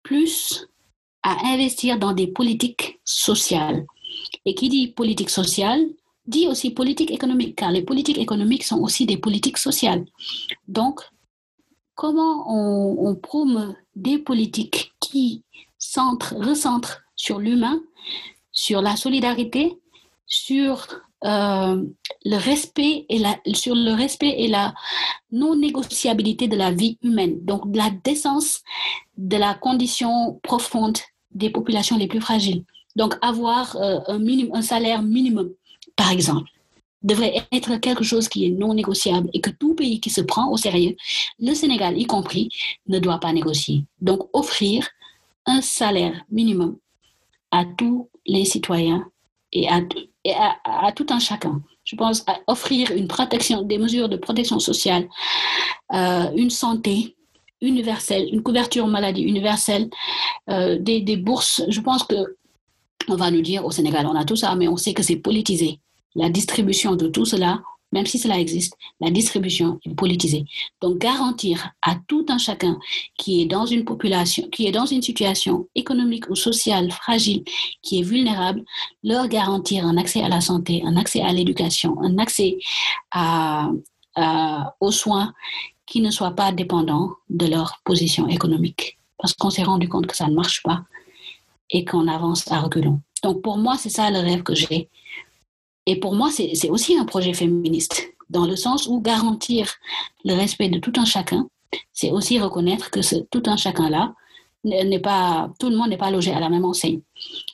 plus 0.03 0.67
à 1.23 1.47
investir 1.47 1.97
dans 1.97 2.13
des 2.13 2.27
politiques 2.27 2.99
sociales. 3.03 3.85
Et 4.45 4.53
qui 4.53 4.69
dit 4.69 4.89
politique 4.89 5.31
sociale 5.31 5.83
dit 6.25 6.47
aussi 6.47 6.71
politique 6.71 7.11
économique, 7.11 7.55
car 7.55 7.71
les 7.71 7.81
politiques 7.81 8.17
économiques 8.17 8.63
sont 8.63 8.79
aussi 8.79 9.05
des 9.05 9.17
politiques 9.17 9.57
sociales. 9.57 10.05
Donc, 10.67 11.01
comment 11.95 12.45
on, 12.47 13.07
on 13.07 13.15
promeut 13.15 13.75
des 13.95 14.17
politiques 14.17 14.93
qui 14.99 15.43
centrent, 15.77 16.35
recentrent 16.37 17.01
sur 17.15 17.39
l'humain, 17.39 17.81
sur 18.51 18.81
la 18.81 18.95
solidarité, 18.95 19.77
sur 20.25 20.87
euh, 21.25 21.83
le 22.25 22.37
respect 22.37 23.05
et 23.09 23.19
la, 23.19 23.37
sur 23.53 23.75
le 23.75 23.93
respect 23.93 24.35
et 24.37 24.47
la 24.47 24.73
non 25.31 25.55
négociabilité 25.55 26.47
de 26.47 26.57
la 26.57 26.71
vie 26.71 26.97
humaine, 27.01 27.43
donc 27.45 27.71
de 27.71 27.77
la 27.77 27.89
décence 28.03 28.61
de 29.17 29.37
la 29.37 29.53
condition 29.53 30.39
profonde 30.43 30.97
des 31.31 31.49
populations 31.49 31.97
les 31.97 32.07
plus 32.07 32.21
fragiles. 32.21 32.65
Donc 32.95 33.15
avoir 33.21 33.75
euh, 33.77 33.99
un 34.07 34.61
salaire 34.61 35.01
minimum 35.01 35.49
par 35.95 36.11
exemple, 36.11 36.49
devrait 37.03 37.45
être 37.51 37.77
quelque 37.77 38.03
chose 38.03 38.29
qui 38.29 38.45
est 38.45 38.49
non 38.49 38.73
négociable 38.73 39.29
et 39.33 39.41
que 39.41 39.49
tout 39.49 39.75
pays 39.75 39.99
qui 39.99 40.09
se 40.09 40.21
prend 40.21 40.49
au 40.49 40.57
sérieux, 40.57 40.95
le 41.39 41.53
Sénégal 41.53 41.97
y 41.99 42.05
compris, 42.05 42.49
ne 42.87 42.99
doit 42.99 43.19
pas 43.19 43.33
négocier. 43.33 43.83
Donc 44.01 44.29
offrir 44.33 44.87
un 45.45 45.61
salaire 45.61 46.23
minimum 46.31 46.77
à 47.51 47.65
tous 47.65 48.09
les 48.25 48.45
citoyens 48.45 49.05
et 49.51 49.67
à, 49.67 50.91
tout 50.93 51.05
un 51.09 51.19
chacun. 51.19 51.61
Je 51.83 51.95
pense 51.95 52.23
à 52.27 52.39
offrir 52.47 52.91
une 52.91 53.07
protection, 53.07 53.61
des 53.61 53.77
mesures 53.77 54.09
de 54.09 54.17
protection 54.17 54.57
sociale, 54.57 55.07
euh, 55.93 56.31
une 56.35 56.49
santé 56.49 57.15
universelle, 57.61 58.27
une 58.31 58.41
couverture 58.41 58.87
maladie 58.87 59.21
universelle, 59.21 59.89
euh, 60.49 60.79
des, 60.79 61.01
des 61.01 61.17
bourses. 61.17 61.61
Je 61.67 61.81
pense 61.81 62.03
que 62.03 62.37
on 63.07 63.15
va 63.15 63.31
nous 63.31 63.41
dire 63.41 63.65
au 63.65 63.71
Sénégal, 63.71 64.05
on 64.07 64.15
a 64.15 64.25
tout 64.25 64.35
ça, 64.35 64.55
mais 64.55 64.67
on 64.67 64.77
sait 64.77 64.93
que 64.93 65.03
c'est 65.03 65.17
politisé. 65.17 65.79
La 66.15 66.29
distribution 66.29 66.95
de 66.95 67.07
tout 67.07 67.25
cela, 67.25 67.61
même 67.91 68.05
si 68.07 68.17
cela 68.17 68.39
existe, 68.39 68.75
la 68.99 69.11
distribution 69.11 69.79
est 69.85 69.93
politisée. 69.93 70.45
Donc, 70.81 70.97
garantir 70.97 71.69
à 71.81 71.95
tout 72.07 72.25
un 72.29 72.39
chacun 72.39 72.79
qui 73.17 73.41
est 73.41 73.45
dans 73.45 73.65
une 73.67 73.85
population, 73.85 74.47
qui 74.49 74.65
est 74.65 74.71
dans 74.71 74.87
une 74.87 75.01
situation 75.01 75.67
économique 75.75 76.29
ou 76.29 76.35
sociale 76.35 76.91
fragile, 76.91 77.43
qui 77.83 77.99
est 77.99 78.03
vulnérable, 78.03 78.63
leur 79.03 79.27
garantir 79.27 79.85
un 79.85 79.97
accès 79.97 80.23
à 80.23 80.29
la 80.29 80.41
santé, 80.41 80.81
un 80.85 80.97
accès 80.97 81.21
à 81.21 81.31
l'éducation, 81.31 82.01
un 82.01 82.17
accès 82.17 82.57
aux 84.79 84.91
soins 84.91 85.33
qui 85.85 86.01
ne 86.01 86.09
soient 86.09 86.31
pas 86.35 86.51
dépendants 86.51 87.11
de 87.29 87.45
leur 87.45 87.79
position 87.83 88.27
économique. 88.27 88.97
Parce 89.19 89.33
qu'on 89.33 89.51
s'est 89.51 89.63
rendu 89.63 89.87
compte 89.87 90.07
que 90.07 90.15
ça 90.15 90.27
ne 90.27 90.33
marche 90.33 90.63
pas 90.63 90.83
et 91.69 91.85
qu'on 91.85 92.07
avance 92.07 92.49
à 92.51 92.59
reculons. 92.59 93.01
Donc 93.23 93.41
pour 93.41 93.57
moi, 93.57 93.77
c'est 93.77 93.89
ça 93.89 94.11
le 94.11 94.19
rêve 94.19 94.43
que 94.43 94.55
j'ai. 94.55 94.89
Et 95.85 95.99
pour 95.99 96.15
moi, 96.15 96.29
c'est 96.31 96.69
aussi 96.69 96.97
un 96.97 97.05
projet 97.05 97.33
féministe, 97.33 98.13
dans 98.29 98.45
le 98.45 98.55
sens 98.55 98.87
où 98.87 99.01
garantir 99.01 99.73
le 100.23 100.33
respect 100.33 100.69
de 100.69 100.79
tout 100.79 100.93
un 100.97 101.05
chacun, 101.05 101.47
c'est 101.91 102.11
aussi 102.11 102.39
reconnaître 102.39 102.89
que 102.89 102.99
tout 103.25 103.43
un 103.45 103.57
chacun-là 103.57 104.13
n'est 104.63 104.99
pas, 104.99 105.49
tout 105.59 105.69
le 105.69 105.75
monde 105.75 105.89
n'est 105.89 105.97
pas 105.97 106.11
logé 106.11 106.31
à 106.31 106.39
la 106.39 106.49
même 106.49 106.63
enseigne. 106.63 107.01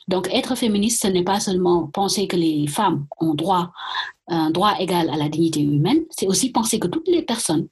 Donc 0.06 0.28
être 0.32 0.54
féministe, 0.54 1.02
ce 1.02 1.08
n'est 1.08 1.24
pas 1.24 1.40
seulement 1.40 1.88
penser 1.88 2.28
que 2.28 2.36
les 2.36 2.66
femmes 2.68 3.06
ont 3.18 3.34
droit, 3.34 3.72
un 4.28 4.50
droit 4.50 4.76
égal 4.78 5.10
à 5.10 5.16
la 5.16 5.28
dignité 5.28 5.60
humaine, 5.60 6.04
c'est 6.10 6.28
aussi 6.28 6.50
penser 6.50 6.78
que 6.78 6.86
toutes 6.86 7.08
les 7.08 7.22
personnes 7.22 7.66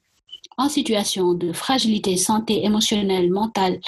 en 0.59 0.67
situation 0.67 1.33
de 1.33 1.53
fragilité, 1.53 2.17
santé 2.17 2.65
émotionnelle, 2.65 3.31
mentale, 3.31 3.79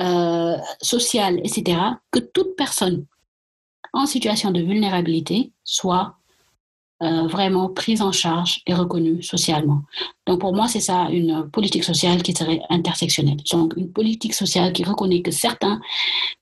euh, 0.00 0.56
sociale, 0.80 1.38
etc., 1.40 1.78
que 2.10 2.18
toute 2.18 2.56
personne 2.56 3.04
en 3.92 4.06
situation 4.06 4.50
de 4.50 4.60
vulnérabilité 4.60 5.52
soit 5.64 6.16
euh, 7.02 7.26
vraiment 7.26 7.68
prise 7.68 8.00
en 8.00 8.10
charge 8.10 8.62
et 8.66 8.72
reconnue 8.72 9.22
socialement. 9.22 9.82
Donc 10.26 10.40
pour 10.40 10.54
moi, 10.54 10.66
c'est 10.66 10.80
ça 10.80 11.08
une 11.10 11.50
politique 11.50 11.84
sociale 11.84 12.22
qui 12.22 12.32
serait 12.32 12.62
intersectionnelle. 12.70 13.42
Donc 13.52 13.74
une 13.76 13.92
politique 13.92 14.32
sociale 14.32 14.72
qui 14.72 14.82
reconnaît 14.82 15.20
que 15.20 15.30
certains, 15.30 15.78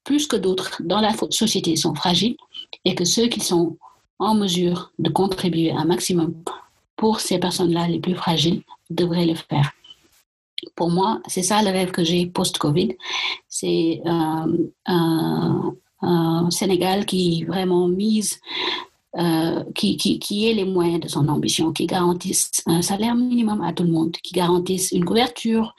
plus 0.05 0.29
que 0.29 0.37
d'autres 0.37 0.81
dans 0.85 1.01
la 1.01 1.13
société, 1.31 1.75
sont 1.75 1.97
fragiles 1.97 2.37
et 2.85 2.95
que 2.95 3.05
ceux 3.05 3.27
qui 3.27 3.41
sont 3.41 3.77
en 4.21 4.37
mesure 4.37 4.93
de 5.01 5.11
contribuer 5.11 5.73
un 5.73 5.85
maximum 5.85 6.33
pour 7.03 7.19
ces 7.19 7.41
personnes-là 7.41 7.89
les 7.89 7.99
plus 7.99 8.15
fragiles 8.15 8.63
devraient 8.89 9.27
le 9.27 9.35
faire. 9.35 9.73
Pour 10.77 10.89
moi, 10.89 11.21
c'est 11.27 11.43
ça 11.43 11.61
le 11.61 11.71
rêve 11.71 11.91
que 11.91 12.05
j'ai 12.05 12.27
post-Covid. 12.27 12.97
C'est 13.49 14.01
euh, 14.07 14.71
un, 14.87 15.75
un 16.01 16.51
Sénégal 16.51 17.05
qui 17.05 17.43
vraiment 17.43 17.89
mise 17.89 18.41
euh, 19.19 19.63
qui, 19.75 19.99
qui, 19.99 20.19
qui 20.19 20.49
ait 20.49 20.55
les 20.55 20.65
moyens 20.65 21.01
de 21.01 21.09
son 21.09 21.29
ambition, 21.29 21.71
qui 21.73 21.87
garantisse 21.87 22.51
un 22.65 22.81
salaire 22.81 23.15
minimum 23.15 23.61
à 23.61 23.75
tout 23.75 23.83
le 23.83 23.91
monde, 23.91 24.13
qui 24.23 24.33
garantisse 24.33 24.91
une 24.93 25.05
couverture 25.05 25.75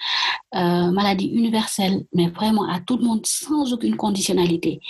euh, 0.54 0.92
maladie 0.92 1.30
universelle, 1.30 2.06
mais 2.14 2.28
vraiment 2.28 2.70
à 2.70 2.80
tout 2.80 2.96
le 2.98 3.04
monde 3.04 3.26
sans 3.26 3.74
aucune 3.74 3.96
conditionnalité, 3.96 4.82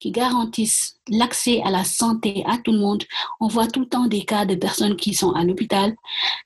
qui 0.00 0.10
garantisse 0.10 0.96
l'accès 1.08 1.62
à 1.62 1.70
la 1.70 1.84
santé 1.84 2.42
à 2.44 2.58
tout 2.58 2.72
le 2.72 2.78
monde. 2.78 3.04
On 3.38 3.46
voit 3.46 3.68
tout 3.68 3.80
le 3.80 3.88
temps 3.88 4.06
des 4.06 4.24
cas 4.24 4.46
de 4.46 4.56
personnes 4.56 4.96
qui 4.96 5.14
sont 5.14 5.30
à 5.30 5.44
l'hôpital, 5.44 5.94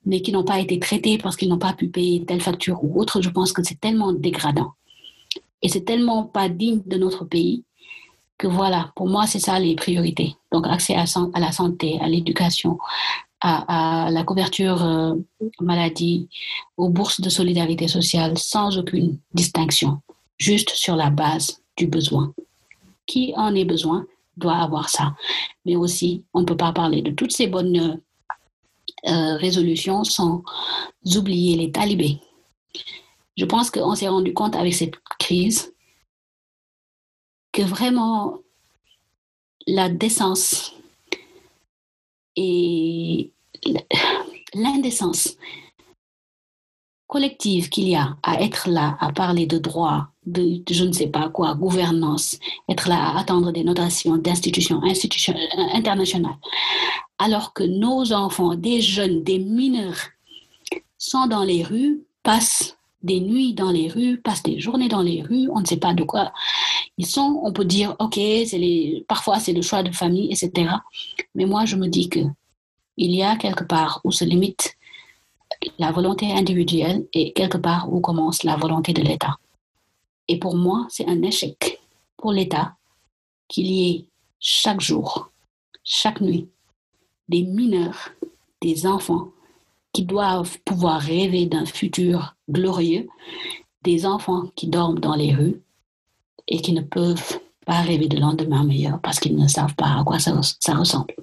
mais 0.05 0.21
qui 0.21 0.33
n'ont 0.33 0.45
pas 0.45 0.61
été 0.61 0.79
traitées 0.79 1.17
parce 1.17 1.37
qu'ils 1.37 1.49
n'ont 1.49 1.59
pas 1.59 1.73
pu 1.73 1.89
payer 1.89 2.23
telle 2.27 2.43
facture 2.43 2.85
ou 2.85 3.01
autre. 3.01 3.23
Je 3.23 3.31
pense 3.31 3.53
que 3.53 3.63
c'est 3.63 3.81
tellement 3.81 4.13
dégradant. 4.13 4.73
Et 5.63 5.71
c'est 5.71 5.87
tellement 5.87 6.25
pas 6.25 6.51
digne 6.51 6.83
de 6.85 6.99
notre 6.99 7.25
pays 7.25 7.65
que 8.39 8.47
voilà, 8.47 8.93
pour 8.95 9.09
moi, 9.09 9.27
c'est 9.27 9.39
ça 9.39 9.59
les 9.59 9.75
priorités. 9.75 10.37
Donc, 10.57 10.69
accès 10.69 10.95
à, 10.95 11.05
la 11.39 11.53
santé, 11.53 11.99
à 12.01 12.09
l'éducation, 12.09 12.79
à, 13.43 14.09
la 14.11 14.25
couverture 14.25 14.83
euh, 14.83 15.13
maladie, 15.61 16.31
aux 16.79 16.89
bourses 16.89 17.21
de 17.21 17.29
solidarité 17.29 17.89
sociale, 17.89 18.39
sans 18.39 18.79
aucune 18.79 19.19
distinction, 19.35 20.01
juste 20.39 20.71
sur 20.71 20.97
la 20.97 21.11
base 21.11 21.61
du 21.77 21.87
besoin. 21.87 22.33
Qui 23.05 23.35
en 23.37 23.55
ait 23.55 23.67
besoin 23.67 24.07
doit 24.39 24.57
avoir 24.57 24.89
ça. 24.89 25.15
Mais 25.67 25.77
aussi, 25.77 26.25
on 26.33 26.41
ne 26.41 26.47
peut 26.47 26.57
pas 26.57 26.73
parler 26.73 27.03
de 27.03 27.11
toutes 27.11 27.33
ces 27.33 27.49
bonnes 27.49 28.01
euh, 29.07 29.37
résolutions 29.37 30.05
sans 30.05 30.43
oublier 31.17 31.59
les 31.59 31.71
talibés. 31.71 32.19
Je 33.37 33.45
pense 33.45 33.71
qu'on 33.71 33.95
s'est 33.95 34.09
rendu 34.09 34.33
compte 34.33 34.57
avec 34.57 34.73
cette 34.73 34.95
crise 35.19 35.75
que 37.53 37.61
vraiment 37.61 38.39
la 39.67 39.89
décence 39.89 40.75
et 42.37 43.31
l'indécence 44.55 45.37
collective 47.07 47.69
qu'il 47.69 47.89
y 47.89 47.95
a 47.95 48.17
à 48.23 48.43
être 48.43 48.69
là, 48.69 48.97
à 49.01 49.13
parler 49.13 49.47
de 49.47 49.59
droit, 49.59 50.09
de, 50.27 50.63
je 50.69 50.85
ne 50.85 50.93
sais 50.93 51.07
pas 51.07 51.29
quoi, 51.29 51.55
gouvernance, 51.55 52.39
être 52.69 52.89
là 52.89 53.11
à 53.11 53.21
attendre 53.21 53.53
des 53.53 53.65
notations 53.65 54.17
d'institutions 54.17 54.81
internationales, 55.73 56.37
alors 57.19 57.53
que 57.53 57.63
nos 57.63 58.13
enfants, 58.13 58.55
des 58.55 58.81
jeunes, 58.81 59.23
des 59.23 59.39
mineurs, 59.39 60.09
sont 60.99 61.27
dans 61.27 61.45
les 61.45 61.63
rues, 61.63 62.03
passent 62.23 62.76
des 63.07 63.21
nuits 63.21 63.55
dans 63.55 63.71
les 63.71 63.89
rues, 63.89 64.19
passent 64.19 64.43
des 64.43 64.61
journées 64.61 64.89
dans 64.89 65.03
les 65.03 65.23
rues, 65.23 65.49
on 65.53 65.61
ne 65.61 65.67
sait 65.67 65.79
pas 65.79 65.95
de 65.95 66.05
quoi 66.05 66.33
ils 66.99 67.07
sont, 67.07 67.41
on 67.43 67.53
peut 67.53 67.65
dire, 67.65 67.95
OK, 67.99 68.17
les, 68.17 69.05
parfois 69.09 69.39
c'est 69.39 69.53
le 69.53 69.63
choix 69.63 69.83
de 69.83 69.93
famille, 69.93 70.33
etc. 70.33 70.71
Mais 71.35 71.45
moi, 71.45 71.65
je 71.65 71.77
me 71.77 71.89
dis 71.89 72.09
que 72.09 72.21
il 72.97 73.15
y 73.15 73.23
a 73.23 73.37
quelque 73.37 73.65
part 73.65 74.01
où 74.05 74.13
se 74.13 74.25
limite 74.25 74.77
la 75.79 75.93
volonté 75.93 76.33
individuelle 76.33 77.07
et 77.13 77.33
quelque 77.33 77.59
part 77.59 77.93
où 77.93 78.01
commence 78.01 78.43
la 78.43 78.57
volonté 78.57 78.95
de 78.95 79.03
l'État. 79.03 79.37
Et 80.29 80.39
pour 80.39 80.57
moi, 80.57 80.87
c'est 80.89 81.07
un 81.07 81.23
échec 81.23 81.81
pour 82.17 82.33
l'État 82.33 82.75
qu'il 83.49 83.67
y 83.67 83.91
ait 83.91 84.05
chaque 84.41 84.81
jour, 84.81 85.31
chaque 85.85 86.23
nuit, 86.23 86.49
des 87.29 87.43
mineurs, 87.43 88.13
des 88.63 88.87
enfants 88.87 89.29
qui 89.97 90.05
doivent 90.05 90.59
pouvoir 90.67 91.01
rêver 91.01 91.47
d'un 91.47 91.65
futur 91.65 92.37
glorieux, 92.51 93.09
des 93.83 94.05
enfants 94.05 94.43
qui 94.55 94.67
dorment 94.67 94.99
dans 94.99 95.15
les 95.15 95.35
rues, 95.35 95.63
et 96.47 96.61
qui 96.61 96.75
ne 96.75 96.83
peuvent 96.83 97.41
pas 97.65 97.81
rêver 97.81 98.07
de 98.07 98.19
lendemain 98.19 98.63
meilleur 98.63 99.01
parce 99.01 99.19
qu'ils 99.19 99.37
ne 99.37 99.49
savent 99.49 99.75
pas 99.75 99.99
à 99.99 100.05
quoi 100.05 100.19
ça, 100.19 100.35
ressemble. 100.75 101.15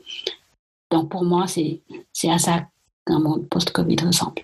Donc 0.90 1.10
pour 1.10 1.24
moi, 1.24 1.46
c'est 1.46 1.82
à 2.28 2.40
ça 2.40 2.66
qu'un 3.06 3.20
monde 3.20 3.48
post-Covid 3.48 3.98
ressemble. 4.08 4.42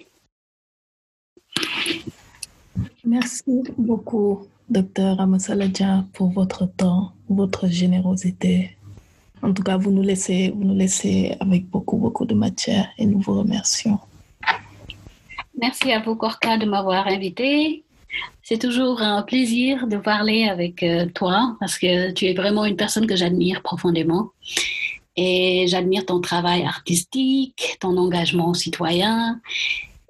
Merci 3.03 3.63
beaucoup, 3.79 4.45
docteur 4.69 5.19
Amasaladja, 5.19 6.05
pour 6.13 6.29
votre 6.29 6.67
temps, 6.67 7.13
votre 7.29 7.65
générosité. 7.65 8.77
En 9.41 9.51
tout 9.53 9.63
cas, 9.63 9.77
vous 9.77 9.89
nous 9.89 10.03
laissez 10.03 11.35
avec 11.39 11.67
beaucoup, 11.67 11.97
beaucoup 11.97 12.25
de 12.25 12.35
matière 12.35 12.89
et 12.99 13.07
nous 13.07 13.21
vous 13.21 13.39
remercions. 13.39 13.97
Merci 15.61 15.91
à 15.91 15.99
vous, 15.99 16.15
Corca, 16.15 16.57
de 16.57 16.65
m'avoir 16.65 17.07
invité. 17.07 17.83
C'est 18.43 18.57
toujours 18.57 19.01
un 19.01 19.21
plaisir 19.21 19.87
de 19.87 19.97
parler 19.97 20.47
avec 20.47 20.81
euh, 20.83 21.05
toi 21.13 21.57
parce 21.59 21.77
que 21.77 22.11
tu 22.11 22.25
es 22.25 22.33
vraiment 22.33 22.65
une 22.65 22.77
personne 22.77 23.05
que 23.05 23.15
j'admire 23.15 23.61
profondément. 23.61 24.31
Et 25.15 25.65
j'admire 25.67 26.05
ton 26.05 26.21
travail 26.21 26.63
artistique, 26.63 27.77
ton 27.81 27.97
engagement 27.97 28.53
citoyen. 28.53 29.41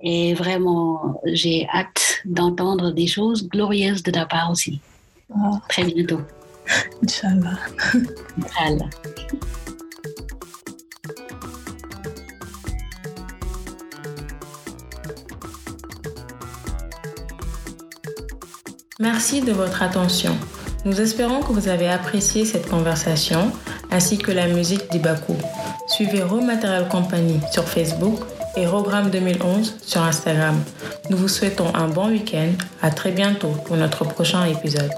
Et 0.01 0.33
vraiment, 0.35 1.19
j'ai 1.25 1.67
hâte 1.67 2.21
d'entendre 2.25 2.91
des 2.91 3.07
choses 3.07 3.49
glorieuses 3.49 4.03
de 4.03 4.11
ta 4.11 4.25
part 4.25 4.51
aussi. 4.51 4.79
Ah. 5.35 5.59
Très 5.67 5.83
bientôt. 5.83 6.21
Inch'Allah. 7.03 7.57
Inch'Allah. 8.37 8.89
Merci 19.01 19.39
de 19.39 19.53
votre 19.53 19.81
attention. 19.81 20.35
Nous 20.83 20.99
espérons 20.99 21.39
que 21.39 21.53
vous 21.53 21.69
avez 21.69 21.87
apprécié 21.87 22.43
cette 22.43 22.67
conversation 22.67 23.49
ainsi 23.91 24.17
que 24.17 24.29
la 24.29 24.49
musique 24.49 24.91
d'Ibaku. 24.91 25.35
Suivez 25.87 26.21
Raw 26.21 26.41
Material 26.41 26.85
Company 26.89 27.39
sur 27.49 27.63
Facebook 27.63 28.19
et 28.57 28.67
Rogram 28.67 29.09
2011 29.09 29.77
sur 29.85 30.03
Instagram. 30.03 30.61
Nous 31.09 31.15
vous 31.15 31.29
souhaitons 31.29 31.73
un 31.75 31.87
bon 31.87 32.09
week-end. 32.09 32.51
À 32.81 32.91
très 32.91 33.11
bientôt 33.11 33.53
pour 33.65 33.77
notre 33.77 34.03
prochain 34.03 34.43
épisode. 34.43 34.91